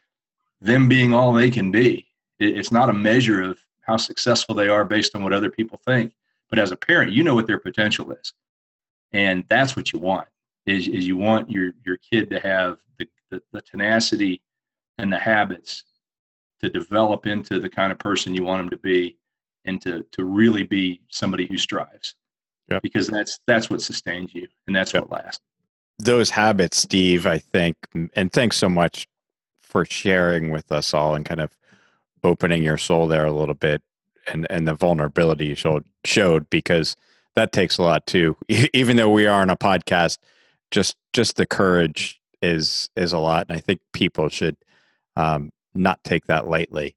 them 0.61 0.89
being 0.89 1.15
all 1.15 1.33
they 1.33 1.51
can 1.51 1.71
be. 1.71 2.07
It, 2.39 2.59
it's 2.59 2.73
not 2.73 2.91
a 2.91 2.95
measure 2.95 3.43
of 3.43 3.59
how 3.83 3.97
successful 3.97 4.55
they 4.55 4.69
are 4.69 4.85
based 4.85 5.15
on 5.15 5.23
what 5.23 5.33
other 5.33 5.51
people 5.51 5.81
think, 5.85 6.13
but 6.51 6.59
as 6.59 6.73
a 6.73 6.77
parent, 6.77 7.13
you 7.13 7.23
know 7.23 7.35
what 7.35 7.47
their 7.47 7.61
potential 7.61 8.11
is 8.13 8.33
and 9.13 9.45
that's 9.49 9.77
what 9.77 9.93
you 9.93 9.99
want 9.99 10.29
is, 10.67 10.89
is 10.89 11.07
you 11.07 11.17
want 11.17 11.51
your 11.51 11.73
your 11.85 11.97
kid 11.97 12.29
to 12.31 12.41
have 12.41 12.79
the, 12.99 13.09
the, 13.31 13.43
the 13.53 13.63
tenacity 13.63 14.43
and 14.99 15.13
the 15.13 15.19
habits 15.19 15.85
to 16.61 16.71
develop 16.71 17.27
into 17.27 17.61
the 17.61 17.69
kind 17.69 17.93
of 17.93 17.99
person 17.99 18.35
you 18.35 18.45
want 18.45 18.63
them 18.63 18.71
to 18.71 18.77
be 18.79 19.17
and 19.67 19.81
to 19.83 20.05
to 20.13 20.25
really 20.25 20.63
be 20.63 21.01
somebody 21.11 21.47
who 21.47 21.59
strives 21.59 22.15
yep. 22.71 22.83
because 22.83 23.09
that's 23.09 23.39
that's 23.47 23.69
what 23.71 23.83
sustains 23.83 24.35
you 24.35 24.47
and 24.67 24.75
that's 24.75 24.93
yep. 24.95 25.03
what 25.03 25.23
lasts 25.23 25.43
those 25.99 26.31
habits 26.31 26.77
steve 26.77 27.27
i 27.27 27.39
think 27.39 27.77
and 28.15 28.33
thanks 28.33 28.57
so 28.57 28.69
much 28.69 29.07
for 29.61 29.85
sharing 29.85 30.51
with 30.51 30.71
us 30.73 30.95
all 30.95 31.15
and 31.15 31.25
kind 31.25 31.41
of 31.41 31.51
opening 32.25 32.63
your 32.63 32.79
soul 32.79 33.07
there 33.07 33.27
a 33.27 33.33
little 33.33 33.55
bit 33.55 33.83
and 34.27 34.47
and 34.51 34.67
the 34.67 34.75
vulnerability 34.75 35.47
you 35.47 35.55
showed 35.55 35.85
showed 36.05 36.49
because 36.51 36.97
that 37.37 37.53
takes 37.53 37.79
a 37.79 37.83
lot 37.83 38.07
too. 38.07 38.37
Even 38.75 38.97
though 38.97 39.11
we 39.11 39.27
are 39.27 39.41
on 39.41 39.51
a 39.51 39.57
podcast, 39.57 40.19
just 40.73 40.97
just 41.13 41.37
the 41.37 41.47
courage 41.47 42.21
is 42.43 42.91
is 42.97 43.13
a 43.13 43.19
lot, 43.19 43.47
and 43.49 43.57
I 43.57 43.61
think 43.61 43.81
people 43.93 44.29
should 44.29 44.57
um, 45.15 45.53
not 45.75 46.03
take 46.03 46.27
that 46.27 46.49
lightly. 46.49 46.97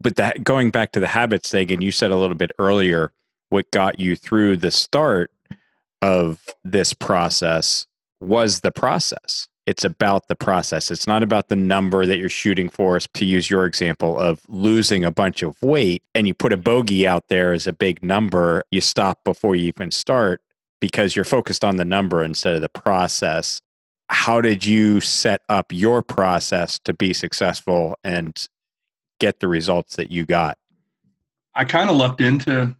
But 0.00 0.16
that 0.16 0.44
going 0.44 0.70
back 0.70 0.92
to 0.92 1.00
the 1.00 1.08
habits 1.08 1.50
thing, 1.50 1.70
and 1.72 1.82
you 1.82 1.90
said 1.90 2.10
a 2.10 2.16
little 2.16 2.36
bit 2.36 2.52
earlier, 2.58 3.12
what 3.48 3.70
got 3.70 4.00
you 4.00 4.16
through 4.16 4.58
the 4.58 4.70
start 4.70 5.30
of 6.02 6.44
this 6.64 6.92
process 6.92 7.86
was 8.20 8.60
the 8.60 8.72
process. 8.72 9.48
It's 9.66 9.84
about 9.84 10.28
the 10.28 10.34
process. 10.36 10.90
It's 10.90 11.06
not 11.06 11.22
about 11.22 11.48
the 11.48 11.56
number 11.56 12.04
that 12.04 12.18
you're 12.18 12.28
shooting 12.28 12.68
for. 12.68 12.98
To 12.98 13.24
use 13.24 13.48
your 13.48 13.64
example 13.64 14.18
of 14.18 14.42
losing 14.48 15.04
a 15.04 15.10
bunch 15.10 15.42
of 15.42 15.60
weight 15.62 16.02
and 16.14 16.26
you 16.26 16.34
put 16.34 16.52
a 16.52 16.58
bogey 16.58 17.06
out 17.06 17.28
there 17.28 17.52
as 17.54 17.66
a 17.66 17.72
big 17.72 18.02
number, 18.02 18.64
you 18.70 18.82
stop 18.82 19.24
before 19.24 19.56
you 19.56 19.68
even 19.68 19.90
start 19.90 20.42
because 20.80 21.16
you're 21.16 21.24
focused 21.24 21.64
on 21.64 21.76
the 21.76 21.84
number 21.84 22.22
instead 22.22 22.54
of 22.54 22.60
the 22.60 22.68
process. 22.68 23.62
How 24.10 24.42
did 24.42 24.66
you 24.66 25.00
set 25.00 25.40
up 25.48 25.72
your 25.72 26.02
process 26.02 26.78
to 26.80 26.92
be 26.92 27.14
successful 27.14 27.98
and 28.04 28.46
get 29.18 29.40
the 29.40 29.48
results 29.48 29.96
that 29.96 30.10
you 30.10 30.24
got? 30.24 30.58
I 31.54 31.64
kind 31.64 31.90
of 31.90 31.96
lucked 31.96 32.20
into 32.20 32.74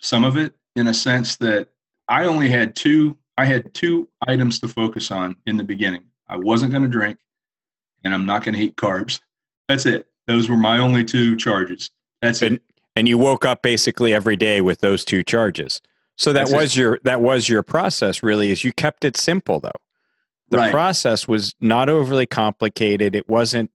some 0.00 0.24
of 0.24 0.36
it 0.36 0.54
in 0.76 0.88
a 0.88 0.94
sense 0.94 1.36
that 1.36 1.68
I 2.08 2.24
only 2.24 2.48
had 2.48 2.76
two 2.76 3.16
I 3.38 3.46
had 3.46 3.72
two 3.72 4.08
items 4.28 4.60
to 4.60 4.68
focus 4.68 5.10
on 5.10 5.34
in 5.46 5.56
the 5.56 5.64
beginning. 5.64 6.02
I 6.28 6.36
wasn't 6.36 6.72
going 6.72 6.82
to 6.82 6.88
drink 6.88 7.18
and 8.04 8.12
I'm 8.12 8.26
not 8.26 8.44
going 8.44 8.54
to 8.54 8.60
eat 8.60 8.76
carbs. 8.76 9.20
That's 9.68 9.86
it. 9.86 10.08
Those 10.26 10.48
were 10.48 10.56
my 10.56 10.78
only 10.78 11.04
two 11.04 11.36
charges. 11.36 11.90
That's 12.20 12.42
and, 12.42 12.56
it. 12.56 12.62
And 12.96 13.08
you 13.08 13.16
woke 13.16 13.44
up 13.46 13.62
basically 13.62 14.12
every 14.12 14.36
day 14.36 14.60
with 14.60 14.80
those 14.80 15.04
two 15.04 15.22
charges. 15.22 15.80
So 16.16 16.34
that 16.34 16.48
That's 16.48 16.52
was 16.52 16.76
it. 16.76 16.80
your 16.80 17.00
that 17.04 17.22
was 17.22 17.48
your 17.48 17.62
process 17.62 18.22
really 18.22 18.50
is 18.50 18.62
you 18.62 18.72
kept 18.74 19.06
it 19.06 19.16
simple 19.16 19.58
though. 19.60 19.70
The 20.50 20.58
right. 20.58 20.70
process 20.70 21.26
was 21.26 21.54
not 21.60 21.88
overly 21.88 22.26
complicated. 22.26 23.14
It 23.14 23.28
wasn't 23.28 23.70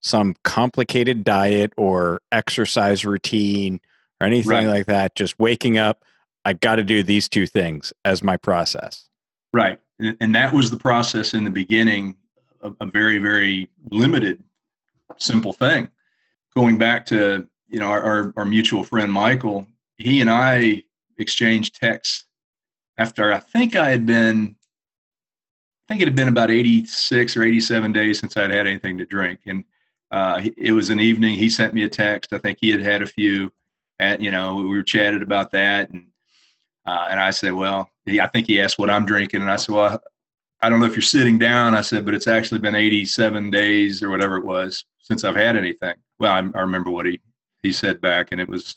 some 0.00 0.34
complicated 0.44 1.24
diet 1.24 1.72
or 1.76 2.20
exercise 2.32 3.04
routine 3.04 3.80
or 4.20 4.26
anything 4.26 4.50
right. 4.50 4.66
like 4.66 4.86
that. 4.86 5.14
Just 5.14 5.38
waking 5.38 5.78
up, 5.78 6.04
I 6.44 6.52
got 6.52 6.76
to 6.76 6.84
do 6.84 7.02
these 7.02 7.28
two 7.28 7.46
things 7.46 7.92
as 8.04 8.22
my 8.22 8.36
process. 8.36 9.08
Right. 9.52 9.78
And 9.98 10.34
that 10.34 10.52
was 10.52 10.70
the 10.70 10.76
process 10.76 11.34
in 11.34 11.44
the 11.44 11.50
beginning, 11.50 12.16
a, 12.62 12.72
a 12.80 12.86
very, 12.86 13.18
very 13.18 13.68
limited, 13.90 14.42
simple 15.18 15.52
thing. 15.52 15.88
Going 16.54 16.78
back 16.78 17.06
to, 17.06 17.46
you 17.68 17.80
know, 17.80 17.86
our, 17.86 18.02
our, 18.02 18.34
our 18.36 18.44
mutual 18.44 18.84
friend, 18.84 19.12
Michael, 19.12 19.66
he 19.96 20.20
and 20.20 20.30
I 20.30 20.82
exchanged 21.18 21.80
texts 21.80 22.26
after 22.98 23.32
I 23.32 23.40
think 23.40 23.76
I 23.76 23.90
had 23.90 24.06
been, 24.06 24.56
I 25.88 25.92
think 25.92 26.02
it 26.02 26.08
had 26.08 26.16
been 26.16 26.28
about 26.28 26.50
86 26.50 27.36
or 27.36 27.42
87 27.42 27.92
days 27.92 28.18
since 28.18 28.36
I'd 28.36 28.50
had 28.50 28.66
anything 28.66 28.98
to 28.98 29.06
drink. 29.06 29.40
And 29.46 29.64
uh, 30.10 30.40
it 30.56 30.72
was 30.72 30.90
an 30.90 31.00
evening. 31.00 31.34
He 31.36 31.50
sent 31.50 31.74
me 31.74 31.84
a 31.84 31.88
text. 31.88 32.32
I 32.32 32.38
think 32.38 32.58
he 32.60 32.70
had 32.70 32.82
had 32.82 33.02
a 33.02 33.06
few. 33.06 33.52
and 33.98 34.22
you 34.22 34.30
know, 34.30 34.56
we 34.56 34.64
were 34.68 34.82
chatted 34.82 35.22
about 35.22 35.50
that, 35.52 35.90
and 35.90 36.06
uh, 36.86 37.08
and 37.10 37.20
I 37.20 37.30
said, 37.30 37.52
well, 37.52 37.90
he, 38.04 38.20
I 38.20 38.28
think 38.28 38.46
he 38.46 38.60
asked 38.60 38.78
what 38.78 38.90
I'm 38.90 39.06
drinking, 39.06 39.42
and 39.42 39.50
I 39.50 39.56
said, 39.56 39.74
well, 39.74 40.00
I 40.62 40.68
don't 40.68 40.80
know 40.80 40.86
if 40.86 40.94
you're 40.94 41.02
sitting 41.02 41.38
down. 41.38 41.74
I 41.74 41.80
said, 41.80 42.04
but 42.04 42.14
it's 42.14 42.28
actually 42.28 42.60
been 42.60 42.74
87 42.74 43.50
days 43.50 44.02
or 44.02 44.10
whatever 44.10 44.36
it 44.36 44.44
was 44.44 44.84
since 45.00 45.24
I've 45.24 45.36
had 45.36 45.56
anything. 45.56 45.94
Well, 46.18 46.32
I, 46.32 46.38
I 46.58 46.60
remember 46.60 46.90
what 46.90 47.06
he 47.06 47.20
he 47.62 47.72
said 47.72 48.00
back, 48.00 48.28
and 48.32 48.40
it 48.40 48.48
was 48.48 48.76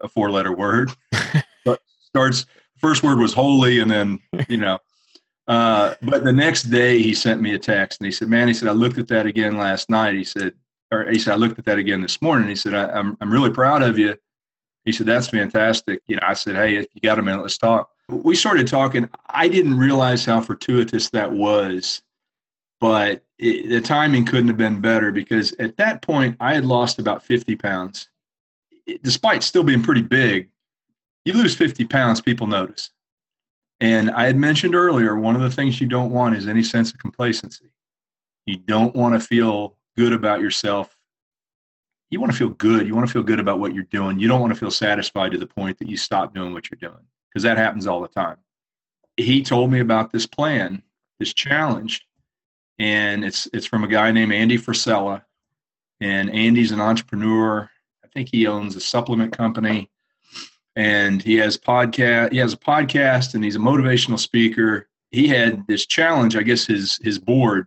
a 0.00 0.08
four 0.08 0.30
letter 0.30 0.52
word. 0.52 0.90
but 1.64 1.80
starts 2.00 2.46
first 2.78 3.02
word 3.02 3.18
was 3.18 3.34
holy, 3.34 3.80
and 3.80 3.90
then 3.90 4.18
you 4.48 4.56
know. 4.56 4.78
Uh, 5.46 5.94
but 6.02 6.22
the 6.22 6.32
next 6.32 6.64
day 6.64 7.02
he 7.02 7.12
sent 7.12 7.40
me 7.40 7.54
a 7.54 7.58
text 7.58 8.00
and 8.00 8.06
he 8.06 8.12
said, 8.12 8.28
"Man, 8.28 8.48
he 8.48 8.54
said 8.54 8.68
I 8.68 8.72
looked 8.72 8.98
at 8.98 9.08
that 9.08 9.26
again 9.26 9.56
last 9.56 9.90
night. 9.90 10.14
He 10.14 10.24
said, 10.24 10.54
or 10.90 11.08
he 11.10 11.18
said 11.18 11.32
I 11.32 11.36
looked 11.36 11.58
at 11.58 11.64
that 11.66 11.78
again 11.78 12.00
this 12.00 12.20
morning. 12.20 12.48
He 12.48 12.56
said 12.56 12.74
I, 12.74 12.90
I'm 12.90 13.16
I'm 13.20 13.30
really 13.30 13.50
proud 13.50 13.82
of 13.82 13.98
you. 13.98 14.16
He 14.84 14.92
said 14.92 15.06
that's 15.06 15.28
fantastic. 15.28 16.00
You 16.06 16.16
know, 16.16 16.22
I 16.26 16.34
said, 16.34 16.56
Hey, 16.56 16.76
if 16.76 16.86
you 16.94 17.00
got 17.00 17.18
a 17.18 17.22
minute, 17.22 17.42
let's 17.42 17.58
talk. 17.58 17.90
We 18.08 18.34
started 18.34 18.66
talking. 18.66 19.08
I 19.28 19.48
didn't 19.48 19.78
realize 19.78 20.24
how 20.24 20.40
fortuitous 20.40 21.10
that 21.10 21.30
was, 21.30 22.02
but 22.80 23.24
it, 23.38 23.68
the 23.68 23.80
timing 23.80 24.24
couldn't 24.24 24.48
have 24.48 24.56
been 24.56 24.80
better 24.80 25.12
because 25.12 25.52
at 25.58 25.76
that 25.76 26.02
point 26.02 26.36
I 26.40 26.54
had 26.54 26.64
lost 26.64 26.98
about 26.98 27.22
50 27.22 27.56
pounds. 27.56 28.08
Despite 29.02 29.44
still 29.44 29.62
being 29.62 29.82
pretty 29.82 30.02
big, 30.02 30.48
you 31.24 31.34
lose 31.34 31.54
50 31.54 31.84
pounds, 31.84 32.20
people 32.20 32.46
notice. 32.46 32.90
And 33.80 34.10
I 34.10 34.26
had 34.26 34.36
mentioned 34.36 34.74
earlier, 34.74 35.16
one 35.16 35.36
of 35.36 35.42
the 35.42 35.50
things 35.50 35.80
you 35.80 35.86
don't 35.86 36.10
want 36.10 36.36
is 36.36 36.48
any 36.48 36.62
sense 36.62 36.92
of 36.92 36.98
complacency. 36.98 37.70
You 38.46 38.56
don't 38.56 38.94
want 38.94 39.14
to 39.14 39.26
feel 39.26 39.76
good 40.00 40.12
about 40.14 40.40
yourself. 40.40 40.96
You 42.08 42.20
want 42.20 42.32
to 42.32 42.38
feel 42.38 42.48
good. 42.48 42.86
You 42.86 42.94
want 42.94 43.06
to 43.06 43.12
feel 43.12 43.22
good 43.22 43.38
about 43.38 43.58
what 43.58 43.74
you're 43.74 43.84
doing. 43.84 44.18
You 44.18 44.28
don't 44.28 44.40
want 44.40 44.50
to 44.50 44.58
feel 44.58 44.70
satisfied 44.70 45.32
to 45.32 45.38
the 45.38 45.46
point 45.46 45.78
that 45.78 45.88
you 45.88 45.98
stop 45.98 46.34
doing 46.34 46.54
what 46.54 46.70
you're 46.70 46.90
doing 46.90 47.04
because 47.28 47.42
that 47.42 47.58
happens 47.58 47.86
all 47.86 48.00
the 48.00 48.08
time. 48.08 48.38
He 49.18 49.42
told 49.42 49.70
me 49.70 49.80
about 49.80 50.10
this 50.10 50.24
plan, 50.24 50.82
this 51.18 51.34
challenge, 51.34 52.06
and 52.78 53.26
it's 53.26 53.46
it's 53.52 53.66
from 53.66 53.84
a 53.84 53.88
guy 53.88 54.10
named 54.10 54.32
Andy 54.32 54.56
Frisella. 54.56 55.22
And 56.00 56.30
Andy's 56.30 56.72
an 56.72 56.80
entrepreneur. 56.80 57.68
I 58.02 58.08
think 58.08 58.30
he 58.32 58.46
owns 58.46 58.74
a 58.74 58.80
supplement 58.80 59.36
company 59.36 59.90
and 60.76 61.22
he 61.22 61.36
has 61.36 61.58
podcast 61.58 62.32
he 62.32 62.38
has 62.38 62.54
a 62.54 62.56
podcast 62.56 63.34
and 63.34 63.44
he's 63.44 63.56
a 63.56 63.58
motivational 63.60 64.18
speaker 64.18 64.88
he 65.10 65.26
had 65.26 65.66
this 65.66 65.84
challenge 65.84 66.36
i 66.36 66.42
guess 66.42 66.64
his 66.64 67.00
his 67.02 67.18
board 67.18 67.66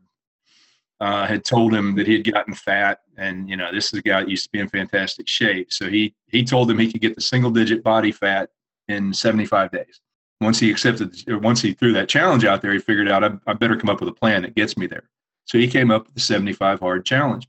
uh, 1.04 1.26
had 1.28 1.44
told 1.44 1.74
him 1.74 1.96
that 1.96 2.08
he 2.08 2.13
had 2.13 2.32
gotten 2.32 2.54
fat 2.54 3.02
and 3.18 3.50
you 3.50 3.58
know 3.58 3.72
this 3.74 3.88
is 3.94 4.00
a 4.00 4.02
guy 4.02 4.22
that 4.22 4.30
used 4.30 4.46
to 4.46 4.52
be 4.52 4.60
in 4.60 4.68
fantastic 4.70 5.28
shape 5.28 5.72
so 5.72 5.89
he 5.89 6.13
he 6.28 6.44
told 6.44 6.70
him 6.70 6.78
he 6.78 6.92
could 6.92 7.02
get 7.02 7.16
the 7.16 7.22
single 7.22 7.52
digit 7.52 7.84
body 7.84 8.12
fat 8.12 8.50
in 8.88 9.13
75 9.13 9.72
days 9.72 10.02
once 10.42 10.60
he 10.60 10.72
accepted 10.72 11.13
or 11.30 11.39
once 11.39 11.62
he 11.62 11.74
threw 11.74 11.94
that 11.94 12.10
challenge 12.10 12.46
out 12.46 12.62
there 12.62 12.74
he 12.74 12.80
figured 12.80 13.10
out 13.10 13.24
I, 13.24 13.32
I 13.48 13.54
better 13.54 13.76
come 13.76 13.89
up 13.89 14.00
with 14.00 14.10
a 14.10 14.13
plan 14.13 14.44
that 14.44 14.56
gets 14.56 14.78
me 14.78 14.88
there 14.88 15.10
so 15.46 15.58
he 15.58 15.68
came 15.68 15.92
up 15.92 16.06
with 16.06 16.16
the 16.16 16.22
75 16.22 16.80
hard 16.80 17.06
challenge 17.06 17.48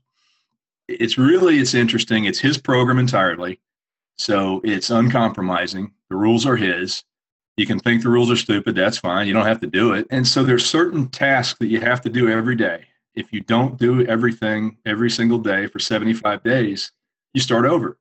it's 0.87 1.17
really 1.17 1.59
it's 1.59 1.73
interesting 1.73 2.25
it's 2.25 2.39
his 2.39 2.57
program 2.57 2.99
entirely 2.99 3.59
so 4.17 4.61
it's 4.63 4.89
uncompromising. 4.89 5.91
The 6.09 6.15
rules 6.15 6.45
are 6.45 6.55
his. 6.55 7.03
You 7.57 7.65
can 7.65 7.79
think 7.79 8.03
the 8.03 8.09
rules 8.09 8.31
are 8.31 8.35
stupid. 8.35 8.75
That's 8.75 8.97
fine. 8.97 9.27
You 9.27 9.33
don't 9.33 9.45
have 9.45 9.61
to 9.61 9.67
do 9.67 9.93
it. 9.93 10.07
And 10.09 10.27
so 10.27 10.43
there's 10.43 10.65
certain 10.65 11.07
tasks 11.09 11.59
that 11.59 11.67
you 11.67 11.79
have 11.79 12.01
to 12.01 12.09
do 12.09 12.29
every 12.29 12.55
day. 12.55 12.85
If 13.15 13.31
you 13.31 13.41
don't 13.41 13.77
do 13.77 14.05
everything 14.05 14.77
every 14.85 15.09
single 15.09 15.37
day 15.37 15.67
for 15.67 15.79
75 15.79 16.43
days, 16.43 16.91
you 17.33 17.41
start 17.41 17.65
over. 17.65 17.97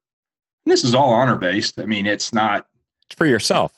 And 0.65 0.73
this 0.73 0.85
is 0.85 0.95
all 0.95 1.13
honor 1.13 1.37
based. 1.37 1.79
I 1.79 1.87
mean, 1.87 2.07
it's 2.07 2.33
not 2.33 2.67
it's 3.07 3.17
for 3.17 3.27
yourself. 3.27 3.73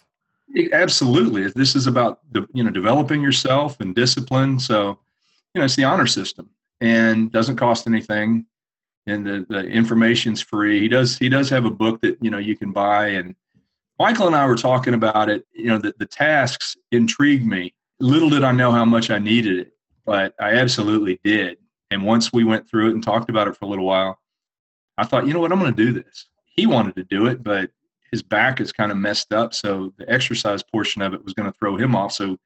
Absolutely. 0.72 1.48
This 1.48 1.74
is 1.74 1.86
about 1.86 2.20
the, 2.32 2.46
you 2.54 2.62
know 2.62 2.70
developing 2.70 3.22
yourself 3.22 3.80
and 3.80 3.94
discipline. 3.94 4.58
So, 4.58 4.98
you 5.54 5.60
know, 5.60 5.64
it's 5.64 5.76
the 5.76 5.84
honor 5.84 6.06
system 6.06 6.50
and 6.80 7.32
doesn't 7.32 7.56
cost 7.56 7.86
anything 7.86 8.46
and 9.06 9.26
the, 9.26 9.46
the 9.48 9.64
information's 9.64 10.40
free. 10.40 10.80
He 10.80 10.88
does 10.88 11.16
he 11.18 11.28
does 11.28 11.48
have 11.50 11.64
a 11.64 11.70
book 11.70 12.00
that 12.02 12.18
you 12.20 12.30
know 12.30 12.38
you 12.38 12.56
can 12.56 12.72
buy. 12.72 13.08
And 13.08 13.34
Michael 13.98 14.26
and 14.26 14.36
I 14.36 14.46
were 14.46 14.56
talking 14.56 14.94
about 14.94 15.28
it. 15.28 15.46
You 15.52 15.66
know, 15.66 15.78
the, 15.78 15.94
the 15.98 16.06
tasks 16.06 16.76
intrigued 16.92 17.46
me. 17.46 17.74
Little 18.00 18.28
did 18.28 18.44
I 18.44 18.52
know 18.52 18.72
how 18.72 18.84
much 18.84 19.10
I 19.10 19.18
needed 19.18 19.58
it, 19.58 19.72
but 20.06 20.34
I 20.40 20.52
absolutely 20.54 21.20
did. 21.22 21.58
And 21.90 22.04
once 22.04 22.32
we 22.32 22.44
went 22.44 22.68
through 22.68 22.88
it 22.88 22.94
and 22.94 23.02
talked 23.02 23.28
about 23.28 23.48
it 23.48 23.56
for 23.56 23.64
a 23.64 23.68
little 23.68 23.84
while, 23.84 24.18
I 24.96 25.04
thought, 25.04 25.26
you 25.26 25.34
know 25.34 25.40
what, 25.40 25.52
I'm 25.52 25.58
going 25.58 25.74
to 25.74 25.84
do 25.84 25.92
this. 25.92 26.26
He 26.46 26.66
wanted 26.66 26.96
to 26.96 27.04
do 27.04 27.26
it, 27.26 27.42
but 27.42 27.70
his 28.10 28.22
back 28.22 28.60
is 28.60 28.72
kind 28.72 28.90
of 28.90 28.96
messed 28.96 29.32
up, 29.32 29.52
so 29.52 29.92
the 29.98 30.10
exercise 30.10 30.62
portion 30.62 31.02
of 31.02 31.12
it 31.12 31.22
was 31.22 31.34
going 31.34 31.50
to 31.50 31.58
throw 31.58 31.76
him 31.76 31.94
off. 31.94 32.12
So, 32.12 32.38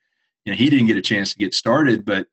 you 0.44 0.52
know, 0.52 0.54
he 0.54 0.68
didn't 0.68 0.86
get 0.86 0.96
a 0.96 1.02
chance 1.02 1.32
to 1.32 1.38
get 1.38 1.54
started. 1.54 2.04
But 2.04 2.26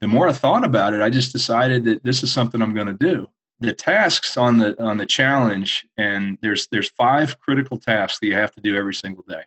the 0.00 0.06
more 0.06 0.28
I 0.28 0.32
thought 0.32 0.64
about 0.64 0.94
it, 0.94 1.00
I 1.00 1.10
just 1.10 1.32
decided 1.32 1.84
that 1.86 2.04
this 2.04 2.22
is 2.22 2.30
something 2.30 2.62
I'm 2.62 2.74
going 2.74 2.86
to 2.86 2.92
do 2.92 3.26
the 3.62 3.72
tasks 3.72 4.36
on 4.36 4.58
the 4.58 4.80
on 4.82 4.96
the 4.96 5.06
challenge 5.06 5.86
and 5.96 6.36
there's 6.42 6.66
there's 6.66 6.90
five 6.90 7.38
critical 7.38 7.78
tasks 7.78 8.18
that 8.18 8.26
you 8.26 8.34
have 8.34 8.52
to 8.52 8.60
do 8.60 8.76
every 8.76 8.92
single 8.92 9.24
day 9.28 9.42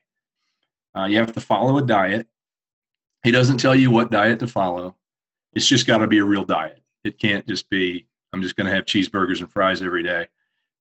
uh, 0.98 1.06
you 1.06 1.18
have 1.18 1.34
to 1.34 1.42
follow 1.42 1.78
a 1.78 1.82
diet 1.82 2.26
he 3.26 3.32
doesn't 3.32 3.58
tell 3.58 3.74
you 3.74 3.90
what 3.90 4.12
diet 4.12 4.38
to 4.40 4.48
follow. 4.48 4.96
It's 5.54 5.66
just 5.66 5.88
got 5.88 5.98
to 5.98 6.08
be 6.08 6.20
a 6.20 6.24
real 6.24 6.46
diet. 6.46 6.80
It 7.04 7.18
can't 7.18 7.46
just 7.48 7.68
be 7.70 8.06
i'm 8.32 8.42
just 8.42 8.56
going 8.56 8.68
to 8.68 8.76
have 8.76 8.86
cheeseburgers 8.86 9.40
and 9.40 9.52
fries 9.52 9.82
every 9.82 10.04
day. 10.04 10.28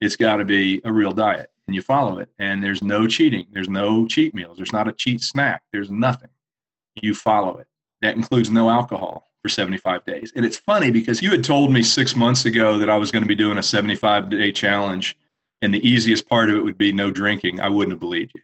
It's 0.00 0.16
got 0.16 0.36
to 0.36 0.44
be 0.44 0.82
a 0.84 0.92
real 0.92 1.12
diet 1.12 1.50
and 1.66 1.74
you 1.74 1.80
follow 1.80 2.18
it 2.18 2.28
and 2.38 2.62
there's 2.62 2.82
no 2.82 3.06
cheating. 3.06 3.46
There's 3.52 3.68
no 3.68 4.06
cheat 4.06 4.34
meals. 4.34 4.58
There's 4.58 4.74
not 4.74 4.88
a 4.88 4.92
cheat 4.92 5.22
snack. 5.22 5.62
There's 5.72 5.90
nothing. 5.90 6.28
You 7.00 7.14
follow 7.14 7.56
it. 7.56 7.66
That 8.02 8.16
includes 8.16 8.50
no 8.50 8.68
alcohol 8.68 9.30
for 9.40 9.48
75 9.48 10.04
days. 10.04 10.32
And 10.36 10.44
it's 10.44 10.58
funny 10.58 10.90
because 10.90 11.22
you 11.22 11.30
had 11.30 11.44
told 11.44 11.72
me 11.72 11.82
six 11.82 12.14
months 12.14 12.44
ago 12.44 12.76
that 12.76 12.90
I 12.90 12.98
was 12.98 13.10
going 13.10 13.22
to 13.22 13.28
be 13.28 13.34
doing 13.34 13.56
a 13.56 13.62
75 13.62 14.28
day 14.28 14.52
challenge 14.52 15.16
and 15.62 15.72
the 15.72 15.88
easiest 15.88 16.28
part 16.28 16.50
of 16.50 16.56
it 16.56 16.64
would 16.64 16.76
be 16.76 16.92
no 16.92 17.10
drinking. 17.10 17.60
I 17.60 17.70
wouldn't 17.70 17.92
have 17.92 18.00
believed 18.00 18.32
you. 18.34 18.42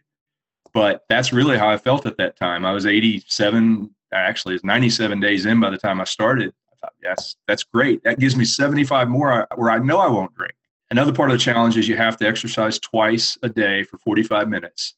But 0.73 1.03
that's 1.09 1.33
really 1.33 1.57
how 1.57 1.69
I 1.69 1.77
felt 1.77 2.05
at 2.05 2.17
that 2.17 2.37
time. 2.37 2.65
I 2.65 2.71
was 2.71 2.85
87, 2.85 3.89
actually, 4.13 4.55
it's 4.55 4.63
97 4.63 5.19
days 5.19 5.45
in 5.45 5.59
by 5.59 5.69
the 5.69 5.77
time 5.77 5.99
I 5.99 6.05
started. 6.05 6.53
I 6.71 6.75
thought, 6.77 6.93
Yes, 7.03 7.35
that's 7.47 7.63
great. 7.63 8.03
That 8.03 8.19
gives 8.19 8.35
me 8.35 8.45
75 8.45 9.09
more 9.09 9.47
where 9.55 9.71
I 9.71 9.79
know 9.79 9.99
I 9.99 10.07
won't 10.07 10.33
drink. 10.35 10.53
Another 10.91 11.13
part 11.13 11.31
of 11.31 11.37
the 11.37 11.43
challenge 11.43 11.77
is 11.77 11.87
you 11.87 11.95
have 11.95 12.17
to 12.17 12.27
exercise 12.27 12.77
twice 12.77 13.37
a 13.43 13.49
day 13.49 13.83
for 13.83 13.97
45 13.99 14.49
minutes, 14.49 14.95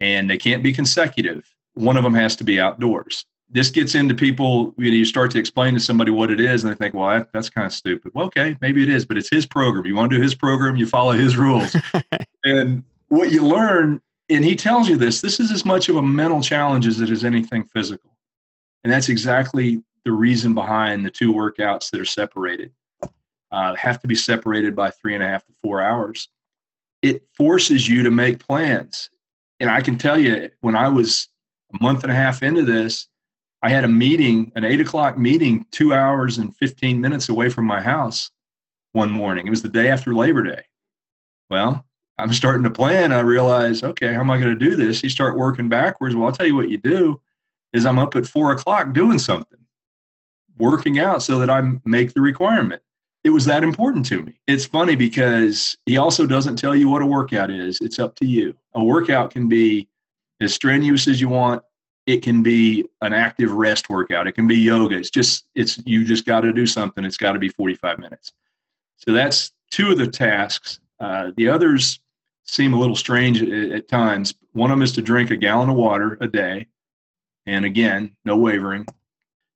and 0.00 0.28
they 0.28 0.38
can't 0.38 0.62
be 0.62 0.72
consecutive. 0.72 1.54
One 1.74 1.98
of 1.98 2.02
them 2.02 2.14
has 2.14 2.34
to 2.36 2.44
be 2.44 2.58
outdoors. 2.58 3.26
This 3.50 3.68
gets 3.68 3.94
into 3.94 4.14
people, 4.14 4.74
you, 4.78 4.90
know, 4.90 4.96
you 4.96 5.04
start 5.04 5.30
to 5.32 5.38
explain 5.38 5.74
to 5.74 5.80
somebody 5.80 6.10
what 6.10 6.30
it 6.30 6.40
is, 6.40 6.64
and 6.64 6.72
they 6.72 6.76
think, 6.76 6.94
well, 6.94 7.10
that, 7.10 7.28
that's 7.34 7.50
kind 7.50 7.66
of 7.66 7.74
stupid. 7.74 8.12
Well, 8.14 8.24
okay, 8.26 8.56
maybe 8.62 8.82
it 8.82 8.88
is, 8.88 9.04
but 9.04 9.18
it's 9.18 9.28
his 9.28 9.44
program. 9.44 9.84
You 9.84 9.94
want 9.94 10.10
to 10.10 10.16
do 10.16 10.22
his 10.22 10.34
program, 10.34 10.76
you 10.76 10.86
follow 10.86 11.12
his 11.12 11.36
rules. 11.36 11.76
and 12.44 12.82
what 13.08 13.30
you 13.30 13.46
learn, 13.46 14.00
and 14.32 14.44
he 14.44 14.56
tells 14.56 14.88
you 14.88 14.96
this, 14.96 15.20
this 15.20 15.40
is 15.40 15.50
as 15.50 15.64
much 15.64 15.88
of 15.88 15.96
a 15.96 16.02
mental 16.02 16.40
challenge 16.40 16.86
as 16.86 17.00
it 17.00 17.10
is 17.10 17.24
anything 17.24 17.64
physical. 17.64 18.16
And 18.84 18.92
that's 18.92 19.08
exactly 19.08 19.82
the 20.04 20.12
reason 20.12 20.54
behind 20.54 21.04
the 21.04 21.10
two 21.10 21.32
workouts 21.32 21.90
that 21.90 22.00
are 22.00 22.04
separated 22.04 22.72
uh, 23.50 23.74
have 23.76 24.00
to 24.00 24.08
be 24.08 24.14
separated 24.14 24.74
by 24.74 24.90
three 24.90 25.14
and 25.14 25.22
a 25.22 25.28
half 25.28 25.44
to 25.46 25.52
four 25.62 25.80
hours. 25.80 26.28
It 27.02 27.22
forces 27.36 27.88
you 27.88 28.02
to 28.02 28.10
make 28.10 28.44
plans. 28.44 29.10
And 29.60 29.70
I 29.70 29.80
can 29.80 29.98
tell 29.98 30.18
you, 30.18 30.50
when 30.60 30.74
I 30.74 30.88
was 30.88 31.28
a 31.72 31.82
month 31.82 32.02
and 32.02 32.12
a 32.12 32.16
half 32.16 32.42
into 32.42 32.62
this, 32.62 33.08
I 33.62 33.68
had 33.68 33.84
a 33.84 33.88
meeting, 33.88 34.50
an 34.56 34.64
eight 34.64 34.80
o'clock 34.80 35.16
meeting, 35.16 35.66
two 35.70 35.94
hours 35.94 36.38
and 36.38 36.56
15 36.56 37.00
minutes 37.00 37.28
away 37.28 37.48
from 37.48 37.64
my 37.64 37.80
house 37.80 38.30
one 38.92 39.10
morning. 39.10 39.46
It 39.46 39.50
was 39.50 39.62
the 39.62 39.68
day 39.68 39.88
after 39.88 40.14
Labor 40.14 40.42
Day. 40.42 40.64
Well, 41.48 41.84
I'm 42.22 42.32
starting 42.32 42.64
to 42.64 42.70
plan. 42.70 43.12
I 43.12 43.20
realize, 43.20 43.82
okay, 43.82 44.12
how 44.14 44.20
am 44.20 44.30
I 44.30 44.38
going 44.38 44.56
to 44.58 44.70
do 44.70 44.76
this? 44.76 45.02
You 45.02 45.08
start 45.08 45.36
working 45.36 45.68
backwards. 45.68 46.14
Well, 46.14 46.26
I'll 46.26 46.32
tell 46.32 46.46
you 46.46 46.56
what 46.56 46.70
you 46.70 46.78
do 46.78 47.20
is 47.72 47.86
I'm 47.86 47.98
up 47.98 48.16
at 48.16 48.26
four 48.26 48.52
o'clock 48.52 48.92
doing 48.92 49.18
something, 49.18 49.58
working 50.58 50.98
out 50.98 51.22
so 51.22 51.38
that 51.38 51.50
I 51.50 51.62
make 51.84 52.14
the 52.14 52.20
requirement 52.20 52.82
it 53.24 53.30
was 53.30 53.44
that 53.44 53.62
important 53.62 54.04
to 54.06 54.22
me. 54.22 54.34
It's 54.46 54.64
funny 54.64 54.96
because 54.96 55.76
he 55.86 55.96
also 55.96 56.26
doesn't 56.26 56.56
tell 56.56 56.74
you 56.74 56.88
what 56.88 57.02
a 57.02 57.06
workout 57.06 57.50
is. 57.50 57.78
It's 57.80 57.98
up 57.98 58.16
to 58.16 58.26
you. 58.26 58.54
A 58.74 58.82
workout 58.82 59.30
can 59.30 59.48
be 59.48 59.88
as 60.40 60.54
strenuous 60.54 61.06
as 61.06 61.20
you 61.20 61.28
want. 61.28 61.62
It 62.06 62.22
can 62.22 62.42
be 62.42 62.84
an 63.00 63.12
active 63.12 63.52
rest 63.52 63.88
workout. 63.88 64.26
It 64.26 64.32
can 64.32 64.48
be 64.48 64.56
yoga. 64.56 64.96
It's 64.96 65.10
just 65.10 65.44
it's 65.54 65.78
you 65.86 66.04
just 66.04 66.26
got 66.26 66.40
to 66.40 66.52
do 66.52 66.66
something. 66.66 67.04
It's 67.04 67.16
got 67.16 67.32
to 67.32 67.38
be 67.38 67.48
45 67.48 68.00
minutes. 68.00 68.32
So 68.96 69.12
that's 69.12 69.52
two 69.70 69.92
of 69.92 69.98
the 69.98 70.08
tasks. 70.08 70.80
Uh, 70.98 71.30
the 71.36 71.48
others 71.48 72.00
seem 72.44 72.72
a 72.72 72.78
little 72.78 72.96
strange 72.96 73.42
at, 73.42 73.48
at 73.50 73.88
times. 73.88 74.34
One 74.52 74.70
of 74.70 74.76
them 74.76 74.82
is 74.82 74.92
to 74.92 75.02
drink 75.02 75.30
a 75.30 75.36
gallon 75.36 75.70
of 75.70 75.76
water 75.76 76.18
a 76.20 76.28
day, 76.28 76.66
and 77.46 77.64
again, 77.64 78.16
no 78.24 78.36
wavering. 78.36 78.86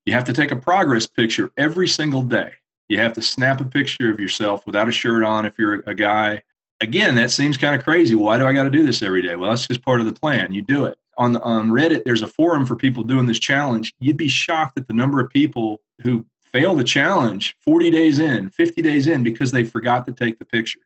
You 0.05 0.13
have 0.13 0.25
to 0.25 0.33
take 0.33 0.53
a 0.53 0.57
progress 0.57 1.07
picture 1.07 1.51
every 1.57 1.89
single 1.89 2.23
day. 2.23 2.53
You 2.89 2.99
have 2.99 3.13
to 3.15 3.23
snap 3.23 3.61
a 3.61 3.65
picture 3.65 4.11
of 4.11 4.21
yourself 4.21 4.65
without 4.67 4.89
a 4.89 4.93
shirt 4.93 5.25
on 5.25 5.45
if 5.45 5.55
you're 5.59 5.83
a 5.87 5.95
guy. 5.95 6.43
Again, 6.81 7.17
that 7.17 7.31
seems 7.31 7.57
kind 7.57 7.75
of 7.75 7.83
crazy. 7.83 8.15
Why 8.15 8.39
do 8.39 8.47
I 8.47 8.53
got 8.53 8.65
to 8.65 8.71
do 8.71 8.87
this 8.87 9.03
every 9.03 9.23
day? 9.23 9.35
Well, 9.35 9.51
that's 9.51 9.67
just 9.67 9.83
part 9.83 10.01
of 10.01 10.07
the 10.07 10.13
plan. 10.13 10.53
You 10.53 10.63
do 10.63 10.85
it. 10.85 10.97
On, 11.19 11.33
the, 11.33 11.41
on 11.41 11.71
Reddit, 11.71 12.05
there's 12.05 12.23
a 12.23 12.29
forum 12.29 12.67
for 12.67 12.77
people 12.77 13.03
doing 13.03 13.27
this 13.27 13.39
challenge. 13.39 13.95
You'd 13.99 14.19
be 14.19 14.29
shocked 14.29 14.79
at 14.79 14.87
the 14.87 14.95
number 14.95 15.19
of 15.19 15.31
people 15.31 15.81
who 16.03 16.25
fail 16.53 16.75
the 16.75 16.85
challenge 16.85 17.57
40 17.63 17.91
days 17.91 18.19
in, 18.19 18.51
50 18.51 18.83
days 18.83 19.07
in, 19.07 19.23
because 19.23 19.51
they 19.51 19.65
forgot 19.65 20.07
to 20.07 20.13
take 20.13 20.39
the 20.39 20.45
picture. 20.45 20.81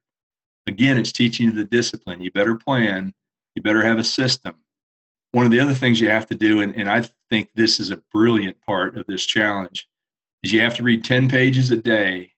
Again, 0.66 0.98
it's 0.98 1.12
teaching 1.12 1.46
you 1.46 1.52
the 1.52 1.64
discipline. 1.64 2.20
You 2.20 2.30
better 2.30 2.54
plan, 2.54 3.14
you 3.54 3.62
better 3.62 3.82
have 3.82 3.98
a 3.98 4.04
system. 4.04 4.54
One 5.32 5.44
of 5.44 5.52
the 5.52 5.60
other 5.60 5.74
things 5.74 6.00
you 6.00 6.10
have 6.10 6.26
to 6.28 6.34
do, 6.34 6.60
and, 6.60 6.74
and 6.74 6.90
I 6.90 7.08
think 7.28 7.50
this 7.54 7.80
is 7.80 7.90
a 7.90 8.02
brilliant 8.12 8.60
part 8.66 8.96
of 8.96 9.06
this 9.06 9.24
challenge, 9.24 9.88
is 10.42 10.52
you 10.52 10.60
have 10.60 10.76
to 10.76 10.82
read 10.82 11.04
10 11.04 11.28
pages 11.28 11.70
a 11.70 11.76
day 11.76 12.32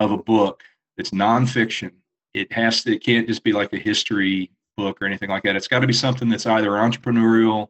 of 0.00 0.10
a 0.10 0.16
book 0.16 0.62
that's 0.96 1.10
nonfiction. 1.10 1.92
It 2.34 2.52
has 2.52 2.82
to, 2.84 2.94
it 2.94 3.04
can't 3.04 3.26
just 3.26 3.44
be 3.44 3.52
like 3.52 3.72
a 3.72 3.78
history 3.78 4.50
book 4.76 5.02
or 5.02 5.06
anything 5.06 5.28
like 5.28 5.42
that. 5.42 5.56
It's 5.56 5.68
got 5.68 5.80
to 5.80 5.86
be 5.86 5.92
something 5.92 6.28
that's 6.28 6.46
either 6.46 6.70
entrepreneurial 6.70 7.68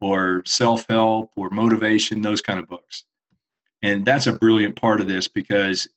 or 0.00 0.42
self 0.44 0.86
help 0.88 1.32
or 1.36 1.50
motivation, 1.50 2.22
those 2.22 2.42
kind 2.42 2.58
of 2.58 2.68
books. 2.68 3.04
And 3.82 4.04
that's 4.04 4.26
a 4.26 4.32
brilliant 4.32 4.76
part 4.76 5.00
of 5.00 5.08
this 5.08 5.28
because 5.28 5.88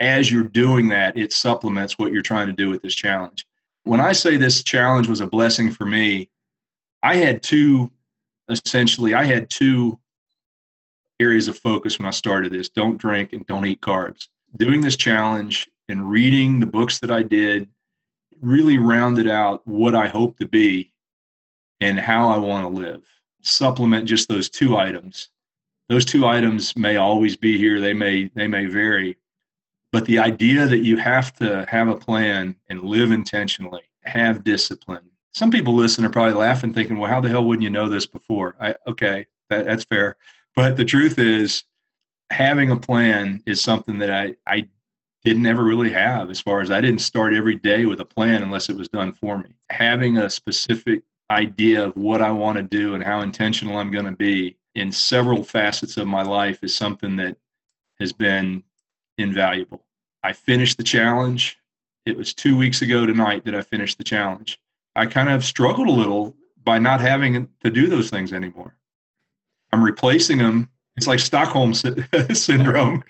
as 0.00 0.30
you're 0.30 0.44
doing 0.44 0.88
that, 0.88 1.16
it 1.16 1.32
supplements 1.32 1.98
what 1.98 2.12
you're 2.12 2.22
trying 2.22 2.46
to 2.46 2.52
do 2.52 2.70
with 2.70 2.82
this 2.82 2.94
challenge. 2.94 3.46
When 3.84 4.00
I 4.00 4.12
say 4.12 4.36
this 4.36 4.62
challenge 4.62 5.08
was 5.08 5.20
a 5.20 5.26
blessing 5.26 5.70
for 5.70 5.84
me, 5.84 6.28
I 7.02 7.16
had 7.16 7.42
two 7.42 7.90
essentially, 8.48 9.14
I 9.14 9.24
had 9.24 9.50
two 9.50 9.98
areas 11.20 11.48
of 11.48 11.58
focus 11.58 11.98
when 11.98 12.06
I 12.06 12.10
started 12.10 12.52
this 12.52 12.68
don't 12.68 12.98
drink 12.98 13.32
and 13.32 13.46
don't 13.46 13.66
eat 13.66 13.80
carbs. 13.80 14.28
Doing 14.56 14.80
this 14.80 14.96
challenge 14.96 15.68
and 15.88 16.08
reading 16.08 16.60
the 16.60 16.66
books 16.66 16.98
that 17.00 17.10
I 17.10 17.22
did 17.22 17.68
really 18.40 18.78
rounded 18.78 19.28
out 19.28 19.66
what 19.66 19.94
I 19.94 20.06
hope 20.06 20.38
to 20.38 20.46
be 20.46 20.92
and 21.80 21.98
how 21.98 22.28
I 22.28 22.38
want 22.38 22.64
to 22.64 22.80
live. 22.80 23.02
Supplement 23.42 24.06
just 24.06 24.28
those 24.28 24.48
two 24.48 24.76
items. 24.76 25.28
Those 25.88 26.04
two 26.04 26.26
items 26.26 26.76
may 26.76 26.96
always 26.96 27.36
be 27.36 27.56
here, 27.56 27.80
they 27.80 27.94
may 27.94 28.30
they 28.34 28.46
may 28.46 28.66
vary. 28.66 29.16
But 29.98 30.06
the 30.06 30.20
idea 30.20 30.64
that 30.64 30.84
you 30.84 30.96
have 30.98 31.34
to 31.38 31.66
have 31.68 31.88
a 31.88 31.96
plan 31.96 32.54
and 32.68 32.84
live 32.84 33.10
intentionally, 33.10 33.82
have 34.04 34.44
discipline. 34.44 35.02
Some 35.32 35.50
people 35.50 35.74
listen 35.74 36.04
are 36.04 36.08
probably 36.08 36.34
laughing, 36.34 36.72
thinking, 36.72 36.98
"Well, 36.98 37.10
how 37.10 37.20
the 37.20 37.28
hell 37.28 37.44
wouldn't 37.44 37.64
you 37.64 37.70
know 37.70 37.88
this 37.88 38.06
before?" 38.06 38.54
I, 38.60 38.76
okay, 38.86 39.26
that, 39.50 39.64
that's 39.64 39.82
fair. 39.82 40.16
But 40.54 40.76
the 40.76 40.84
truth 40.84 41.18
is, 41.18 41.64
having 42.30 42.70
a 42.70 42.76
plan 42.76 43.42
is 43.44 43.60
something 43.60 43.98
that 43.98 44.12
I, 44.12 44.36
I 44.46 44.68
didn't 45.24 45.46
ever 45.46 45.64
really 45.64 45.90
have 45.90 46.30
as 46.30 46.40
far 46.40 46.60
as 46.60 46.70
I 46.70 46.80
didn't 46.80 47.00
start 47.00 47.34
every 47.34 47.56
day 47.56 47.84
with 47.84 47.98
a 47.98 48.04
plan 48.04 48.44
unless 48.44 48.68
it 48.68 48.76
was 48.76 48.88
done 48.88 49.12
for 49.14 49.38
me. 49.38 49.48
Having 49.70 50.18
a 50.18 50.30
specific 50.30 51.02
idea 51.28 51.86
of 51.86 51.96
what 51.96 52.22
I 52.22 52.30
want 52.30 52.56
to 52.58 52.62
do 52.62 52.94
and 52.94 53.02
how 53.02 53.22
intentional 53.22 53.78
I'm 53.78 53.90
going 53.90 54.04
to 54.04 54.12
be 54.12 54.58
in 54.76 54.92
several 54.92 55.42
facets 55.42 55.96
of 55.96 56.06
my 56.06 56.22
life 56.22 56.62
is 56.62 56.72
something 56.72 57.16
that 57.16 57.36
has 57.98 58.12
been 58.12 58.62
invaluable. 59.16 59.82
I 60.28 60.32
finished 60.34 60.76
the 60.76 60.84
challenge. 60.84 61.58
It 62.04 62.14
was 62.14 62.34
two 62.34 62.54
weeks 62.54 62.82
ago 62.82 63.06
tonight 63.06 63.46
that 63.46 63.54
I 63.54 63.62
finished 63.62 63.96
the 63.96 64.04
challenge. 64.04 64.60
I 64.94 65.06
kind 65.06 65.30
of 65.30 65.42
struggled 65.42 65.88
a 65.88 65.92
little 65.92 66.36
by 66.64 66.78
not 66.78 67.00
having 67.00 67.48
to 67.64 67.70
do 67.70 67.86
those 67.86 68.10
things 68.10 68.34
anymore. 68.34 68.76
I'm 69.72 69.82
replacing 69.82 70.36
them. 70.36 70.68
It's 70.98 71.06
like 71.06 71.20
Stockholm 71.20 71.72
syndrome. 72.34 73.04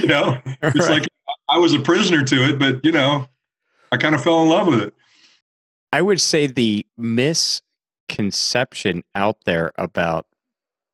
you 0.00 0.08
know, 0.08 0.38
it's 0.60 0.88
right. 0.88 1.02
like 1.02 1.08
I 1.48 1.58
was 1.58 1.72
a 1.72 1.78
prisoner 1.78 2.24
to 2.24 2.48
it, 2.48 2.58
but 2.58 2.84
you 2.84 2.90
know, 2.90 3.28
I 3.92 3.96
kind 3.96 4.16
of 4.16 4.24
fell 4.24 4.42
in 4.42 4.48
love 4.48 4.66
with 4.66 4.82
it. 4.82 4.92
I 5.92 6.02
would 6.02 6.20
say 6.20 6.48
the 6.48 6.84
misconception 6.98 9.04
out 9.14 9.36
there 9.44 9.70
about 9.76 10.26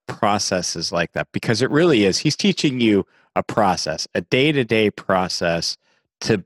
processes 0.07 0.92
like 0.92 1.12
that, 1.12 1.29
because 1.33 1.62
it 1.62 1.71
really 1.71 2.05
is, 2.05 2.19
he's 2.19 2.37
teaching 2.37 2.79
you 2.79 3.07
a 3.37 3.42
process, 3.42 4.09
a 4.14 4.22
day 4.22 4.51
to 4.51 4.64
day 4.64 4.90
process 4.90 5.77
to 6.22 6.42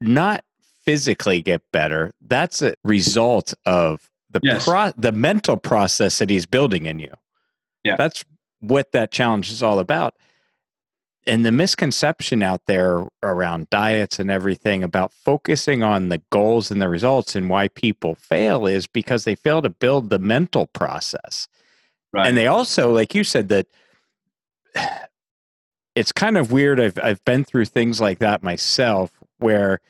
not 0.00 0.44
physically 0.84 1.40
get 1.40 1.62
better. 1.72 2.12
That's 2.20 2.60
a 2.60 2.74
result 2.84 3.54
of 3.64 4.10
the 4.28 4.40
yes. 4.42 4.64
pro- 4.64 4.92
the 4.96 5.12
mental 5.12 5.56
process 5.56 6.18
that 6.18 6.28
he's 6.28 6.44
building 6.44 6.84
in 6.84 6.98
you. 6.98 7.12
Yeah. 7.84 7.96
That's 7.96 8.24
what 8.60 8.92
that 8.92 9.12
challenge 9.12 9.50
is 9.50 9.62
all 9.62 9.78
about. 9.78 10.14
And 11.26 11.46
the 11.46 11.52
misconception 11.52 12.42
out 12.42 12.62
there 12.66 13.06
around 13.22 13.70
diets 13.70 14.18
and 14.18 14.30
everything 14.30 14.82
about 14.82 15.10
focusing 15.12 15.82
on 15.82 16.10
the 16.10 16.20
goals 16.30 16.70
and 16.70 16.82
the 16.82 16.88
results 16.88 17.34
and 17.34 17.48
why 17.48 17.68
people 17.68 18.14
fail 18.14 18.66
is 18.66 18.86
because 18.86 19.24
they 19.24 19.34
fail 19.34 19.62
to 19.62 19.70
build 19.70 20.10
the 20.10 20.18
mental 20.18 20.66
process. 20.66 21.48
Right. 22.12 22.26
And 22.26 22.36
they 22.36 22.46
also, 22.46 22.92
like 22.92 23.14
you 23.14 23.24
said, 23.24 23.48
that 23.48 23.68
it's 25.94 26.12
kind 26.12 26.36
of 26.36 26.52
weird. 26.52 26.80
I've 26.80 26.98
I've 27.02 27.24
been 27.24 27.44
through 27.44 27.66
things 27.66 28.00
like 28.00 28.18
that 28.18 28.42
myself 28.42 29.10
where 29.38 29.80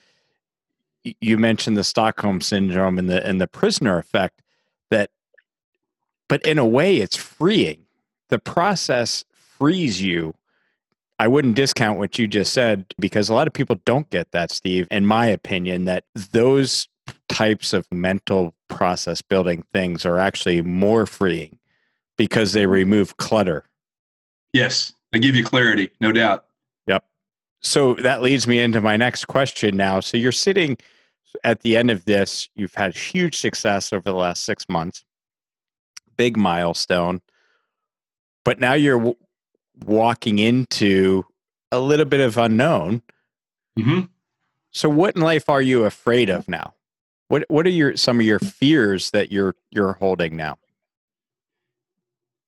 you 1.21 1.37
mentioned 1.39 1.77
the 1.77 1.85
Stockholm 1.85 2.41
syndrome 2.41 2.99
and 2.99 3.09
the 3.09 3.27
and 3.27 3.41
the 3.41 3.47
prisoner 3.47 3.99
effect 3.99 4.41
that 4.91 5.11
but 6.29 6.43
in 6.47 6.59
a 6.59 6.67
way 6.67 6.99
it's 6.99 7.17
freeing 7.17 7.85
the 8.29 8.39
process 8.39 9.25
frees 9.31 10.03
you. 10.03 10.35
I 11.19 11.29
wouldn't 11.29 11.55
discount 11.55 11.99
what 11.99 12.19
you 12.19 12.27
just 12.27 12.53
said 12.53 12.87
because 12.99 13.29
a 13.29 13.35
lot 13.35 13.47
of 13.47 13.53
people 13.53 13.77
don't 13.85 14.11
get 14.11 14.33
that, 14.33 14.51
Steve, 14.51 14.89
in 14.91 15.07
my 15.07 15.27
opinion, 15.27 15.85
that 15.85 16.05
those 16.15 16.89
types 17.29 17.73
of 17.73 17.87
mental 17.93 18.55
process 18.69 19.23
building 19.23 19.65
things 19.73 20.05
are 20.05 20.19
actually 20.19 20.63
more 20.63 21.07
freeing 21.07 21.59
because 22.17 22.53
they 22.53 22.67
remove 22.67 23.17
clutter. 23.17 23.65
Yes, 24.53 24.93
they 25.15 25.19
give 25.21 25.35
you 25.35 25.45
clarity, 25.45 25.91
no 26.01 26.13
doubt. 26.13 26.45
Yep. 26.87 27.05
So 27.63 27.95
that 27.95 28.21
leads 28.21 28.47
me 28.47 28.59
into 28.59 28.81
my 28.81 28.97
next 28.97 29.27
question 29.27 29.77
now. 29.77 30.01
So 30.01 30.17
you're 30.17 30.33
sitting 30.33 30.77
at 31.43 31.63
the 31.63 31.77
end 31.77 31.91
of 31.91 32.05
this, 32.05 32.49
you've 32.55 32.75
had 32.75 32.95
huge 32.95 33.39
success 33.39 33.93
over 33.93 34.03
the 34.03 34.15
last 34.15 34.45
six 34.45 34.69
months, 34.69 35.05
big 36.17 36.37
milestone 36.37 37.21
but 38.45 38.61
now 38.61 38.75
you're 38.75 39.15
walking 39.85 40.39
into 40.39 41.25
a 41.73 41.81
little 41.81 42.05
bit 42.05 42.21
of 42.21 42.39
unknown. 42.39 43.03
hmm 43.77 44.01
So 44.71 44.89
what 44.89 45.17
in 45.17 45.23
life 45.23 45.49
are 45.49 45.63
you 45.63 45.85
afraid 45.85 46.31
of 46.31 46.49
now? 46.49 46.75
What 47.29 47.45
what 47.49 47.67
are 47.67 47.71
your 47.71 47.97
some 47.97 48.21
of 48.21 48.27
your 48.27 48.39
fears 48.39 49.11
that 49.11 49.33
you're 49.33 49.57
you're 49.71 49.95
holding 49.95 50.37
now? 50.37 50.59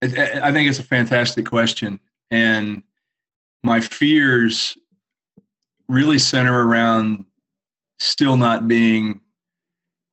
I 0.03 0.53
think 0.53 0.69
it's 0.69 0.79
a 0.79 0.85
fantastic 0.85 1.47
question, 1.47 1.99
and 2.31 2.83
my 3.63 3.81
fears 3.81 4.77
really 5.89 6.19
center 6.19 6.67
around 6.67 7.25
still 7.99 8.37
not 8.37 8.69
being 8.69 9.21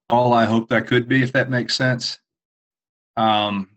all 0.09 0.33
I 0.33 0.45
hoped 0.45 0.71
I 0.71 0.81
could 0.81 1.07
be, 1.07 1.23
if 1.23 1.31
that 1.33 1.49
makes 1.49 1.75
sense. 1.75 2.19
Um, 3.17 3.69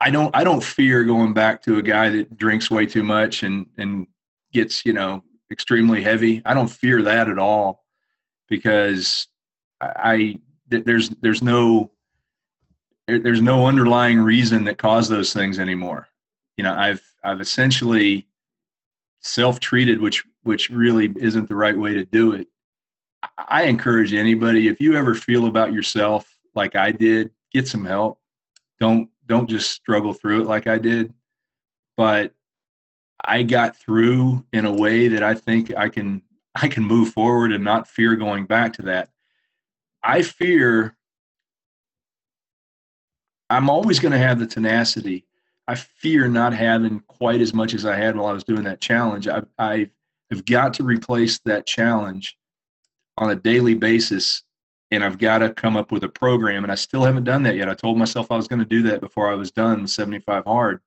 I 0.00 0.10
don't 0.10 0.34
I 0.34 0.44
don't 0.44 0.62
fear 0.62 1.04
going 1.04 1.32
back 1.32 1.62
to 1.62 1.78
a 1.78 1.82
guy 1.82 2.10
that 2.10 2.36
drinks 2.36 2.70
way 2.70 2.86
too 2.86 3.02
much 3.02 3.42
and 3.42 3.66
and 3.78 4.06
gets 4.52 4.84
you 4.84 4.92
know 4.92 5.22
extremely 5.50 6.02
heavy. 6.02 6.42
I 6.44 6.54
don't 6.54 6.68
fear 6.68 7.02
that 7.02 7.28
at 7.28 7.38
all 7.38 7.84
because 8.48 9.28
I, 9.80 9.92
I 9.96 10.36
there's 10.68 11.10
there's 11.20 11.42
no 11.42 11.90
there's 13.06 13.42
no 13.42 13.66
underlying 13.66 14.20
reason 14.20 14.64
that 14.64 14.78
caused 14.78 15.10
those 15.10 15.32
things 15.32 15.58
anymore. 15.58 16.08
You 16.56 16.64
know, 16.64 16.74
I've 16.74 17.02
I've 17.22 17.40
essentially 17.40 18.26
self-treated, 19.20 20.00
which 20.00 20.24
which 20.42 20.70
really 20.70 21.12
isn't 21.16 21.48
the 21.48 21.56
right 21.56 21.76
way 21.76 21.94
to 21.94 22.04
do 22.04 22.32
it. 22.32 22.48
I 23.38 23.64
encourage 23.64 24.12
anybody 24.12 24.68
if 24.68 24.80
you 24.80 24.96
ever 24.96 25.14
feel 25.14 25.46
about 25.46 25.72
yourself 25.72 26.28
like 26.54 26.76
I 26.76 26.92
did, 26.92 27.30
get 27.52 27.66
some 27.66 27.84
help. 27.84 28.20
Don't 28.78 29.08
don't 29.26 29.48
just 29.48 29.70
struggle 29.70 30.12
through 30.12 30.42
it 30.42 30.46
like 30.46 30.66
I 30.66 30.78
did. 30.78 31.12
But 31.96 32.32
I 33.24 33.42
got 33.42 33.76
through 33.76 34.44
in 34.52 34.66
a 34.66 34.72
way 34.72 35.08
that 35.08 35.22
I 35.22 35.34
think 35.34 35.74
I 35.76 35.88
can 35.88 36.22
I 36.54 36.68
can 36.68 36.84
move 36.84 37.12
forward 37.12 37.52
and 37.52 37.64
not 37.64 37.88
fear 37.88 38.16
going 38.16 38.46
back 38.46 38.74
to 38.74 38.82
that. 38.82 39.08
I 40.02 40.22
fear 40.22 40.96
I'm 43.50 43.70
always 43.70 44.00
going 44.00 44.12
to 44.12 44.18
have 44.18 44.38
the 44.38 44.46
tenacity. 44.46 45.26
I 45.66 45.74
fear 45.74 46.28
not 46.28 46.52
having 46.52 47.00
quite 47.00 47.40
as 47.40 47.54
much 47.54 47.74
as 47.74 47.86
I 47.86 47.96
had 47.96 48.16
while 48.16 48.26
I 48.26 48.32
was 48.32 48.44
doing 48.44 48.64
that 48.64 48.80
challenge. 48.80 49.28
I, 49.28 49.42
I 49.58 49.90
have 50.30 50.44
got 50.44 50.74
to 50.74 50.84
replace 50.84 51.38
that 51.40 51.66
challenge 51.66 52.36
on 53.16 53.30
a 53.30 53.36
daily 53.36 53.74
basis, 53.74 54.42
and 54.90 55.02
I've 55.02 55.18
got 55.18 55.38
to 55.38 55.50
come 55.54 55.76
up 55.76 55.90
with 55.90 56.04
a 56.04 56.08
program. 56.08 56.64
And 56.64 56.72
I 56.72 56.74
still 56.74 57.04
haven't 57.04 57.24
done 57.24 57.42
that 57.44 57.56
yet. 57.56 57.68
I 57.68 57.74
told 57.74 57.96
myself 57.96 58.30
I 58.30 58.36
was 58.36 58.48
going 58.48 58.58
to 58.58 58.64
do 58.64 58.82
that 58.82 59.00
before 59.00 59.30
I 59.30 59.34
was 59.34 59.50
done 59.50 59.82
with 59.82 59.90
75 59.90 60.44
Hard, 60.44 60.80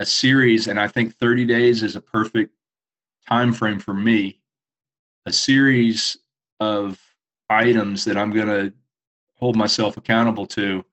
a 0.00 0.06
series, 0.06 0.68
and 0.68 0.78
I 0.78 0.88
think 0.88 1.16
30 1.16 1.46
days 1.46 1.82
is 1.82 1.96
a 1.96 2.00
perfect 2.00 2.54
time 3.28 3.52
frame 3.52 3.78
for 3.78 3.94
me. 3.94 4.40
A 5.26 5.32
series 5.32 6.16
of 6.60 7.00
items 7.48 8.04
that 8.04 8.18
I'm 8.18 8.32
going 8.32 8.48
to 8.48 8.72
hold 9.36 9.56
myself 9.56 9.96
accountable 9.96 10.46
to 10.46 10.84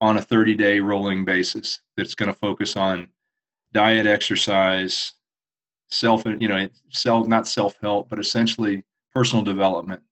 on 0.00 0.16
a 0.16 0.22
30 0.22 0.54
day 0.54 0.80
rolling 0.80 1.24
basis 1.24 1.80
that's 1.96 2.14
going 2.14 2.32
to 2.32 2.38
focus 2.38 2.76
on 2.76 3.08
diet 3.72 4.06
exercise 4.06 5.12
self 5.90 6.24
you 6.24 6.48
know 6.48 6.68
self 6.90 7.26
not 7.26 7.46
self 7.46 7.76
help 7.80 8.08
but 8.08 8.18
essentially 8.18 8.82
personal 9.14 9.44
development 9.44 10.02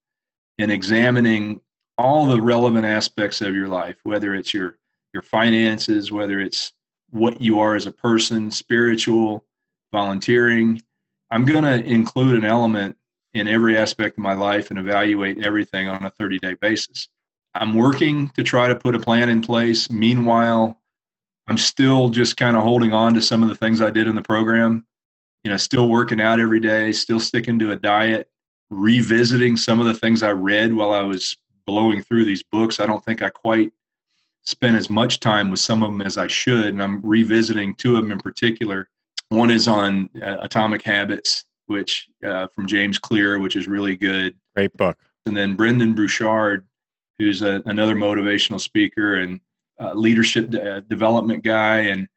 and 0.58 0.70
examining 0.70 1.60
all 1.96 2.26
the 2.26 2.40
relevant 2.40 2.84
aspects 2.84 3.40
of 3.40 3.54
your 3.54 3.68
life 3.68 3.96
whether 4.02 4.34
it's 4.34 4.52
your 4.52 4.78
your 5.14 5.22
finances 5.22 6.12
whether 6.12 6.40
it's 6.40 6.72
what 7.10 7.40
you 7.40 7.58
are 7.58 7.74
as 7.74 7.86
a 7.86 7.92
person 7.92 8.50
spiritual 8.50 9.44
volunteering. 9.92 10.82
I'm 11.30 11.44
going 11.44 11.64
to 11.64 11.84
include 11.84 12.36
an 12.36 12.44
element 12.44 12.96
in 13.34 13.48
every 13.48 13.76
aspect 13.76 14.18
of 14.18 14.22
my 14.22 14.32
life 14.32 14.70
and 14.70 14.78
evaluate 14.78 15.44
everything 15.44 15.88
on 15.88 16.04
a 16.04 16.10
30 16.10 16.38
day 16.38 16.54
basis 16.54 17.08
I'm 17.58 17.74
working 17.74 18.28
to 18.30 18.42
try 18.42 18.68
to 18.68 18.74
put 18.76 18.94
a 18.94 19.00
plan 19.00 19.28
in 19.28 19.42
place. 19.42 19.90
Meanwhile, 19.90 20.80
I'm 21.48 21.58
still 21.58 22.08
just 22.08 22.36
kind 22.36 22.56
of 22.56 22.62
holding 22.62 22.92
on 22.92 23.14
to 23.14 23.22
some 23.22 23.42
of 23.42 23.48
the 23.48 23.54
things 23.54 23.80
I 23.80 23.90
did 23.90 24.06
in 24.06 24.14
the 24.14 24.22
program. 24.22 24.86
You 25.44 25.50
know, 25.50 25.56
still 25.56 25.88
working 25.88 26.20
out 26.20 26.40
every 26.40 26.60
day, 26.60 26.92
still 26.92 27.20
sticking 27.20 27.58
to 27.58 27.72
a 27.72 27.76
diet, 27.76 28.28
revisiting 28.70 29.56
some 29.56 29.80
of 29.80 29.86
the 29.86 29.94
things 29.94 30.22
I 30.22 30.32
read 30.32 30.72
while 30.72 30.92
I 30.92 31.02
was 31.02 31.36
blowing 31.66 32.02
through 32.02 32.24
these 32.26 32.42
books. 32.42 32.80
I 32.80 32.86
don't 32.86 33.04
think 33.04 33.22
I 33.22 33.30
quite 33.30 33.72
spent 34.44 34.76
as 34.76 34.88
much 34.88 35.20
time 35.20 35.50
with 35.50 35.60
some 35.60 35.82
of 35.82 35.90
them 35.90 36.00
as 36.00 36.16
I 36.16 36.26
should. 36.26 36.66
And 36.66 36.82
I'm 36.82 37.00
revisiting 37.02 37.74
two 37.74 37.96
of 37.96 38.02
them 38.02 38.12
in 38.12 38.18
particular. 38.18 38.88
One 39.30 39.50
is 39.50 39.68
on 39.68 40.08
uh, 40.22 40.36
Atomic 40.40 40.82
Habits, 40.82 41.44
which 41.66 42.08
uh, 42.24 42.46
from 42.54 42.66
James 42.66 42.98
Clear, 42.98 43.38
which 43.38 43.56
is 43.56 43.66
really 43.66 43.96
good. 43.96 44.34
Great 44.54 44.74
book. 44.76 44.96
And 45.26 45.36
then 45.36 45.54
Brendon 45.54 45.94
Burchard, 45.94 46.66
who's 47.18 47.42
a, 47.42 47.62
another 47.66 47.94
motivational 47.94 48.60
speaker 48.60 49.16
and 49.16 49.40
uh, 49.80 49.92
leadership 49.94 50.50
de- 50.50 50.76
uh, 50.76 50.80
development 50.80 51.44
guy, 51.44 51.80
and 51.80 52.08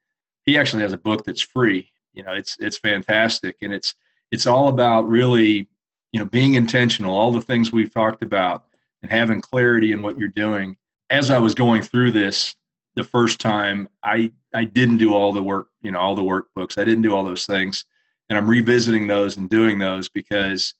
he 0.45 0.57
actually 0.57 0.81
has 0.81 0.93
a 0.93 0.97
book 0.97 1.25
that's 1.25 1.41
free. 1.41 1.91
You 2.13 2.23
know, 2.23 2.33
it's 2.33 2.57
it's 2.59 2.77
fantastic, 2.77 3.57
and 3.61 3.73
it's 3.73 3.95
it's 4.31 4.47
all 4.47 4.67
about 4.67 5.07
really, 5.07 5.67
you 6.11 6.19
know, 6.19 6.25
being 6.25 6.55
intentional. 6.55 7.15
All 7.15 7.31
the 7.31 7.41
things 7.41 7.71
we've 7.71 7.93
talked 7.93 8.23
about, 8.23 8.65
and 9.01 9.11
having 9.11 9.41
clarity 9.41 9.91
in 9.91 10.01
what 10.01 10.17
you're 10.17 10.29
doing. 10.29 10.77
As 11.09 11.29
I 11.29 11.39
was 11.39 11.53
going 11.53 11.81
through 11.81 12.11
this 12.11 12.55
the 12.95 13.03
first 13.03 13.39
time, 13.39 13.89
I 14.03 14.31
I 14.53 14.65
didn't 14.65 14.97
do 14.97 15.13
all 15.13 15.33
the 15.33 15.43
work, 15.43 15.69
you 15.81 15.91
know, 15.91 15.99
all 15.99 16.15
the 16.15 16.21
workbooks. 16.21 16.77
I 16.77 16.83
didn't 16.83 17.03
do 17.03 17.15
all 17.15 17.23
those 17.23 17.45
things, 17.45 17.85
and 18.29 18.37
I'm 18.37 18.49
revisiting 18.49 19.07
those 19.07 19.37
and 19.37 19.49
doing 19.49 19.79
those 19.79 20.09
because 20.09 20.73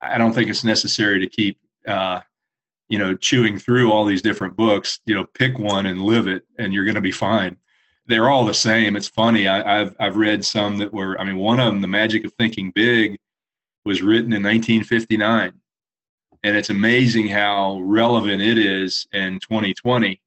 I 0.00 0.18
don't 0.18 0.32
think 0.32 0.50
it's 0.50 0.64
necessary 0.64 1.20
to 1.20 1.28
keep 1.28 1.58
uh, 1.86 2.20
you 2.88 2.98
know, 2.98 3.14
chewing 3.16 3.58
through 3.58 3.90
all 3.90 4.04
these 4.04 4.22
different 4.22 4.56
books, 4.56 5.00
you 5.06 5.14
know, 5.14 5.24
pick 5.24 5.58
one 5.58 5.86
and 5.86 6.02
live 6.02 6.26
it, 6.26 6.44
and 6.58 6.72
you're 6.72 6.84
going 6.84 6.94
to 6.94 7.00
be 7.00 7.12
fine. 7.12 7.56
They're 8.06 8.28
all 8.28 8.44
the 8.44 8.54
same. 8.54 8.96
It's 8.96 9.08
funny. 9.08 9.48
I, 9.48 9.78
have 9.78 9.96
I've 9.98 10.16
read 10.16 10.44
some 10.44 10.76
that 10.78 10.92
were. 10.92 11.18
I 11.18 11.24
mean, 11.24 11.38
one 11.38 11.58
of 11.60 11.66
them, 11.66 11.80
"The 11.80 11.88
Magic 11.88 12.24
of 12.24 12.34
Thinking 12.34 12.70
Big," 12.74 13.18
was 13.84 14.02
written 14.02 14.32
in 14.32 14.42
1959, 14.42 15.52
and 16.42 16.56
it's 16.56 16.70
amazing 16.70 17.28
how 17.28 17.80
relevant 17.80 18.42
it 18.42 18.58
is 18.58 19.06
in 19.12 19.40
2020. 19.40 20.20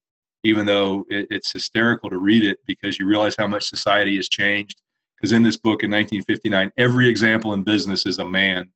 Even 0.43 0.65
though 0.65 1.06
it, 1.10 1.28
it's 1.30 1.52
hysterical 1.52 2.10
to 2.10 2.17
read 2.17 2.43
it 2.43 2.58
because 2.65 2.98
you 2.98 3.06
realize 3.06 3.36
how 3.38 3.48
much 3.48 3.70
society 3.70 4.15
has 4.15 4.30
changed. 4.30 4.82
Because 5.15 5.32
in 5.32 5.43
this 5.43 5.58
book 5.58 5.84
in 5.84 5.91
1959, 5.91 6.72
every 6.78 7.10
example 7.10 7.54
in 7.54 7.63
business 7.63 8.06
is 8.06 8.20
a 8.20 8.26
man 8.26 8.70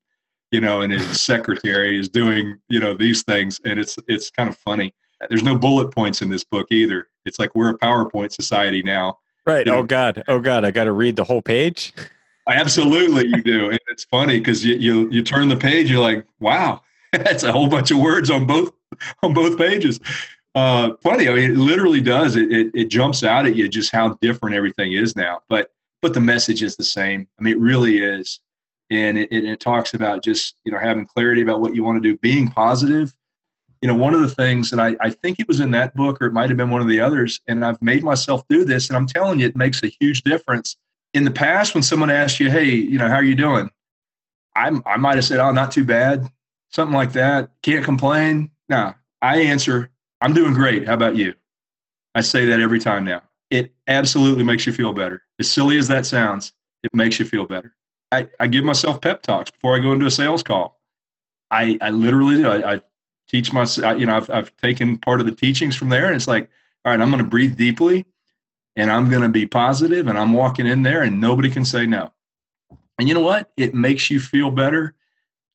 you 0.52 0.62
know, 0.62 0.82
and 0.82 0.92
his 0.92 1.22
secretary 1.22 2.00
is 2.00 2.10
doing, 2.10 2.58
you 2.70 2.80
know, 2.80 2.94
these 2.94 3.24
things. 3.24 3.60
And 3.66 3.80
it's 3.80 3.98
it's 4.08 4.30
kind 4.30 4.50
of 4.50 4.58
funny. 4.58 4.94
There's 5.30 5.44
no 5.44 5.58
bullet 5.58 5.94
points 5.94 6.22
in 6.22 6.30
this 6.30 6.44
book 6.44 6.68
either. 6.72 7.08
It's 7.26 7.40
like 7.40 7.56
we're 7.56 7.70
a 7.70 7.78
PowerPoint 7.78 8.32
society 8.32 8.82
now. 8.84 9.20
Right. 9.46 9.66
You 9.66 9.72
know? 9.72 9.80
Oh 9.80 9.84
God. 9.84 10.24
Oh 10.28 10.40
God. 10.40 10.66
I 10.66 10.72
got 10.72 10.86
to 10.86 10.92
read 10.92 11.16
the 11.16 11.24
whole 11.24 11.42
page. 11.42 11.94
Absolutely, 12.48 13.28
you 13.28 13.42
do. 13.42 13.70
And 13.70 13.80
it's 13.90 14.04
funny 14.06 14.40
because 14.40 14.66
you, 14.66 14.76
you 14.76 15.10
you 15.10 15.24
turn 15.24 15.48
the 15.48 15.56
page, 15.56 15.90
you're 15.90 16.02
like, 16.02 16.26
wow, 16.40 16.82
that's 17.12 17.44
a 17.44 17.52
whole 17.52 17.68
bunch 17.68 17.92
of 17.92 18.00
words 18.00 18.30
on 18.30 18.46
both 18.46 18.72
on 19.24 19.34
both 19.34 19.58
pages. 19.58 20.00
Uh, 20.54 20.92
funny. 21.02 21.30
I 21.30 21.34
mean, 21.34 21.52
it 21.52 21.58
literally 21.58 22.02
does. 22.02 22.36
It, 22.36 22.52
it 22.52 22.72
it 22.74 22.86
jumps 22.86 23.24
out 23.24 23.46
at 23.46 23.56
you 23.56 23.70
just 23.70 23.92
how 23.92 24.18
different 24.22 24.56
everything 24.56 24.94
is 24.94 25.16
now. 25.16 25.42
But 25.50 25.72
but 26.02 26.14
the 26.14 26.20
message 26.20 26.64
is 26.64 26.76
the 26.76 26.84
same. 26.84 27.28
I 27.40 27.44
mean, 27.44 27.54
it 27.54 27.60
really 27.60 28.00
is 28.00 28.40
and 28.92 29.18
it, 29.18 29.32
it, 29.32 29.60
talks 29.62 29.94
about 29.94 30.22
just 30.22 30.56
you 30.66 30.72
know 30.72 30.78
having 30.78 31.06
clarity 31.06 31.42
about 31.42 31.62
what 31.62 31.74
you 31.74 31.84
want 31.84 32.02
to 32.02 32.08
do 32.08 32.18
being 32.18 32.50
positive. 32.50 33.16
You 33.82 33.88
know 33.88 33.96
one 33.96 34.14
of 34.14 34.22
the 34.22 34.30
things 34.30 34.74
and 34.74 34.82
I, 34.82 34.96
I 35.02 35.10
think 35.10 35.40
it 35.40 35.48
was 35.48 35.60
in 35.60 35.72
that 35.72 35.96
book 35.96 36.22
or 36.22 36.28
it 36.28 36.34
might 36.34 36.50
have 36.50 36.58
been 36.58 36.70
one 36.70 36.82
of 36.82 36.88
the 36.88 37.00
others 37.00 37.42
and 37.48 37.66
i've 37.66 37.82
made 37.82 38.04
myself 38.04 38.44
do 38.48 38.64
this 38.64 38.90
and 38.90 38.96
i'm 38.96 39.08
telling 39.08 39.40
you 39.40 39.48
it 39.48 39.56
makes 39.56 39.82
a 39.82 39.88
huge 39.88 40.22
difference. 40.22 40.78
In 41.16 41.26
the 41.26 41.32
past 41.32 41.74
when 41.74 41.82
someone 41.82 42.12
asked 42.12 42.40
you 42.40 42.52
hey 42.52 42.70
you 42.70 43.00
know 43.00 43.08
how 43.08 43.16
are 43.16 43.24
you 43.24 43.34
doing? 43.34 43.72
I'm, 44.56 44.84
i 44.86 44.98
might 44.98 45.16
have 45.16 45.26
said 45.26 45.40
oh 45.40 45.52
not 45.52 45.72
too 45.72 45.86
bad 45.86 46.28
something 46.70 46.96
like 46.96 47.14
that. 47.14 47.50
Can't 47.64 47.84
complain. 47.84 48.52
No 48.70 48.94
i 49.22 49.40
answer 49.40 49.90
i'm 50.20 50.34
doing 50.34 50.54
great. 50.54 50.86
How 50.86 50.94
about 50.94 51.16
you? 51.16 51.34
I 52.14 52.22
say 52.22 52.46
that 52.46 52.60
every 52.60 52.80
time 52.80 53.06
now. 53.06 53.24
It 53.50 53.74
absolutely 53.88 54.44
makes 54.44 54.66
you 54.66 54.74
feel 54.74 54.94
better. 54.94 55.24
As 55.40 55.52
silly 55.52 55.78
as 55.78 55.88
that 55.88 56.06
sounds 56.06 56.54
it 56.84 56.94
makes 56.94 57.20
you 57.20 57.26
feel 57.26 57.48
better 57.48 57.74
I, 58.12 58.28
I 58.40 58.48
give 58.48 58.64
myself 58.66 59.02
pep 59.02 59.22
talks 59.22 59.52
before 59.52 59.76
I 59.76 59.80
go 59.80 59.94
into 59.94 60.06
a 60.06 60.12
sales 60.12 60.44
call. 60.44 60.80
I, 61.50 61.78
I 61.82 61.90
literally. 61.90 62.46
I, 62.46 62.74
I 62.74 62.82
teach 63.32 63.54
myself, 63.54 63.98
you 63.98 64.06
know, 64.06 64.18
I've, 64.18 64.30
I've 64.30 64.58
taken 64.58 64.98
part 64.98 65.22
of 65.22 65.26
the 65.26 65.32
teachings 65.32 65.76
from 65.76 65.90
there 65.90 66.06
and 66.08 66.16
it's 66.16 66.28
like, 66.28 66.50
all 66.84 66.92
right, 66.92 67.00
I'm 67.00 67.10
going 67.10 67.24
to 67.24 67.30
breathe 67.30 67.56
deeply 67.56 68.06
and 68.76 68.92
I'm 68.92 69.10
going 69.10 69.22
to 69.22 69.30
be 69.30 69.46
positive 69.46 70.08
and 70.08 70.18
I'm 70.18 70.34
walking 70.34 70.68
in 70.68 70.84
there 70.84 71.02
and 71.04 71.22
nobody 71.22 71.50
can 71.50 71.64
say 71.64 71.86
no. 71.86 72.12
And 73.00 73.08
you 73.08 73.14
know 73.14 73.22
what? 73.22 73.52
It 73.56 73.74
makes 73.74 74.12
you 74.12 74.20
feel 74.20 74.52
better 74.52 74.96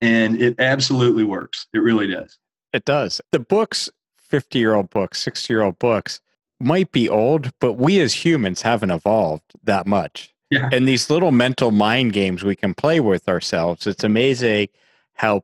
and 0.01 0.41
it 0.41 0.59
absolutely 0.59 1.25
works. 1.25 1.67
It 1.75 1.79
really 1.79 2.07
does. 2.07 2.39
It 2.73 2.87
does. 2.87 3.21
The 3.31 3.41
books, 3.41 3.91
50 4.17 4.59
year 4.59 4.75
old 4.75 4.89
books, 4.89 5.21
60 5.21 5.53
year 5.53 5.63
old 5.63 5.79
books 5.79 6.21
might 6.59 6.93
be 6.93 7.11
old, 7.11 7.53
but 7.61 7.75
we 7.75 8.01
as 8.01 8.25
humans 8.25 8.63
haven't 8.63 8.91
evolved 8.91 9.53
that 9.63 9.87
much 9.87 10.35
Yeah. 10.51 10.69
And 10.73 10.87
these 10.87 11.11
little 11.11 11.33
mental 11.33 11.71
mind 11.71 12.13
games 12.13 12.45
we 12.45 12.57
can 12.57 12.75
play 12.75 13.01
with 13.01 13.29
ourselves, 13.29 13.87
it's 13.87 14.05
amazing 14.05 14.69
how 15.15 15.43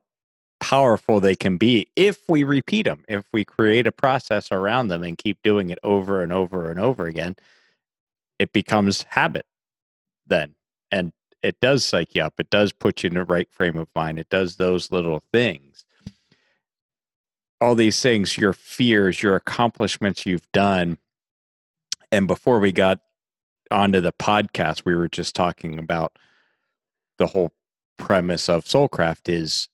powerful 0.59 1.19
they 1.19 1.35
can 1.35 1.57
be 1.57 1.87
if 1.97 2.19
we 2.29 2.45
repeat 2.45 2.83
them, 2.83 3.03
if 3.09 3.25
we 3.33 3.43
create 3.43 3.85
a 3.85 3.91
process 3.91 4.49
around 4.49 4.87
them 4.87 5.03
and 5.03 5.17
keep 5.17 5.37
doing 5.43 5.69
it 5.69 5.79
over 5.83 6.21
and 6.23 6.31
over 6.31 6.71
and 6.71 6.79
over 6.79 7.05
again, 7.05 7.35
it 8.39 8.53
becomes 8.53 9.03
habit 9.09 9.45
then. 10.25 10.55
And 10.89 11.11
it 11.41 11.59
does 11.59 11.85
psych 11.85 12.15
you 12.15 12.23
up. 12.23 12.35
It 12.39 12.49
does 12.49 12.71
put 12.71 13.03
you 13.03 13.09
in 13.09 13.15
the 13.15 13.25
right 13.25 13.51
frame 13.51 13.77
of 13.77 13.89
mind. 13.93 14.19
It 14.19 14.29
does 14.29 14.55
those 14.55 14.89
little 14.89 15.21
things. 15.33 15.83
All 17.59 17.75
these 17.75 18.01
things, 18.01 18.37
your 18.37 18.53
fears, 18.53 19.21
your 19.21 19.35
accomplishments 19.35 20.25
you've 20.25 20.49
done. 20.53 20.97
And 22.11 22.25
before 22.25 22.59
we 22.59 22.71
got 22.71 22.99
onto 23.73 23.99
the 23.99 24.13
podcast, 24.13 24.85
we 24.85 24.95
were 24.95 25.09
just 25.09 25.35
talking 25.35 25.79
about 25.79 26.17
the 27.17 27.27
whole 27.27 27.51
premise 27.97 28.47
of 28.49 28.65
Soulcraft 28.65 29.27
is 29.27 29.67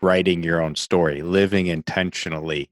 writing 0.00 0.42
your 0.42 0.60
own 0.60 0.76
story, 0.76 1.22
living 1.22 1.66
intentionally. 1.66 2.70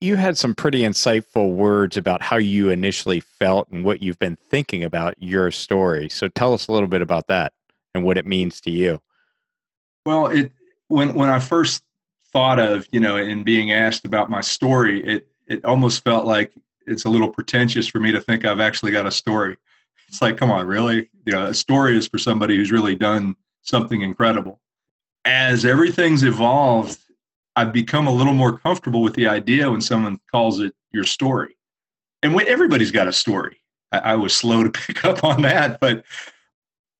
You 0.00 0.16
had 0.16 0.36
some 0.36 0.54
pretty 0.54 0.82
insightful 0.82 1.54
words 1.54 1.96
about 1.96 2.22
how 2.22 2.36
you 2.36 2.68
initially 2.68 3.20
felt 3.20 3.68
and 3.70 3.84
what 3.84 4.02
you've 4.02 4.18
been 4.18 4.36
thinking 4.50 4.84
about 4.84 5.14
your 5.18 5.50
story. 5.50 6.08
So 6.08 6.28
tell 6.28 6.52
us 6.52 6.68
a 6.68 6.72
little 6.72 6.88
bit 6.88 7.02
about 7.02 7.28
that 7.28 7.52
and 7.94 8.04
what 8.04 8.18
it 8.18 8.26
means 8.26 8.60
to 8.62 8.70
you. 8.70 9.00
Well, 10.04 10.26
it 10.26 10.52
when 10.88 11.14
when 11.14 11.28
I 11.28 11.40
first 11.40 11.82
thought 12.32 12.58
of, 12.58 12.86
you 12.92 13.00
know, 13.00 13.16
in 13.16 13.42
being 13.42 13.72
asked 13.72 14.04
about 14.04 14.30
my 14.30 14.40
story, 14.40 15.02
it 15.04 15.28
it 15.46 15.64
almost 15.64 16.04
felt 16.04 16.26
like 16.26 16.52
it's 16.86 17.04
a 17.04 17.10
little 17.10 17.28
pretentious 17.28 17.86
for 17.86 18.00
me 18.00 18.12
to 18.12 18.20
think 18.20 18.44
I've 18.44 18.60
actually 18.60 18.92
got 18.92 19.06
a 19.06 19.10
story. 19.10 19.56
It's 20.08 20.22
like, 20.22 20.36
come 20.36 20.50
on, 20.50 20.66
really? 20.66 21.10
You 21.24 21.32
know, 21.32 21.46
a 21.46 21.54
story 21.54 21.96
is 21.96 22.06
for 22.06 22.18
somebody 22.18 22.56
who's 22.56 22.70
really 22.70 22.94
done 22.94 23.36
something 23.62 24.02
incredible. 24.02 24.60
As 25.24 25.64
everything's 25.64 26.22
evolved, 26.22 26.98
I've 27.56 27.72
become 27.72 28.06
a 28.06 28.12
little 28.12 28.34
more 28.34 28.58
comfortable 28.58 29.02
with 29.02 29.14
the 29.14 29.26
idea 29.26 29.70
when 29.70 29.80
someone 29.80 30.20
calls 30.30 30.60
it 30.60 30.74
your 30.92 31.04
story. 31.04 31.56
And 32.22 32.34
when 32.34 32.46
everybody's 32.46 32.92
got 32.92 33.08
a 33.08 33.12
story. 33.12 33.60
I, 33.92 33.98
I 33.98 34.14
was 34.14 34.34
slow 34.34 34.62
to 34.62 34.70
pick 34.86 35.04
up 35.04 35.24
on 35.24 35.42
that, 35.42 35.80
but 35.80 36.04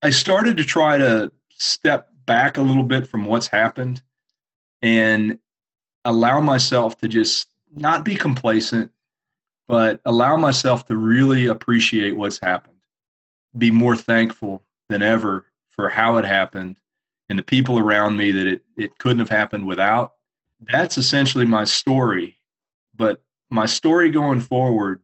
I 0.03 0.11
started 0.11 0.57
to 0.57 0.64
try 0.64 0.99
to 0.99 1.30
step 1.51 2.09
back 2.26 2.59
a 2.59 2.62
little 2.62 2.82
bit 2.82 3.07
from 3.07 3.24
what's 3.24 3.47
happened 3.47 4.03
and 4.82 5.39
allow 6.05 6.41
myself 6.41 6.99
to 6.99 7.09
just 7.09 7.49
not 7.74 8.05
be 8.05 8.14
complacent, 8.14 8.91
but 9.69 10.01
allow 10.05 10.37
myself 10.37 10.87
to 10.87 10.97
really 10.97 11.47
appreciate 11.47 12.17
what's 12.17 12.39
happened, 12.39 12.77
be 13.57 13.71
more 13.71 13.97
thankful 13.97 14.62
than 14.89 15.03
ever 15.03 15.47
for 15.71 15.89
how 15.89 16.17
it 16.17 16.25
happened 16.25 16.77
and 17.29 17.39
the 17.39 17.43
people 17.43 17.79
around 17.79 18.17
me 18.17 18.31
that 18.31 18.47
it, 18.47 18.62
it 18.77 18.99
couldn't 18.99 19.19
have 19.19 19.29
happened 19.29 19.67
without. 19.67 20.12
That's 20.61 20.97
essentially 20.97 21.45
my 21.45 21.64
story. 21.64 22.39
But 22.95 23.23
my 23.51 23.67
story 23.67 24.11
going 24.11 24.41
forward, 24.41 25.03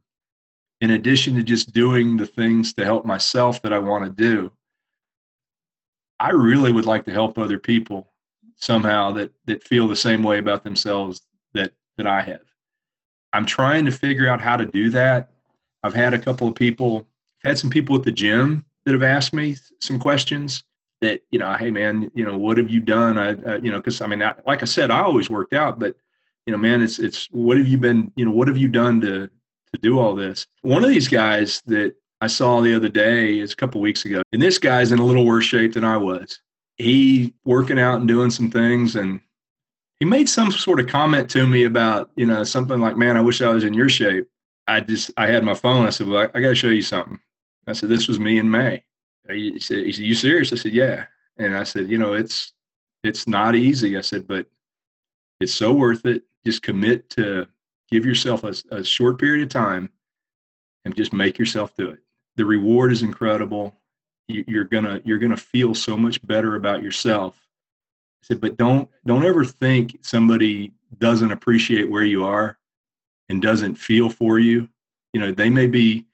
in 0.81 0.91
addition 0.91 1.35
to 1.37 1.43
just 1.43 1.73
doing 1.73 2.17
the 2.17 2.27
things 2.27 2.73
to 2.75 2.85
help 2.85 3.05
myself 3.05 3.61
that 3.63 3.73
I 3.73 3.79
want 3.79 4.05
to 4.05 4.11
do, 4.11 4.53
I 6.19 6.31
really 6.31 6.73
would 6.73 6.87
like 6.87 7.05
to 7.07 7.13
help 7.13 7.37
other 7.37 7.59
people 7.59 8.13
somehow 8.57 9.11
that 9.13 9.33
that 9.47 9.65
feel 9.65 9.89
the 9.89 9.97
same 9.97 10.23
way 10.23 10.39
about 10.39 10.63
themselves 10.63 11.23
that 11.53 11.73
that 11.97 12.07
I 12.07 12.23
have. 12.23 12.52
I'm 13.33 13.47
trying 13.47 13.85
to 13.87 13.93
figure 13.93 14.29
out 14.29 14.41
how 14.41 14.57
to 14.57 14.67
do 14.67 14.91
that. 14.91 15.31
I've 15.83 15.95
had 15.95 16.15
a 16.15 16.19
couple 16.19 16.49
of 16.49 16.55
people, 16.55 17.07
had 17.45 17.59
some 17.59 17.71
people 17.71 17.97
at 17.97 18.05
the 18.05 18.13
gym 18.13 18.65
that 18.85 18.93
have 18.93 19.03
asked 19.03 19.33
me 19.33 19.57
some 19.81 19.99
questions 19.99 20.65
that, 21.01 21.23
you 21.31 21.39
know, 21.39 21.53
hey 21.55 21.71
man, 21.71 22.11
you 22.15 22.25
know, 22.25 22.37
what 22.37 22.59
have 22.59 22.71
you 22.71 22.81
done? 22.81 23.19
I, 23.19 23.33
uh, 23.33 23.59
you 23.63 23.71
know, 23.71 23.81
cause 23.83 24.01
I 24.01 24.07
mean, 24.07 24.23
I, 24.23 24.35
like 24.47 24.63
I 24.63 24.67
said, 24.67 24.91
I 24.91 25.01
always 25.01 25.29
worked 25.29 25.53
out, 25.53 25.79
but 25.79 25.97
you 26.47 26.53
know, 26.53 26.59
man, 26.59 26.83
it's, 26.83 26.99
it's, 26.99 27.29
what 27.31 27.57
have 27.57 27.67
you 27.67 27.79
been, 27.79 28.13
you 28.17 28.25
know, 28.25 28.31
what 28.31 28.49
have 28.49 28.59
you 28.59 28.69
done 28.69 29.01
to, 29.01 29.29
to 29.29 29.81
do 29.81 29.99
all 29.99 30.15
this? 30.15 30.47
One 30.63 30.85
of 30.85 30.91
these 30.91 31.09
guys 31.09 31.63
that 31.67 31.95
I 32.21 32.27
saw 32.29 32.61
the 32.61 32.75
other 32.75 32.89
day 32.89 33.39
is 33.39 33.53
a 33.53 33.57
couple 33.57 33.81
weeks 33.81 34.05
ago, 34.05 34.23
and 34.33 34.41
this 34.41 34.59
guy's 34.59 34.93
in 34.93 34.99
a 34.99 35.05
little 35.05 35.27
worse 35.27 35.45
shape 35.45 35.75
than 35.75 35.85
I 35.85 35.97
was. 35.97 36.41
He 36.77 37.35
working 37.45 37.79
out 37.79 37.99
and 37.99 38.09
doing 38.09 38.31
some 38.31 38.51
things 38.51 38.97
and 38.97 39.21
he 40.03 40.05
made 40.05 40.29
some 40.29 40.51
sort 40.51 40.81
of 40.81 40.89
comment 40.89 41.31
to 41.31 41.47
me 41.47 41.63
about 41.63 42.11
you 42.17 42.27
know 42.27 42.43
something 42.43 42.81
like 42.81 42.97
man 42.97 43.17
i 43.17 43.21
wish 43.21 43.41
i 43.41 43.49
was 43.49 43.63
in 43.63 43.73
your 43.73 43.89
shape. 43.89 44.29
I 44.67 44.81
just 44.81 45.13
i 45.17 45.29
had 45.29 45.45
my 45.45 45.55
phone. 45.55 45.87
I 45.87 45.91
said 45.91 46.09
well 46.09 46.23
i, 46.23 46.37
I 46.37 46.41
got 46.41 46.49
to 46.49 46.57
show 46.57 46.71
you 46.71 46.83
something. 46.83 47.21
I 47.69 47.73
said 47.73 47.89
this 47.89 48.09
was 48.09 48.19
me 48.19 48.39
in 48.39 48.51
may. 48.51 48.83
He 49.29 49.61
said, 49.61 49.87
he 49.87 49.93
said 49.93 50.05
you 50.05 50.17
serious? 50.17 50.53
I 50.53 50.57
said 50.57 50.73
yeah. 50.73 51.05
And 51.37 51.57
i 51.57 51.63
said 51.63 51.89
you 51.89 51.99
know 51.99 52.15
it's 52.15 52.53
it's 53.05 53.29
not 53.29 53.55
easy. 53.55 53.97
I 53.97 54.01
said 54.01 54.27
but 54.27 54.47
it's 55.39 55.55
so 55.55 55.73
worth 55.73 56.05
it. 56.05 56.25
Just 56.45 56.63
commit 56.65 57.09
to 57.11 57.47
give 57.89 58.05
yourself 58.05 58.43
a, 58.43 58.55
a 58.73 58.83
short 58.83 59.21
period 59.21 59.45
of 59.45 59.51
time 59.51 59.89
and 60.85 60.97
just 60.97 61.13
make 61.13 61.39
yourself 61.39 61.77
do 61.77 61.91
it. 61.91 62.01
The 62.35 62.45
reward 62.45 62.91
is 62.91 63.05
incredible. 63.05 63.77
You, 64.27 64.43
you're 64.49 64.65
gonna 64.65 65.01
you're 65.05 65.21
gonna 65.21 65.37
feel 65.37 65.77
so 65.77 65.97
much 65.97 66.21
better 66.27 66.57
about 66.57 66.83
yourself 66.83 67.42
I 68.23 68.25
said, 68.27 68.41
but 68.41 68.57
don't 68.57 68.89
don't 69.05 69.25
ever 69.25 69.45
think 69.45 69.99
somebody 70.03 70.73
doesn't 70.99 71.33
appreciate 71.33 71.91
where 71.91 72.05
you 72.05 72.25
are 72.25 72.59
and 73.29 73.43
doesn't 73.43 73.75
feel 73.75 74.09
for 74.09 74.39
you. 74.39 74.69
You 75.13 75.21
know, 75.21 75.33
they 75.33 75.51
may 75.51 75.67
be, 75.67 76.07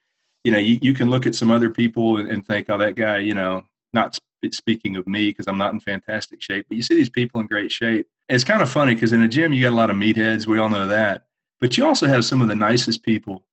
you 0.43 0.51
know, 0.51 0.57
you, 0.57 0.79
you 0.81 0.93
can 0.93 1.09
look 1.09 1.27
at 1.27 1.35
some 1.35 1.51
other 1.51 1.69
people 1.69 2.17
and, 2.17 2.29
and 2.29 2.45
think, 2.45 2.69
oh, 2.69 2.77
that 2.77 2.95
guy, 2.95 3.19
you 3.19 3.33
know, 3.33 3.63
not 3.93 4.15
sp- 4.17 4.51
speaking 4.51 4.95
of 4.95 5.07
me 5.07 5.29
because 5.29 5.47
I'm 5.47 5.57
not 5.57 5.73
in 5.73 5.79
fantastic 5.79 6.41
shape, 6.41 6.65
but 6.67 6.77
you 6.77 6.83
see 6.83 6.95
these 6.95 7.09
people 7.09 7.41
in 7.41 7.47
great 7.47 7.71
shape. 7.71 8.07
It's 8.27 8.43
kind 8.43 8.61
of 8.61 8.69
funny 8.69 8.93
because 8.95 9.13
in 9.13 9.21
a 9.21 9.27
gym 9.27 9.53
you 9.53 9.61
got 9.61 9.73
a 9.73 9.75
lot 9.75 9.89
of 9.89 9.95
meatheads. 9.95 10.47
We 10.47 10.59
all 10.59 10.69
know 10.69 10.87
that, 10.87 11.25
but 11.59 11.77
you 11.77 11.85
also 11.85 12.07
have 12.07 12.25
some 12.25 12.41
of 12.41 12.47
the 12.47 12.55
nicest 12.55 13.03
people 13.03 13.43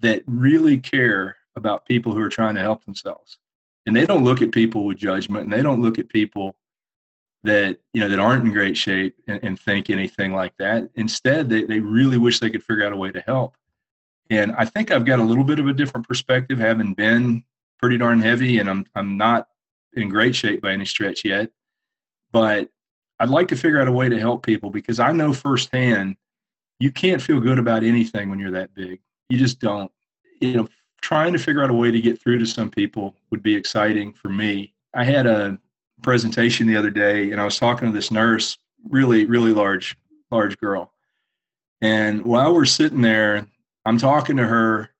that 0.00 0.22
really 0.26 0.78
care 0.78 1.36
about 1.54 1.86
people 1.86 2.12
who 2.12 2.20
are 2.20 2.28
trying 2.28 2.56
to 2.56 2.60
help 2.60 2.84
themselves, 2.84 3.38
and 3.86 3.94
they 3.94 4.06
don't 4.06 4.24
look 4.24 4.42
at 4.42 4.50
people 4.50 4.84
with 4.84 4.98
judgment, 4.98 5.44
and 5.44 5.52
they 5.52 5.62
don't 5.62 5.82
look 5.82 5.98
at 5.98 6.08
people 6.08 6.56
that 7.44 7.78
you 7.92 8.00
know 8.00 8.08
that 8.08 8.18
aren't 8.18 8.44
in 8.44 8.52
great 8.52 8.76
shape 8.76 9.16
and, 9.26 9.40
and, 9.42 9.60
think 9.60 9.90
anything 9.90 10.32
like 10.32 10.56
that. 10.58 10.88
Instead 10.94 11.48
they, 11.48 11.64
they 11.64 11.80
really 11.80 12.18
wish 12.18 12.38
they 12.38 12.50
could 12.50 12.62
figure 12.62 12.86
out 12.86 12.92
a 12.92 12.96
way 12.96 13.10
to 13.10 13.20
help. 13.20 13.56
And 14.30 14.52
i 14.52 14.64
think 14.64 14.90
i've 14.90 15.04
got 15.04 15.18
a 15.18 15.24
little 15.24 15.44
bit 15.44 15.58
of 15.58 15.66
a 15.66 15.72
different 15.72 16.08
perspective 16.08 16.58
having 16.58 16.94
been 16.94 17.44
pretty 17.78 17.98
darn 17.98 18.20
heavy 18.20 18.58
and 18.60 18.70
i'm 18.70 18.86
i'm 18.94 19.16
not 19.16 19.48
in 19.94 20.08
great 20.08 20.34
shape 20.34 20.62
by 20.62 20.72
any 20.72 20.84
stretch 20.84 21.24
yet. 21.24 21.50
But 22.30 22.70
i'd 23.20 23.28
like 23.28 23.48
to 23.48 23.56
figure 23.56 23.80
out 23.80 23.88
a 23.88 23.92
way 23.92 24.08
to 24.08 24.18
help 24.18 24.44
people 24.46 24.70
because 24.70 25.00
i 25.00 25.12
know 25.12 25.32
firsthand 25.32 26.16
you 26.82 26.90
can't 26.90 27.22
feel 27.22 27.38
good 27.38 27.60
about 27.60 27.84
anything 27.84 28.28
when 28.28 28.40
you're 28.40 28.50
that 28.50 28.74
big. 28.74 29.00
You 29.28 29.38
just 29.38 29.60
don't. 29.60 29.90
You 30.40 30.54
know 30.54 30.68
trying 31.02 31.32
to 31.32 31.38
figure 31.38 31.62
out 31.62 31.70
a 31.70 31.74
way 31.74 31.90
to 31.90 32.00
get 32.00 32.20
through 32.22 32.38
to 32.38 32.46
some 32.46 32.70
people 32.70 33.14
would 33.30 33.42
be 33.42 33.54
exciting 33.54 34.12
for 34.12 34.28
me. 34.28 34.72
I 34.94 35.04
had 35.04 35.26
a 35.26 35.58
presentation 36.02 36.66
the 36.66 36.76
other 36.76 36.90
day, 36.90 37.30
and 37.30 37.40
I 37.40 37.44
was 37.44 37.58
talking 37.58 37.88
to 37.88 37.94
this 37.94 38.10
nurse, 38.10 38.58
really, 38.88 39.26
really 39.26 39.52
large, 39.52 39.96
large 40.30 40.58
girl. 40.58 40.92
And 41.80 42.24
while 42.24 42.54
we're 42.54 42.64
sitting 42.64 43.00
there, 43.00 43.46
I'm 43.84 43.98
talking 43.98 44.36
to 44.36 44.46
her. 44.46 44.90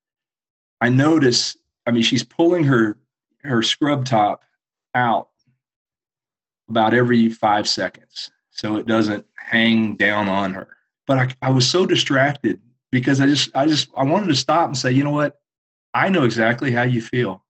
I 0.80 0.88
notice, 0.88 1.56
I 1.86 1.92
mean, 1.92 2.02
she's 2.02 2.24
pulling 2.24 2.64
her 2.64 2.96
her 3.44 3.62
scrub 3.62 4.04
top 4.04 4.44
out 4.94 5.28
about 6.68 6.94
every 6.94 7.28
five 7.28 7.68
seconds 7.68 8.30
so 8.50 8.76
it 8.76 8.86
doesn't 8.86 9.26
hang 9.36 9.96
down 9.96 10.28
on 10.28 10.54
her. 10.54 10.68
But 11.06 11.18
I, 11.18 11.48
I 11.48 11.50
was 11.50 11.68
so 11.68 11.86
distracted 11.86 12.60
because 12.90 13.20
I 13.20 13.26
just 13.26 13.50
I 13.54 13.66
just 13.66 13.88
I 13.96 14.04
wanted 14.04 14.28
to 14.28 14.36
stop 14.36 14.66
and 14.66 14.78
say, 14.78 14.92
you 14.92 15.04
know 15.04 15.10
what? 15.10 15.40
I 15.94 16.08
know 16.08 16.24
exactly 16.24 16.70
how 16.70 16.82
you 16.82 17.02
feel 17.02 17.44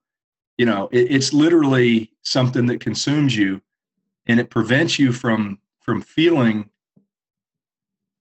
you 0.59 0.67
know 0.67 0.89
it, 0.93 1.11
it's 1.11 1.33
literally 1.33 2.11
something 2.23 2.67
that 2.67 2.81
consumes 2.81 3.37
you 3.37 3.61
and 4.27 4.39
it 4.39 4.51
prevents 4.51 4.99
you 4.99 5.13
from 5.13 5.59
from 5.81 6.01
feeling 6.01 6.69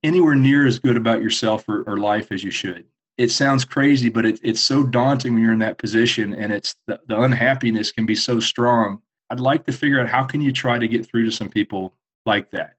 anywhere 0.04 0.36
near 0.36 0.66
as 0.66 0.80
good 0.80 0.98
about 0.98 1.22
yourself 1.22 1.68
or, 1.70 1.84
or 1.84 1.98
life 1.98 2.32
as 2.32 2.44
you 2.44 2.50
should. 2.50 2.86
It 3.18 3.30
sounds 3.30 3.66
crazy 3.66 4.10
but 4.10 4.26
it, 4.26 4.40
it's 4.44 4.62
so 4.62 4.84
daunting 4.84 5.34
when 5.34 5.44
you're 5.44 5.54
in 5.54 5.60
that 5.60 5.78
position 5.78 6.34
and 6.34 6.52
it's 6.52 6.76
the, 6.88 7.00
the 7.08 7.22
unhappiness 7.22 7.92
can 7.92 8.06
be 8.06 8.16
so 8.16 8.40
strong. 8.40 9.02
I'd 9.30 9.40
like 9.40 9.66
to 9.66 9.72
figure 9.72 10.02
out 10.02 10.10
how 10.10 10.24
can 10.24 10.42
you 10.42 10.52
try 10.52 10.80
to 10.80 10.88
get 10.88 11.06
through 11.06 11.26
to 11.26 11.32
some 11.32 11.50
people 11.50 11.94
like 12.26 12.52
that. 12.52 12.76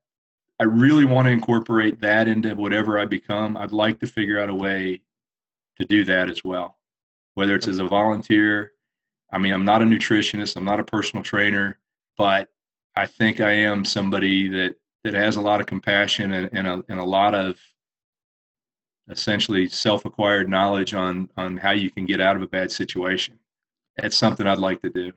I 0.61 0.64
really 0.64 1.05
want 1.05 1.26
to 1.26 1.32
incorporate 1.32 2.00
that 2.00 2.28
into 2.28 2.55
whatever 2.55 2.98
i 2.98 3.05
become. 3.05 3.57
I'd 3.57 3.72
like 3.72 4.00
to 4.00 4.07
figure 4.07 4.40
out 4.40 4.48
a 4.48 4.55
way 4.55 5.00
to 5.78 5.86
do 5.86 6.05
that 6.05 6.28
as 6.28 6.42
well 6.44 6.76
whether 7.34 7.55
it's 7.55 7.68
as 7.68 7.78
a 7.78 7.84
volunteer 7.84 8.71
I 9.32 9.38
mean, 9.38 9.52
I'm 9.52 9.64
not 9.64 9.82
a 9.82 9.84
nutritionist, 9.84 10.56
I'm 10.56 10.64
not 10.64 10.80
a 10.80 10.84
personal 10.84 11.22
trainer, 11.22 11.78
but 12.18 12.48
I 12.94 13.06
think 13.06 13.40
I 13.40 13.52
am 13.52 13.84
somebody 13.84 14.48
that 14.48 14.76
that 15.04 15.14
has 15.14 15.36
a 15.36 15.40
lot 15.40 15.60
of 15.60 15.66
compassion 15.66 16.32
and, 16.32 16.48
and, 16.52 16.66
a, 16.68 16.84
and 16.88 17.00
a 17.00 17.04
lot 17.04 17.34
of 17.34 17.56
essentially 19.10 19.68
self-acquired 19.68 20.48
knowledge 20.48 20.94
on 20.94 21.28
on 21.36 21.56
how 21.56 21.72
you 21.72 21.90
can 21.90 22.06
get 22.06 22.20
out 22.20 22.36
of 22.36 22.42
a 22.42 22.46
bad 22.46 22.70
situation. 22.70 23.38
That's 23.96 24.16
something 24.16 24.46
I'd 24.46 24.58
like 24.58 24.80
to 24.82 24.90
do. 24.90 25.12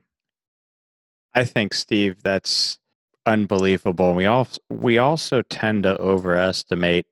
I 1.34 1.44
think 1.44 1.74
Steve, 1.74 2.22
that's 2.22 2.78
unbelievable. 3.26 4.14
We 4.14 4.26
all 4.26 4.48
we 4.70 4.98
also 4.98 5.42
tend 5.42 5.82
to 5.84 6.00
overestimate 6.00 7.06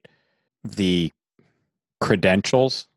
the 0.64 1.12
credentials 2.00 2.88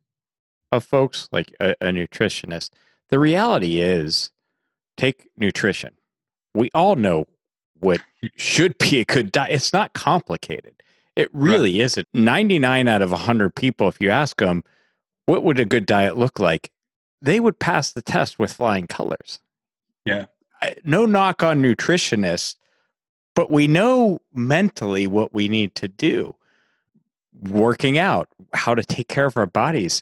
of 0.72 0.84
folks 0.84 1.28
like 1.32 1.54
a, 1.60 1.76
a 1.82 1.88
nutritionist. 1.88 2.72
The 3.10 3.20
reality 3.20 3.80
is, 3.80 4.32
take 4.98 5.30
nutrition. 5.38 5.94
We 6.54 6.70
all 6.74 6.96
know 6.96 7.26
what 7.80 8.02
should 8.36 8.78
be 8.78 9.00
a 9.00 9.06
good 9.06 9.32
diet. 9.32 9.52
It's 9.52 9.74
not 9.74 9.94
complicated. 9.94 10.74
It 11.16 11.30
really 11.34 11.74
right. 11.74 11.86
isn't. 11.86 12.08
99 12.14 12.88
out 12.88 13.02
of 13.02 13.12
100 13.12 13.56
people, 13.56 13.88
if 13.88 14.02
you 14.02 14.10
ask 14.10 14.38
them, 14.38 14.64
what 15.26 15.44
would 15.44 15.60
a 15.60 15.66
good 15.66 15.86
diet 15.86 16.18
look 16.18 16.40
like? 16.40 16.72
They 17.22 17.40
would 17.40 17.60
pass 17.60 17.92
the 17.92 18.02
test 18.02 18.40
with 18.40 18.54
flying 18.54 18.88
colors. 18.88 19.40
Yeah. 20.06 20.26
No 20.84 21.06
knock 21.06 21.44
on 21.44 21.62
nutritionists, 21.62 22.56
but 23.36 23.52
we 23.52 23.68
know 23.68 24.20
mentally 24.34 25.08
what 25.08 25.34
we 25.34 25.48
need 25.48 25.76
to 25.76 25.88
do 25.88 26.36
working 27.42 27.98
out, 27.98 28.28
how 28.54 28.74
to 28.74 28.84
take 28.84 29.08
care 29.08 29.26
of 29.26 29.38
our 29.38 29.46
bodies. 29.46 30.02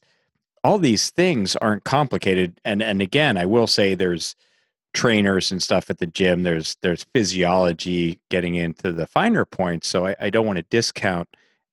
All 0.66 0.80
these 0.80 1.11
things 1.11 1.55
aren't 1.57 1.84
complicated. 1.84 2.59
And 2.66 2.82
and 2.82 3.01
again, 3.01 3.38
I 3.38 3.45
will 3.45 3.68
say 3.68 3.93
there's 3.93 4.36
trainers 4.93 5.51
and 5.51 5.61
stuff 5.61 5.89
at 5.91 5.99
the 5.99 6.07
gym. 6.07 6.41
There's 6.41 6.76
there's 6.82 7.05
physiology 7.13 8.20
getting 8.30 8.55
into 8.55 8.91
the 8.91 9.05
finer 9.05 9.45
points. 9.45 9.88
So 9.88 10.07
I, 10.07 10.16
I 10.20 10.30
don't 10.32 10.47
want 10.47 10.57
to 10.57 10.63
discount 10.63 11.30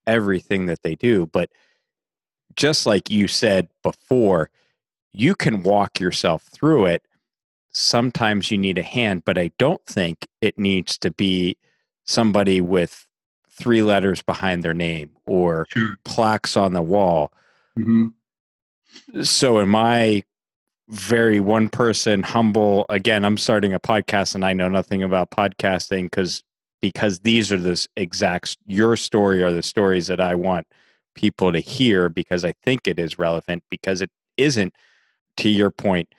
everything 0.07 0.66
that 0.66 0.82
they 0.82 0.95
do. 0.95 1.26
But 1.26 1.49
just 2.55 2.84
like 2.84 3.11
you 3.11 3.28
said 3.28 3.68
before, 3.82 4.51
you 5.12 5.34
can 5.34 5.62
walk 5.62 5.99
yourself 5.99 6.43
through 6.43 6.86
it. 6.86 7.03
Sometimes 7.70 8.51
you 8.51 8.59
need 8.59 8.76
a 8.76 8.82
hand, 8.82 9.24
but 9.24 9.38
I 9.38 9.53
don't 9.59 9.84
think 9.86 10.26
it 10.43 10.59
needs 10.59 10.99
to 10.99 11.11
be 11.11 11.57
somebody 12.05 12.61
with 12.61 13.07
three 13.51 13.82
letters 13.82 14.20
behind 14.20 14.62
their 14.62 14.74
name 14.74 15.11
or 15.24 15.66
sure. 15.70 15.97
plaques 16.05 16.57
on 16.57 16.74
the 16.74 16.82
wall. 16.82 17.32
Mm-hmm. 17.78 18.09
So, 19.22 19.59
in 19.59 19.68
my 19.68 20.24
very 20.88 21.40
one 21.40 21.68
person, 21.68 22.22
humble, 22.22 22.86
again, 22.88 23.24
I'm 23.24 23.38
starting 23.38 23.72
a 23.72 23.80
podcast 23.80 24.34
and 24.34 24.45
I 24.45 24.53
know 24.53 24.68
nothing 24.68 25.03
about 25.03 25.30
podcasting 25.30 26.05
because 26.05 26.43
because 26.80 27.20
these 27.20 27.53
are 27.53 27.59
the 27.59 27.86
exact 27.97 28.59
your 28.66 28.97
story 28.97 29.43
are 29.43 29.53
the 29.53 29.62
stories 29.62 30.09
that 30.09 30.20
I 30.20 30.34
want 30.34 30.66
people 31.14 31.53
to 31.53 31.61
hear 31.61 32.09
because 32.09 32.45
I 32.45 32.55
think 32.64 32.86
it 32.86 32.99
is 32.99 33.18
relevant 33.18 33.62
because 33.70 34.03
it 34.03 34.11
isn't 34.36 34.74
to 35.38 35.49
your 35.49 35.70
point 35.70 36.12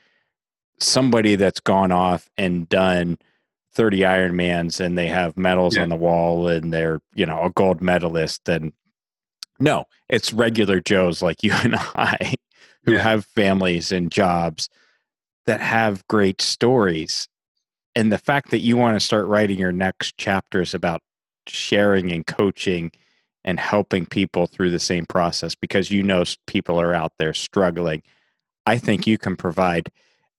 somebody 0.79 1.35
that's 1.35 1.59
gone 1.59 1.91
off 1.91 2.29
and 2.37 2.67
done 2.69 3.17
30 3.73 3.99
Ironmans 3.99 4.79
and 4.79 4.97
they 4.97 5.07
have 5.07 5.37
medals 5.37 5.75
yeah. 5.75 5.83
on 5.83 5.89
the 5.89 5.95
wall 5.95 6.47
and 6.47 6.71
they're, 6.71 6.99
you 7.13 7.25
know, 7.25 7.43
a 7.43 7.49
gold 7.49 7.81
medalist. 7.81 8.47
And 8.47 8.71
no, 9.59 9.85
it's 10.09 10.31
regular 10.31 10.79
Joes 10.79 11.21
like 11.21 11.43
you 11.43 11.51
and 11.63 11.75
I 11.75 12.35
who 12.83 12.93
yeah. 12.93 13.01
have 13.01 13.25
families 13.25 13.91
and 13.91 14.11
jobs 14.11 14.69
that 15.45 15.61
have 15.61 16.07
great 16.07 16.41
stories. 16.41 17.27
And 17.95 18.11
the 18.11 18.17
fact 18.17 18.51
that 18.51 18.59
you 18.59 18.77
want 18.77 18.95
to 18.95 19.05
start 19.05 19.27
writing 19.27 19.59
your 19.59 19.71
next 19.71 20.17
chapters 20.17 20.73
about 20.73 21.01
sharing 21.47 22.11
and 22.11 22.25
coaching 22.25 22.91
and 23.45 23.59
helping 23.59 24.05
people 24.05 24.47
through 24.47 24.71
the 24.71 24.79
same 24.79 25.05
process 25.05 25.53
because 25.53 25.91
you 25.91 26.01
know 26.01 26.23
people 26.47 26.79
are 26.79 26.93
out 26.93 27.13
there 27.19 27.33
struggling. 27.33 28.01
I 28.65 28.77
think 28.77 29.05
you 29.05 29.17
can 29.17 29.35
provide 29.35 29.89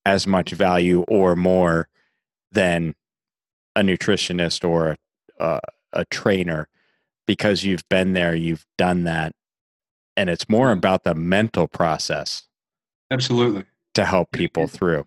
as 0.07 0.27
much 0.27 0.53
value 0.53 1.03
or 1.03 1.37
more 1.37 1.89
than 2.53 2.95
a 3.77 3.83
nutritionist 3.83 4.67
or 4.67 4.97
a, 5.39 5.61
a 5.93 6.05
trainer 6.07 6.69
because 7.27 7.65
you've 7.65 7.87
been 7.89 8.13
there, 8.13 8.35
you've 8.35 8.67
done 8.79 9.05
that, 9.05 9.35
and 10.17 10.31
it's 10.31 10.49
more 10.49 10.71
about 10.71 11.05
the 11.05 11.15
mental 11.15 11.67
process. 11.67 12.45
Absolutely. 13.11 13.65
To 13.95 14.05
help 14.05 14.33
people 14.33 14.67
through. 14.67 15.07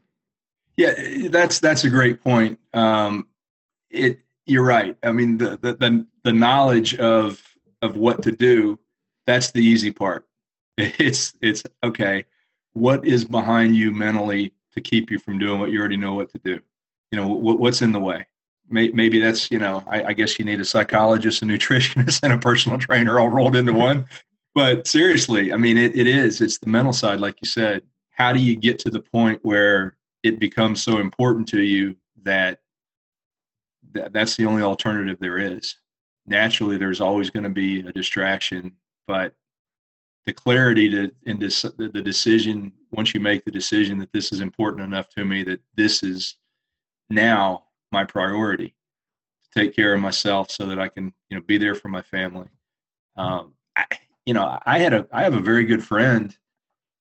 Yeah, 0.77 0.93
that's 1.29 1.59
that's 1.59 1.83
a 1.83 1.89
great 1.89 2.23
point. 2.23 2.59
Um, 2.73 3.27
it 3.89 4.19
you're 4.45 4.63
right. 4.63 4.95
I 5.03 5.11
mean, 5.11 5.37
the, 5.37 5.57
the 5.61 5.73
the 5.73 6.05
the 6.23 6.33
knowledge 6.33 6.95
of 6.95 7.41
of 7.81 7.97
what 7.97 8.21
to 8.23 8.31
do, 8.31 8.79
that's 9.25 9.51
the 9.51 9.63
easy 9.63 9.91
part. 9.91 10.25
It's 10.77 11.33
it's 11.41 11.63
okay. 11.83 12.25
What 12.73 13.03
is 13.03 13.25
behind 13.25 13.75
you 13.75 13.91
mentally 13.91 14.53
to 14.75 14.81
keep 14.81 15.09
you 15.09 15.17
from 15.17 15.39
doing 15.39 15.59
what 15.59 15.71
you 15.71 15.79
already 15.79 15.97
know 15.97 16.13
what 16.13 16.29
to 16.33 16.37
do? 16.37 16.59
You 17.11 17.19
know, 17.19 17.27
what, 17.27 17.59
what's 17.59 17.81
in 17.81 17.91
the 17.91 17.99
way? 17.99 18.27
maybe 18.69 19.19
that's 19.19 19.49
you 19.49 19.59
know 19.59 19.83
I, 19.87 20.03
I, 20.03 20.13
guess 20.13 20.37
you 20.37 20.45
need 20.45 20.59
a 20.59 20.65
psychologist 20.65 21.41
a 21.41 21.45
nutritionist 21.45 22.19
and 22.23 22.33
a 22.33 22.37
personal 22.37 22.77
trainer 22.77 23.19
all 23.19 23.29
rolled 23.29 23.55
into 23.55 23.73
one 23.73 24.05
but 24.57 24.87
seriously 24.87 25.53
i 25.53 25.57
mean 25.57 25.77
it, 25.77 25.95
it 25.95 26.07
is 26.07 26.41
it's 26.41 26.57
the 26.57 26.69
mental 26.69 26.93
side 26.93 27.19
like 27.19 27.37
you 27.41 27.47
said. 27.47 27.83
How 28.09 28.33
do 28.33 28.39
you 28.39 28.55
get 28.55 28.79
to 28.79 28.89
the 28.89 28.99
point 28.99 29.39
where 29.43 29.95
it 30.23 30.39
becomes 30.39 30.81
so 30.81 30.97
important 30.97 31.47
to 31.49 31.61
you 31.61 31.95
that, 32.23 32.61
that 33.91 34.11
that's 34.11 34.35
the 34.35 34.47
only 34.47 34.63
alternative 34.63 35.17
there 35.19 35.37
is? 35.37 35.75
Naturally 36.25 36.77
there's 36.77 36.99
always 36.99 37.29
going 37.29 37.43
to 37.43 37.49
be 37.49 37.81
a 37.81 37.91
distraction 37.91 38.71
but 39.07 39.35
the 40.25 40.33
clarity 40.33 40.89
to 40.89 41.11
in 41.27 41.37
this 41.37 41.61
the, 41.61 41.89
decision 41.89 42.73
once 42.91 43.13
you 43.13 43.19
make 43.19 43.45
the 43.45 43.51
decision 43.51 43.99
that 43.99 44.11
this 44.11 44.31
is 44.31 44.41
important 44.41 44.83
enough 44.83 45.09
to 45.09 45.23
me 45.23 45.43
that 45.43 45.61
this 45.75 46.01
is 46.01 46.37
now 47.09 47.65
my 47.91 48.03
priority. 48.03 48.73
To 49.43 49.61
take 49.61 49.75
care 49.75 49.93
of 49.93 50.01
myself 50.01 50.51
so 50.51 50.65
that 50.65 50.79
I 50.79 50.89
can, 50.89 51.13
you 51.29 51.37
know, 51.37 51.43
be 51.47 51.57
there 51.57 51.75
for 51.75 51.87
my 51.87 52.01
family. 52.01 52.47
Um, 53.15 53.53
I, 53.75 53.85
you 54.27 54.33
know, 54.33 54.59
I 54.65 54.79
had 54.79 54.93
a, 54.93 55.07
I 55.11 55.23
have 55.23 55.33
a 55.33 55.39
very 55.39 55.63
good 55.63 55.83
friend. 55.83 56.35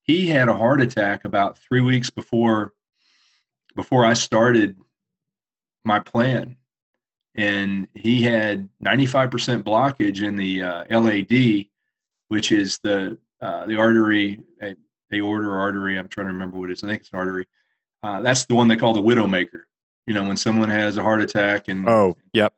He 0.02 0.28
had 0.28 0.48
a 0.48 0.56
heart 0.56 0.80
attack 0.80 1.24
about 1.24 1.58
three 1.58 1.80
weeks 1.80 2.08
before, 2.08 2.72
before 3.74 4.06
I 4.06 4.14
started 4.14 4.76
my 5.84 5.98
plan, 5.98 6.56
and 7.34 7.88
he 7.94 8.22
had 8.22 8.68
95% 8.84 9.62
blockage 9.62 10.22
in 10.22 10.36
the 10.36 10.62
uh, 10.62 11.00
LAD, 11.00 11.66
which 12.28 12.52
is 12.52 12.78
the 12.78 13.18
uh, 13.42 13.66
the 13.66 13.76
artery, 13.76 14.40
aorta 15.12 15.48
artery. 15.48 15.98
I'm 15.98 16.08
trying 16.08 16.28
to 16.28 16.32
remember 16.32 16.58
what 16.58 16.70
it 16.70 16.74
is. 16.74 16.84
I 16.84 16.88
think 16.88 17.02
it's 17.02 17.10
an 17.12 17.18
artery. 17.18 17.46
Uh, 18.02 18.22
that's 18.22 18.46
the 18.46 18.54
one 18.54 18.68
they 18.68 18.76
call 18.76 18.94
the 18.94 19.02
widowmaker 19.02 19.64
you 20.06 20.14
know, 20.14 20.24
when 20.24 20.36
someone 20.36 20.70
has 20.70 20.96
a 20.96 21.02
heart 21.02 21.20
attack 21.20 21.68
and 21.68 21.88
oh, 21.88 22.16
yep, 22.32 22.54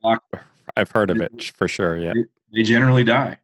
I've 0.77 0.91
heard 0.91 1.11
of 1.11 1.21
it 1.21 1.53
for 1.57 1.66
sure. 1.66 1.97
Yeah, 1.97 2.12
they 2.53 2.62
generally 2.62 3.05
die, 3.05 3.39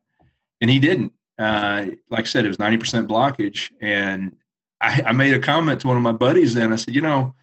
and 0.64 0.70
he 0.70 0.78
didn't. 0.78 1.12
Uh, 1.38 1.88
like 2.08 2.20
I 2.20 2.26
said, 2.26 2.46
it 2.46 2.48
was 2.48 2.58
ninety 2.58 2.78
percent 2.78 3.06
blockage, 3.06 3.70
and 3.82 4.34
I, 4.80 5.02
I 5.08 5.12
made 5.12 5.34
a 5.34 5.38
comment 5.38 5.82
to 5.82 5.88
one 5.88 5.98
of 5.98 6.02
my 6.02 6.12
buddies. 6.12 6.54
Then 6.54 6.72
I 6.72 6.76
said, 6.76 6.94
you 6.94 7.02
know, 7.02 7.34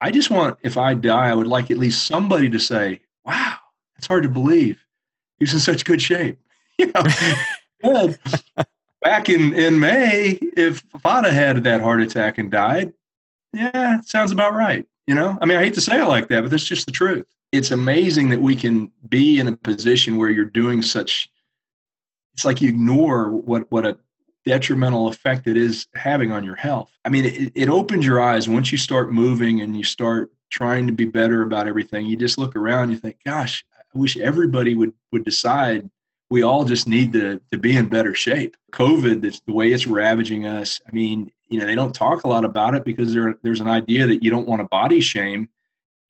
I 0.00 0.12
just 0.12 0.30
want 0.30 0.56
if 0.62 0.76
I 0.76 0.94
die, 0.94 1.30
I 1.30 1.34
would 1.34 1.48
like 1.48 1.72
at 1.72 1.78
least 1.78 2.06
somebody 2.06 2.48
to 2.48 2.60
say, 2.60 3.00
"Wow, 3.24 3.56
it's 3.96 4.06
hard 4.06 4.22
to 4.22 4.28
believe 4.28 4.84
he's 5.40 5.52
in 5.52 5.58
such 5.58 5.84
good 5.84 6.00
shape." 6.00 6.38
You 6.78 6.90
know, 7.82 8.14
back 9.02 9.28
in 9.28 9.52
in 9.52 9.78
May, 9.78 10.38
if 10.56 10.82
Fada 11.02 11.30
had 11.30 11.62
that 11.64 11.80
heart 11.80 12.00
attack 12.00 12.38
and 12.38 12.50
died, 12.50 12.92
yeah, 13.52 14.00
sounds 14.02 14.32
about 14.32 14.54
right. 14.54 14.86
You 15.06 15.14
know, 15.14 15.36
I 15.40 15.46
mean, 15.46 15.58
I 15.58 15.62
hate 15.62 15.74
to 15.74 15.80
say 15.80 16.00
it 16.00 16.06
like 16.06 16.28
that, 16.28 16.40
but 16.40 16.50
that's 16.50 16.64
just 16.64 16.86
the 16.86 16.92
truth. 16.92 17.26
It's 17.52 17.70
amazing 17.70 18.30
that 18.30 18.40
we 18.40 18.56
can 18.56 18.90
be 19.08 19.38
in 19.38 19.48
a 19.48 19.56
position 19.56 20.16
where 20.16 20.30
you're 20.30 20.44
doing 20.44 20.82
such. 20.82 21.28
It's 22.34 22.44
like 22.44 22.60
you 22.60 22.68
ignore 22.68 23.30
what 23.30 23.70
what 23.70 23.86
a 23.86 23.98
detrimental 24.44 25.08
effect 25.08 25.46
it 25.46 25.56
is 25.56 25.86
having 25.94 26.32
on 26.32 26.44
your 26.44 26.56
health. 26.56 26.90
I 27.04 27.08
mean, 27.08 27.24
it, 27.24 27.52
it 27.54 27.68
opens 27.68 28.04
your 28.04 28.20
eyes 28.20 28.48
once 28.48 28.72
you 28.72 28.78
start 28.78 29.12
moving 29.12 29.60
and 29.60 29.76
you 29.76 29.84
start 29.84 30.32
trying 30.50 30.86
to 30.86 30.92
be 30.92 31.04
better 31.04 31.42
about 31.42 31.68
everything. 31.68 32.06
You 32.06 32.16
just 32.16 32.38
look 32.38 32.56
around, 32.56 32.90
you 32.90 32.96
think, 32.96 33.18
"Gosh, 33.24 33.64
I 33.78 33.98
wish 33.98 34.16
everybody 34.16 34.74
would 34.74 34.92
would 35.12 35.24
decide 35.24 35.88
we 36.30 36.42
all 36.42 36.64
just 36.64 36.88
need 36.88 37.12
to 37.12 37.40
to 37.50 37.58
be 37.58 37.76
in 37.76 37.88
better 37.88 38.14
shape." 38.14 38.56
COVID, 38.72 39.20
the 39.46 39.52
way 39.52 39.72
it's 39.72 39.86
ravaging 39.86 40.46
us. 40.46 40.80
I 40.88 40.92
mean, 40.92 41.30
you 41.48 41.60
know 41.60 41.66
they 41.66 41.74
don't 41.74 41.94
talk 41.94 42.24
a 42.24 42.28
lot 42.28 42.44
about 42.44 42.74
it 42.74 42.84
because 42.84 43.12
there, 43.12 43.34
there's 43.42 43.60
an 43.60 43.68
idea 43.68 44.06
that 44.06 44.22
you 44.22 44.30
don't 44.30 44.48
want 44.48 44.60
to 44.60 44.68
body 44.68 45.00
shame 45.00 45.48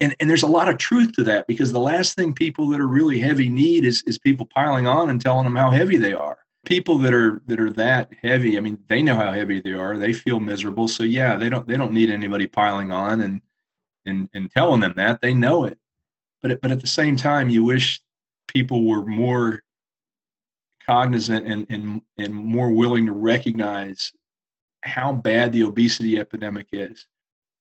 and, 0.02 0.16
and 0.18 0.28
there's 0.28 0.42
a 0.42 0.48
lot 0.48 0.68
of 0.68 0.78
truth 0.78 1.12
to 1.12 1.24
that 1.24 1.46
because 1.46 1.72
the 1.72 1.78
last 1.80 2.16
thing 2.16 2.32
people 2.34 2.68
that 2.70 2.80
are 2.80 2.88
really 2.88 3.20
heavy 3.20 3.48
need 3.48 3.84
is, 3.84 4.02
is 4.02 4.18
people 4.18 4.46
piling 4.52 4.88
on 4.88 5.08
and 5.08 5.20
telling 5.20 5.44
them 5.44 5.54
how 5.54 5.70
heavy 5.70 5.96
they 5.96 6.12
are. 6.12 6.38
People 6.66 6.98
that 6.98 7.14
are 7.14 7.40
that 7.46 7.60
are 7.60 7.72
that 7.72 8.10
heavy 8.22 8.56
i 8.56 8.60
mean 8.60 8.78
they 8.88 9.02
know 9.02 9.16
how 9.16 9.32
heavy 9.32 9.60
they 9.60 9.72
are. 9.72 9.96
They 9.96 10.12
feel 10.12 10.40
miserable. 10.40 10.88
So 10.88 11.04
yeah 11.04 11.36
they 11.36 11.48
don't 11.48 11.66
they 11.66 11.76
don't 11.76 11.92
need 11.92 12.10
anybody 12.10 12.46
piling 12.46 12.92
on 12.92 13.20
and 13.20 13.40
and 14.06 14.28
and 14.34 14.50
telling 14.50 14.80
them 14.80 14.94
that. 14.96 15.20
They 15.20 15.34
know 15.34 15.64
it. 15.64 15.78
But 16.42 16.60
but 16.60 16.70
at 16.70 16.80
the 16.80 16.86
same 16.86 17.16
time 17.16 17.48
you 17.48 17.64
wish 17.64 18.00
people 18.48 18.86
were 18.86 19.04
more 19.04 19.62
cognizant 20.86 21.46
and 21.46 21.66
and, 21.68 22.02
and 22.18 22.34
more 22.34 22.70
willing 22.70 23.06
to 23.06 23.12
recognize 23.12 24.12
how 24.82 25.12
bad 25.12 25.52
the 25.52 25.62
obesity 25.62 26.18
epidemic 26.18 26.66
is. 26.72 27.06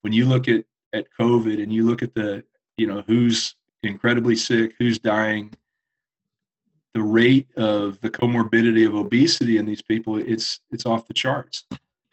when 0.02 0.14
you 0.14 0.26
look 0.26 0.48
at 0.48 0.66
at 0.94 1.08
COVID 1.20 1.62
and 1.62 1.74
you 1.74 1.86
look 1.86 2.04
at 2.04 2.14
the 2.14 2.44
you 2.78 2.88
know 2.88 3.04
who's 3.08 3.56
incredibly 3.84 4.36
sick, 4.36 4.74
who's 4.78 5.00
dying, 5.00 5.52
the 6.94 7.02
rate 7.02 7.48
of 7.58 8.00
the 8.02 8.10
comorbidity 8.10 8.86
of 8.86 8.96
obesity 8.96 9.58
in 9.58 9.66
these 9.66 9.82
people, 9.82 10.18
it's 10.18 10.60
it's 10.72 10.86
off 10.86 11.08
the 11.08 11.14
charts. 11.14 11.66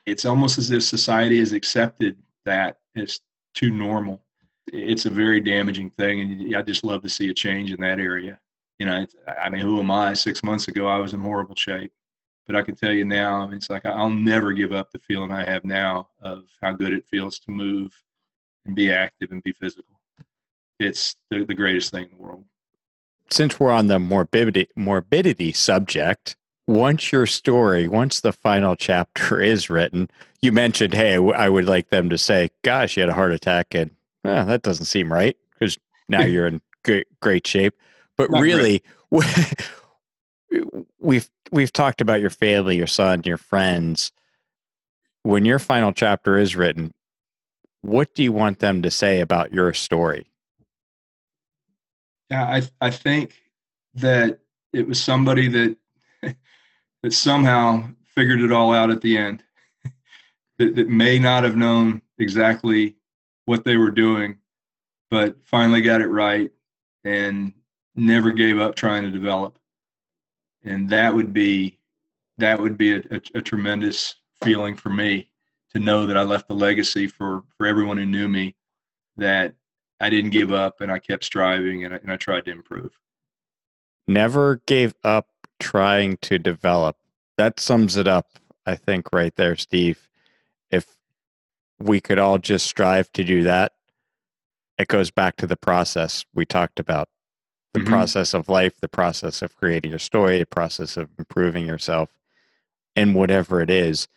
It's 0.07 0.25
almost 0.25 0.59
as 0.59 0.71
if 0.71 0.83
society 0.83 1.39
has 1.39 1.53
accepted 1.53 2.17
that 2.45 2.79
as 2.97 3.21
too 3.55 3.71
normal. 3.71 4.23
It's 4.69 5.07
a 5.07 5.11
very 5.11 5.41
damaging 5.41 5.91
thing, 5.91 6.21
and 6.21 6.57
I 6.57 6.63
just 6.63 6.85
love 6.85 7.03
to 7.03 7.09
see 7.09 7.29
a 7.29 7.35
change 7.35 7.73
in 7.73 7.81
that 7.81 7.99
area. 7.99 8.39
You 8.79 8.87
know, 8.87 9.07
I 9.43 9.51
mean, 9.51 9.63
who 9.63 9.81
am 9.81 9.91
I? 9.91 10.15
Six 10.15 10.43
months 10.45 10.69
ago, 10.69 10.87
I 10.87 10.99
was 10.99 11.13
in 11.13 11.21
horrible 11.21 11.57
shape, 11.57 11.93
but 12.47 12.55
I 12.55 12.63
can 12.63 12.77
tell 12.77 12.93
you 12.93 13.05
now, 13.05 13.51
it's 13.53 13.71
like 13.71 13.85
I'll 13.85 14.11
never 14.11 14.53
give 14.53 14.73
up 14.73 14.93
the 14.93 15.01
feeling 15.01 15.33
I 15.33 15.45
have 15.45 15.65
now 15.65 16.09
of 16.23 16.45
how 16.63 16.73
good 16.73 16.93
it 16.93 17.07
feels 17.11 17.39
to 17.41 17.51
move 17.51 17.93
and 18.69 18.77
be 18.77 18.93
active 18.93 19.33
and 19.33 19.43
be 19.43 19.53
physical. 19.53 19.99
It's 20.79 21.17
the, 21.31 21.45
the 21.45 21.55
greatest 21.55 21.91
thing 21.91 22.05
in 22.05 22.11
the 22.17 22.23
world 22.23 22.45
since 23.31 23.61
we're 23.61 23.71
on 23.71 23.87
the 23.87 23.99
morbidity 23.99 24.69
morbidity 24.77 25.53
subject, 25.53 26.37
once 26.67 27.13
your 27.13 27.27
story, 27.27 27.89
once 27.89 28.21
the 28.21 28.33
final 28.33 28.77
chapter 28.77 29.41
is 29.41 29.71
written, 29.71 30.09
you 30.43 30.53
mentioned, 30.53 30.95
hey, 30.95 31.17
I 31.17 31.49
would 31.49 31.67
like 31.67 31.91
them 31.91 32.09
to 32.11 32.19
say, 32.19 32.51
"Gosh, 32.63 32.97
you 32.97 33.03
had 33.03 33.11
a 33.11 33.15
heart 33.15 33.33
attack," 33.33 33.75
and 33.75 33.91
oh, 34.25 34.45
that 34.45 34.63
doesn't 34.63 34.87
seem 34.87 35.13
right 35.13 35.37
because 35.53 35.79
now 36.09 36.23
you're 36.23 36.47
in 36.47 36.61
great, 36.85 37.07
great 37.21 37.47
shape. 37.47 37.75
But 38.17 38.31
Not 38.31 38.43
really, 38.43 38.83
we've 40.99 41.29
we've 41.51 41.73
talked 41.73 42.01
about 42.01 42.21
your 42.21 42.31
family, 42.31 42.77
your 42.77 42.87
son, 42.87 43.23
your 43.25 43.39
friends. 43.39 44.13
When 45.25 45.45
your 45.45 45.59
final 45.59 45.93
chapter 45.93 46.39
is 46.39 46.57
written, 46.57 46.95
what 47.83 48.15
do 48.15 48.23
you 48.23 48.33
want 48.33 48.59
them 48.59 48.83
to 48.83 48.91
say 48.91 49.21
about 49.21 49.53
your 49.53 49.73
story? 49.73 50.27
Yeah, 52.31 52.45
I 52.45 52.87
I 52.87 52.91
think 52.91 53.35
that 53.95 54.41
it 54.73 54.87
was 54.87 55.03
somebody 55.03 55.49
that 55.49 55.77
that 57.03 57.13
somehow 57.13 57.89
figured 58.05 58.41
it 58.41 58.53
all 58.53 58.73
out 58.73 58.91
at 58.91 59.01
the 59.01 59.17
end. 59.17 59.43
that, 60.59 60.75
that 60.77 60.89
may 60.89 61.19
not 61.19 61.45
have 61.45 61.57
known 61.57 62.03
exactly 62.19 62.97
what 63.47 63.65
they 63.65 63.77
were 63.77 63.91
doing, 63.91 64.39
but 65.11 65.37
finally 65.45 65.81
got 65.81 66.01
it 66.01 66.09
right 66.09 66.51
and 67.05 67.53
never 67.97 68.33
gave 68.33 68.59
up 68.59 68.75
trying 68.75 69.03
to 69.05 69.11
develop. 69.11 69.59
And 70.65 70.91
that 70.91 71.15
would 71.15 71.33
be 71.33 71.79
that 72.39 72.61
would 72.61 72.77
be 72.77 72.95
a, 72.95 73.03
a, 73.11 73.21
a 73.37 73.43
tremendous 73.43 74.17
feeling 74.43 74.77
for 74.77 74.91
me 74.91 75.28
to 75.75 75.79
know 75.79 76.07
that 76.07 76.17
I 76.17 76.23
left 76.23 76.51
a 76.51 76.55
legacy 76.55 77.07
for 77.07 77.43
for 77.57 77.67
everyone 77.67 77.99
who 77.99 78.07
knew 78.07 78.29
me 78.29 78.55
that 79.17 79.55
I 80.01 80.11
didn't 80.11 80.31
give 80.31 80.53
up 80.53 80.81
and 80.81 80.91
I 80.93 80.99
kept 80.99 81.25
striving 81.25 81.85
and 81.85 81.95
I, 81.95 81.97
and 81.99 82.13
I 82.13 82.17
tried 82.17 82.45
to 82.47 82.53
improve. 82.53 82.99
Never 84.07 84.63
gave 84.67 84.95
up 85.05 85.29
trying 85.59 86.17
to 86.19 86.39
develop. 86.39 86.97
That 87.37 87.61
sums 87.61 87.97
it 87.97 88.07
up, 88.07 88.27
I 88.65 88.77
think, 88.77 89.13
right 89.13 89.35
there, 89.37 89.57
Steve. 89.57 90.09
If 90.71 90.87
we 91.79 92.01
could 92.01 92.19
all 92.19 92.39
just 92.39 92.67
strive 92.67 93.13
to 93.13 93.25
do 93.25 93.43
that, 93.43 93.73
it 94.79 94.89
goes 94.89 95.11
back 95.11 95.37
to 95.37 95.47
the 95.47 95.57
process 95.57 96.25
we 96.35 96.47
talked 96.47 96.81
about 96.81 97.09
the 97.75 97.81
mm-hmm. 97.81 97.89
process 97.93 98.35
of 98.35 98.49
life, 98.49 98.81
the 98.81 98.89
process 98.89 99.43
of 99.43 99.55
creating 99.57 99.91
your 99.91 99.99
story, 99.99 100.39
the 100.39 100.47
process 100.47 100.97
of 100.97 101.11
improving 101.19 101.67
yourself, 101.67 102.11
and 102.97 103.15
whatever 103.15 103.61
it 103.61 103.71
is. 103.71 104.09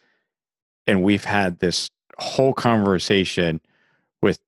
And 0.88 1.04
we've 1.04 1.26
had 1.26 1.60
this 1.60 1.90
whole 2.18 2.54
conversation 2.54 3.62
with 4.22 4.40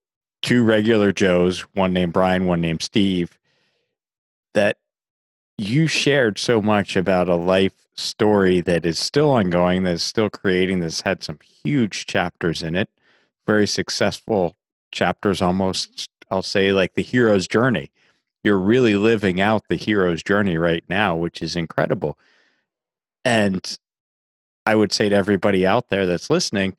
two 0.41 0.63
regular 0.63 1.11
Joes, 1.11 1.61
one 1.73 1.93
named 1.93 2.13
Brian, 2.13 2.45
one 2.45 2.61
named 2.61 2.81
Steve, 2.81 3.37
that 4.53 4.77
you 5.57 5.87
shared 5.87 6.37
so 6.37 6.61
much 6.61 6.95
about 6.95 7.29
a 7.29 7.35
life 7.35 7.73
story 7.95 8.61
that 8.61 8.85
is 8.85 8.97
still 8.97 9.29
ongoing, 9.29 9.83
that 9.83 9.93
is 9.93 10.03
still 10.03 10.29
creating, 10.29 10.79
that's 10.79 11.01
had 11.01 11.23
some 11.23 11.39
huge 11.63 12.05
chapters 12.05 12.63
in 12.63 12.75
it, 12.75 12.89
very 13.45 13.67
successful 13.67 14.55
chapters, 14.91 15.41
almost, 15.41 16.09
I'll 16.31 16.41
say, 16.41 16.71
like 16.71 16.95
the 16.95 17.03
hero's 17.03 17.47
journey. 17.47 17.91
You're 18.43 18.59
really 18.59 18.95
living 18.95 19.39
out 19.39 19.67
the 19.69 19.75
hero's 19.75 20.23
journey 20.23 20.57
right 20.57 20.83
now, 20.89 21.15
which 21.15 21.41
is 21.41 21.55
incredible. 21.55 22.17
And 23.23 23.77
I 24.65 24.75
would 24.75 24.93
say 24.93 25.09
to 25.09 25.15
everybody 25.15 25.65
out 25.65 25.89
there 25.89 26.05
that's 26.05 26.29
listening, 26.29 26.75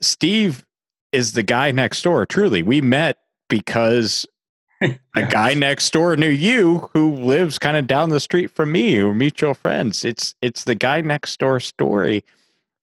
Steve 0.00 0.64
is 1.12 1.32
the 1.32 1.42
guy 1.42 1.70
next 1.70 2.02
door. 2.02 2.26
Truly, 2.26 2.62
we 2.62 2.80
met 2.80 3.18
because 3.48 4.26
a 4.80 5.22
guy 5.28 5.54
next 5.54 5.92
door 5.92 6.16
knew 6.16 6.28
you 6.28 6.90
who 6.92 7.14
lives 7.14 7.58
kind 7.58 7.76
of 7.76 7.86
down 7.86 8.10
the 8.10 8.20
street 8.20 8.50
from 8.50 8.72
me 8.72 8.98
or 8.98 9.14
mutual 9.14 9.54
friends. 9.54 10.04
It's 10.04 10.34
it's 10.42 10.64
the 10.64 10.74
guy 10.74 11.00
next 11.00 11.38
door 11.38 11.60
story, 11.60 12.24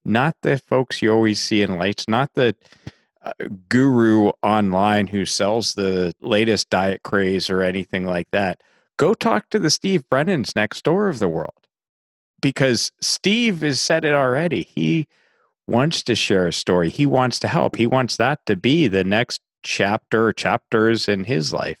not 0.04 0.36
the 0.42 0.58
folks 0.58 1.02
you 1.02 1.12
always 1.12 1.40
see 1.40 1.62
in 1.62 1.76
lights, 1.76 2.08
not 2.08 2.34
the 2.34 2.54
uh, 3.22 3.32
guru 3.68 4.32
online 4.42 5.06
who 5.06 5.24
sells 5.24 5.74
the 5.74 6.12
latest 6.20 6.70
diet 6.70 7.02
craze 7.02 7.48
or 7.48 7.62
anything 7.62 8.04
like 8.04 8.30
that. 8.32 8.60
Go 8.96 9.14
talk 9.14 9.50
to 9.50 9.58
the 9.58 9.70
Steve 9.70 10.04
Brennans 10.08 10.54
next 10.54 10.84
door 10.84 11.08
of 11.08 11.18
the 11.18 11.28
world 11.28 11.63
because 12.44 12.92
Steve 13.00 13.62
has 13.62 13.80
said 13.80 14.04
it 14.04 14.12
already. 14.12 14.64
He 14.64 15.08
wants 15.66 16.02
to 16.02 16.14
share 16.14 16.46
a 16.46 16.52
story. 16.52 16.90
He 16.90 17.06
wants 17.06 17.38
to 17.38 17.48
help. 17.48 17.76
He 17.76 17.86
wants 17.86 18.18
that 18.18 18.44
to 18.44 18.54
be 18.54 18.86
the 18.86 19.02
next 19.02 19.40
chapter 19.62 20.30
chapters 20.30 21.08
in 21.08 21.24
his 21.24 21.54
life. 21.54 21.78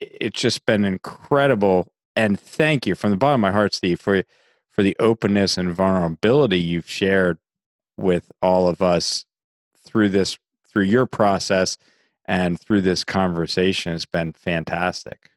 It's 0.00 0.40
just 0.40 0.64
been 0.64 0.86
incredible. 0.86 1.92
And 2.16 2.40
thank 2.40 2.86
you 2.86 2.94
from 2.94 3.10
the 3.10 3.18
bottom 3.18 3.44
of 3.44 3.52
my 3.52 3.52
heart, 3.52 3.74
Steve, 3.74 4.00
for 4.00 4.24
for 4.70 4.82
the 4.82 4.96
openness 4.98 5.58
and 5.58 5.74
vulnerability 5.74 6.58
you've 6.58 6.88
shared 6.88 7.36
with 7.98 8.32
all 8.40 8.68
of 8.68 8.80
us 8.80 9.26
through 9.84 10.08
this 10.08 10.38
through 10.66 10.84
your 10.84 11.04
process 11.04 11.76
and 12.24 12.58
through 12.58 12.80
this 12.80 13.04
conversation 13.04 13.92
It's 13.92 14.06
been 14.06 14.32
fantastic. 14.32 15.28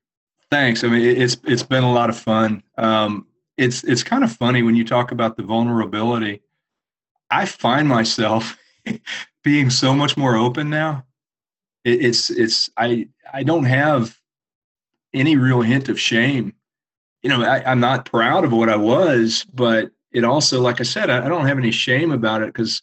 Thanks. 0.49 0.85
I 0.85 0.87
mean, 0.87 1.01
it's 1.01 1.35
it's 1.43 1.63
been 1.63 1.83
a 1.83 1.91
lot 1.91 2.09
of 2.09 2.17
fun. 2.17 2.63
Um, 2.77 3.27
it's 3.57 3.83
it's 3.83 4.03
kind 4.03 4.23
of 4.23 4.31
funny 4.31 4.63
when 4.63 4.75
you 4.75 4.83
talk 4.83 5.11
about 5.11 5.37
the 5.37 5.43
vulnerability 5.43 6.41
I 7.33 7.47
find 7.47 7.87
myself 7.87 8.57
being 9.43 9.71
so 9.71 9.95
much 9.95 10.15
more 10.15 10.35
open 10.35 10.69
now. 10.69 11.05
It, 11.83 12.05
it's 12.05 12.29
it's 12.29 12.69
I 12.77 13.09
I 13.33 13.41
don't 13.41 13.65
have 13.65 14.15
any 15.13 15.35
real 15.35 15.61
hint 15.61 15.89
of 15.89 15.99
shame. 15.99 16.53
You 17.23 17.29
know, 17.29 17.43
I, 17.43 17.71
am 17.71 17.79
not 17.79 18.05
proud 18.05 18.43
of 18.43 18.51
what 18.51 18.69
I 18.69 18.75
was, 18.75 19.45
but 19.53 19.91
it 20.11 20.23
also, 20.23 20.61
like 20.61 20.79
I 20.79 20.83
said, 20.83 21.09
I, 21.09 21.25
I 21.25 21.29
don't 21.29 21.47
have 21.47 21.57
any 21.57 21.71
shame 21.71 22.11
about 22.11 22.41
it 22.41 22.47
because 22.47 22.81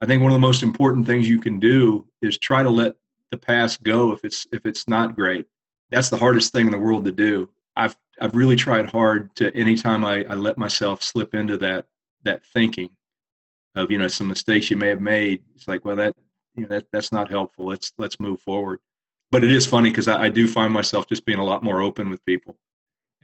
I 0.00 0.06
think 0.06 0.22
one 0.22 0.30
of 0.30 0.36
the 0.36 0.46
most 0.46 0.62
important 0.62 1.06
things 1.06 1.28
you 1.28 1.40
can 1.40 1.58
do 1.58 2.06
is 2.22 2.38
try 2.38 2.62
to 2.62 2.70
let 2.70 2.94
the 3.30 3.36
past 3.36 3.82
go 3.82 4.12
if 4.12 4.24
it's 4.24 4.46
if 4.52 4.64
it's 4.64 4.88
not 4.88 5.16
great. 5.16 5.46
That's 5.90 6.08
the 6.08 6.16
hardest 6.16 6.52
thing 6.52 6.66
in 6.66 6.72
the 6.72 6.78
world 6.78 7.04
to 7.04 7.12
do. 7.12 7.50
I've 7.76 7.96
I've 8.20 8.34
really 8.34 8.56
tried 8.56 8.90
hard 8.90 9.34
to 9.36 9.54
anytime 9.56 10.04
I, 10.04 10.24
I 10.24 10.34
let 10.34 10.58
myself 10.58 11.02
slip 11.02 11.34
into 11.34 11.56
that 11.58 11.86
that 12.24 12.44
thinking 12.44 12.90
of 13.74 13.90
you 13.90 13.98
know 13.98 14.08
some 14.08 14.28
mistakes 14.28 14.70
you 14.70 14.76
may 14.76 14.88
have 14.88 15.00
made. 15.00 15.42
It's 15.54 15.68
like, 15.68 15.84
well, 15.84 15.96
that 15.96 16.14
you 16.54 16.62
know 16.62 16.68
that 16.68 16.86
that's 16.92 17.12
not 17.12 17.30
helpful. 17.30 17.66
Let's 17.66 17.92
let's 17.98 18.20
move 18.20 18.40
forward. 18.40 18.80
But 19.30 19.44
it 19.44 19.50
is 19.50 19.66
funny 19.66 19.90
because 19.90 20.08
I, 20.08 20.24
I, 20.24 20.28
do 20.28 20.46
find 20.46 20.74
myself 20.74 21.08
just 21.08 21.24
being 21.24 21.38
a 21.38 21.44
lot 21.44 21.62
more 21.62 21.80
open 21.80 22.10
with 22.10 22.22
people, 22.26 22.58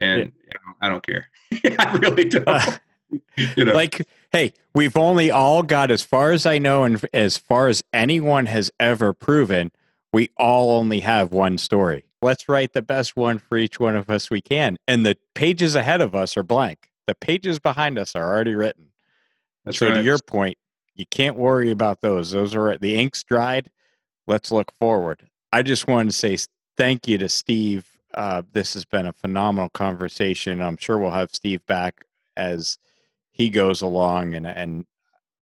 and 0.00 0.32
yeah. 0.46 0.72
I 0.80 0.88
don't 0.88 1.04
care. 1.04 1.28
I 1.78 1.96
really 1.98 2.24
don't. 2.24 2.48
Uh, 2.48 2.78
you 3.56 3.64
know, 3.66 3.74
like, 3.74 4.06
hey, 4.32 4.54
we've 4.74 4.96
only 4.96 5.30
all 5.30 5.62
got 5.62 5.90
as 5.90 6.02
far 6.02 6.32
as 6.32 6.46
I 6.46 6.58
know, 6.58 6.84
and 6.84 7.04
as 7.12 7.36
far 7.36 7.68
as 7.68 7.84
anyone 7.92 8.46
has 8.46 8.70
ever 8.80 9.12
proven, 9.12 9.70
we 10.12 10.30
all 10.38 10.70
only 10.70 11.00
have 11.00 11.30
one 11.30 11.58
story. 11.58 12.07
Let's 12.20 12.48
write 12.48 12.72
the 12.72 12.82
best 12.82 13.16
one 13.16 13.38
for 13.38 13.56
each 13.56 13.78
one 13.78 13.94
of 13.94 14.10
us 14.10 14.30
we 14.30 14.40
can, 14.40 14.76
and 14.88 15.06
the 15.06 15.16
pages 15.34 15.74
ahead 15.74 16.00
of 16.00 16.14
us 16.14 16.36
are 16.36 16.42
blank. 16.42 16.90
The 17.06 17.14
pages 17.14 17.58
behind 17.58 17.98
us 17.98 18.16
are 18.16 18.24
already 18.24 18.54
written. 18.54 18.86
That's 19.64 19.78
so 19.78 19.88
right. 19.88 19.94
to 19.94 20.02
your 20.02 20.18
point, 20.18 20.58
you 20.94 21.06
can't 21.06 21.36
worry 21.36 21.70
about 21.70 22.00
those. 22.00 22.32
Those 22.32 22.54
are 22.54 22.76
the 22.76 22.96
ink's 22.96 23.22
dried. 23.22 23.70
Let's 24.26 24.50
look 24.50 24.72
forward. 24.80 25.28
I 25.52 25.62
just 25.62 25.86
wanted 25.86 26.10
to 26.10 26.16
say 26.16 26.36
thank 26.76 27.06
you 27.06 27.18
to 27.18 27.28
Steve. 27.28 27.86
Uh, 28.14 28.42
this 28.52 28.74
has 28.74 28.84
been 28.84 29.06
a 29.06 29.12
phenomenal 29.12 29.70
conversation. 29.70 30.60
I'm 30.60 30.76
sure 30.76 30.98
we'll 30.98 31.10
have 31.12 31.30
Steve 31.32 31.64
back 31.66 32.04
as 32.36 32.78
he 33.30 33.48
goes 33.48 33.80
along, 33.80 34.34
and 34.34 34.46
and 34.46 34.86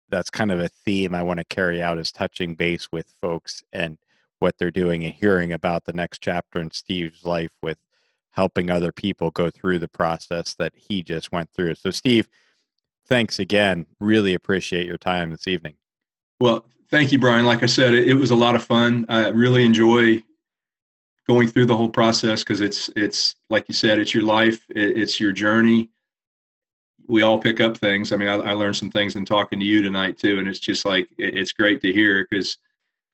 that's 0.10 0.30
kind 0.30 0.52
of 0.52 0.60
a 0.60 0.70
theme 0.70 1.16
I 1.16 1.24
want 1.24 1.40
to 1.40 1.46
carry 1.46 1.82
out 1.82 1.98
is 1.98 2.12
touching 2.12 2.56
base 2.56 2.92
with 2.92 3.14
folks 3.22 3.64
and 3.74 3.98
what 4.40 4.58
they're 4.58 4.72
doing 4.72 5.04
and 5.04 5.14
hearing 5.14 5.54
about 5.54 5.86
the 5.86 5.94
next 5.94 6.22
chapter 6.22 6.60
in 6.60 6.72
Steve's 6.72 7.26
life 7.26 7.52
with 7.62 7.78
helping 8.32 8.70
other 8.70 8.92
people 8.92 9.32
go 9.32 9.50
through 9.50 9.80
the 9.80 9.88
process 9.88 10.56
that 10.56 10.74
he 10.76 11.04
just 11.04 11.32
went 11.32 11.50
through. 11.52 11.76
So, 11.76 11.92
Steve, 11.92 12.28
thanks 13.08 13.40
again. 13.40 13.86
Really 14.00 14.34
appreciate 14.34 14.86
your 14.86 14.98
time 14.98 15.32
this 15.32 15.48
evening. 15.48 15.76
Well, 16.40 16.66
thank 16.90 17.12
you, 17.12 17.20
Brian. 17.20 17.46
Like 17.46 17.64
I 17.64 17.68
said, 17.68 17.94
it, 17.94 18.08
it 18.08 18.14
was 18.14 18.32
a 18.32 18.36
lot 18.36 18.56
of 18.56 18.64
fun. 18.64 19.06
I 19.10 19.28
really 19.30 19.66
enjoy 19.66 20.24
going 21.28 21.48
through 21.48 21.66
the 21.66 21.78
whole 21.78 21.90
process 21.90 22.44
because 22.44 22.62
it's 22.62 22.90
it's 22.96 23.36
like 23.50 23.66
you 23.68 23.76
said, 23.76 24.00
it's 24.00 24.14
your 24.14 24.24
life, 24.24 24.66
it, 24.70 24.98
it's 24.98 25.20
your 25.20 25.32
journey. 25.32 25.90
We 27.08 27.24
all 27.24 27.40
pick 27.40 27.60
up 27.60 27.78
things. 27.78 28.12
I 28.12 28.18
mean, 28.18 28.30
I, 28.30 28.36
I, 28.36 28.54
learned 28.54 28.76
some 28.76 28.92
things 28.92 29.16
in 29.16 29.26
talking 29.26 29.60
to 29.60 29.66
you 29.66 29.82
tonight 29.82 30.20
too, 30.20 30.38
and 30.40 30.48
it's 30.48 30.60
just 30.60 30.86
like 30.86 31.08
it, 31.18 31.38
it's 31.38 31.52
great 31.52 31.82
to 31.82 31.94
hear 31.94 32.26
because 32.30 32.58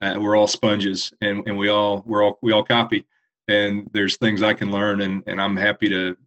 uh, 0.01 0.15
we're 0.19 0.35
all 0.35 0.47
sponges 0.47 1.13
and, 1.21 1.43
and 1.47 1.57
we 1.57 1.69
all 1.69 2.03
we're 2.05 2.23
all 2.23 2.37
we 2.41 2.51
all 2.51 2.63
copy. 2.63 3.05
And 3.47 3.89
there's 3.93 4.17
things 4.17 4.41
I 4.41 4.55
can 4.55 4.71
learn, 4.71 5.01
and, 5.01 5.21
and 5.27 5.39
I'm 5.39 5.55
happy 5.55 5.87
to, 5.89 6.17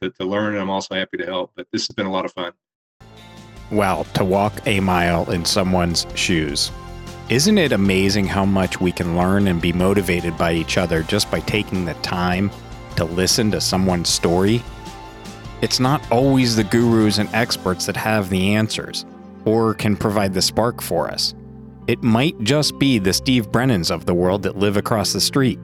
to 0.00 0.10
to 0.10 0.24
learn, 0.24 0.54
and 0.54 0.62
I'm 0.62 0.70
also 0.70 0.94
happy 0.94 1.16
to 1.16 1.26
help. 1.26 1.52
But 1.56 1.66
this 1.72 1.86
has 1.88 1.94
been 1.94 2.06
a 2.06 2.12
lot 2.12 2.24
of 2.24 2.32
fun. 2.32 2.52
Well, 3.70 4.04
to 4.14 4.24
walk 4.24 4.66
a 4.66 4.80
mile 4.80 5.30
in 5.30 5.44
someone's 5.44 6.06
shoes. 6.14 6.70
Isn't 7.28 7.58
it 7.58 7.72
amazing 7.72 8.26
how 8.26 8.46
much 8.46 8.80
we 8.80 8.90
can 8.90 9.14
learn 9.14 9.48
and 9.48 9.60
be 9.60 9.72
motivated 9.72 10.38
by 10.38 10.52
each 10.54 10.78
other 10.78 11.02
just 11.02 11.30
by 11.30 11.40
taking 11.40 11.84
the 11.84 11.92
time 11.94 12.50
to 12.96 13.04
listen 13.04 13.50
to 13.50 13.60
someone's 13.60 14.08
story? 14.08 14.62
It's 15.60 15.80
not 15.80 16.10
always 16.10 16.56
the 16.56 16.64
gurus 16.64 17.18
and 17.18 17.28
experts 17.34 17.84
that 17.86 17.96
have 17.96 18.30
the 18.30 18.54
answers 18.54 19.04
or 19.44 19.74
can 19.74 19.96
provide 19.96 20.32
the 20.32 20.40
spark 20.40 20.80
for 20.80 21.10
us. 21.10 21.34
It 21.88 22.02
might 22.02 22.38
just 22.42 22.78
be 22.78 22.98
the 22.98 23.14
Steve 23.14 23.50
Brennans 23.50 23.90
of 23.90 24.04
the 24.04 24.14
world 24.14 24.42
that 24.42 24.58
live 24.58 24.76
across 24.76 25.14
the 25.14 25.20
street. 25.20 25.58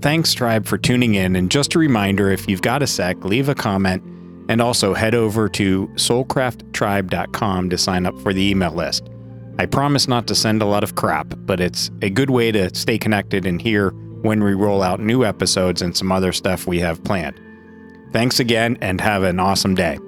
Thanks, 0.00 0.32
Tribe, 0.32 0.64
for 0.64 0.78
tuning 0.78 1.16
in. 1.16 1.34
And 1.36 1.50
just 1.50 1.74
a 1.74 1.78
reminder 1.78 2.30
if 2.30 2.48
you've 2.48 2.62
got 2.62 2.82
a 2.82 2.86
sec, 2.86 3.24
leave 3.24 3.48
a 3.48 3.54
comment 3.54 4.02
and 4.48 4.62
also 4.62 4.94
head 4.94 5.14
over 5.14 5.48
to 5.48 5.88
soulcrafttribe.com 5.94 7.70
to 7.70 7.78
sign 7.78 8.06
up 8.06 8.18
for 8.20 8.32
the 8.32 8.42
email 8.48 8.72
list. 8.72 9.10
I 9.58 9.66
promise 9.66 10.08
not 10.08 10.26
to 10.28 10.34
send 10.34 10.62
a 10.62 10.66
lot 10.66 10.84
of 10.84 10.94
crap, 10.94 11.34
but 11.40 11.60
it's 11.60 11.90
a 12.00 12.08
good 12.08 12.30
way 12.30 12.50
to 12.52 12.74
stay 12.74 12.96
connected 12.96 13.46
and 13.46 13.60
hear 13.60 13.90
when 14.22 14.42
we 14.42 14.54
roll 14.54 14.82
out 14.82 15.00
new 15.00 15.24
episodes 15.24 15.82
and 15.82 15.96
some 15.96 16.12
other 16.12 16.32
stuff 16.32 16.66
we 16.66 16.78
have 16.78 17.02
planned. 17.04 17.38
Thanks 18.12 18.40
again 18.40 18.78
and 18.80 19.00
have 19.00 19.22
an 19.22 19.38
awesome 19.38 19.74
day. 19.74 19.98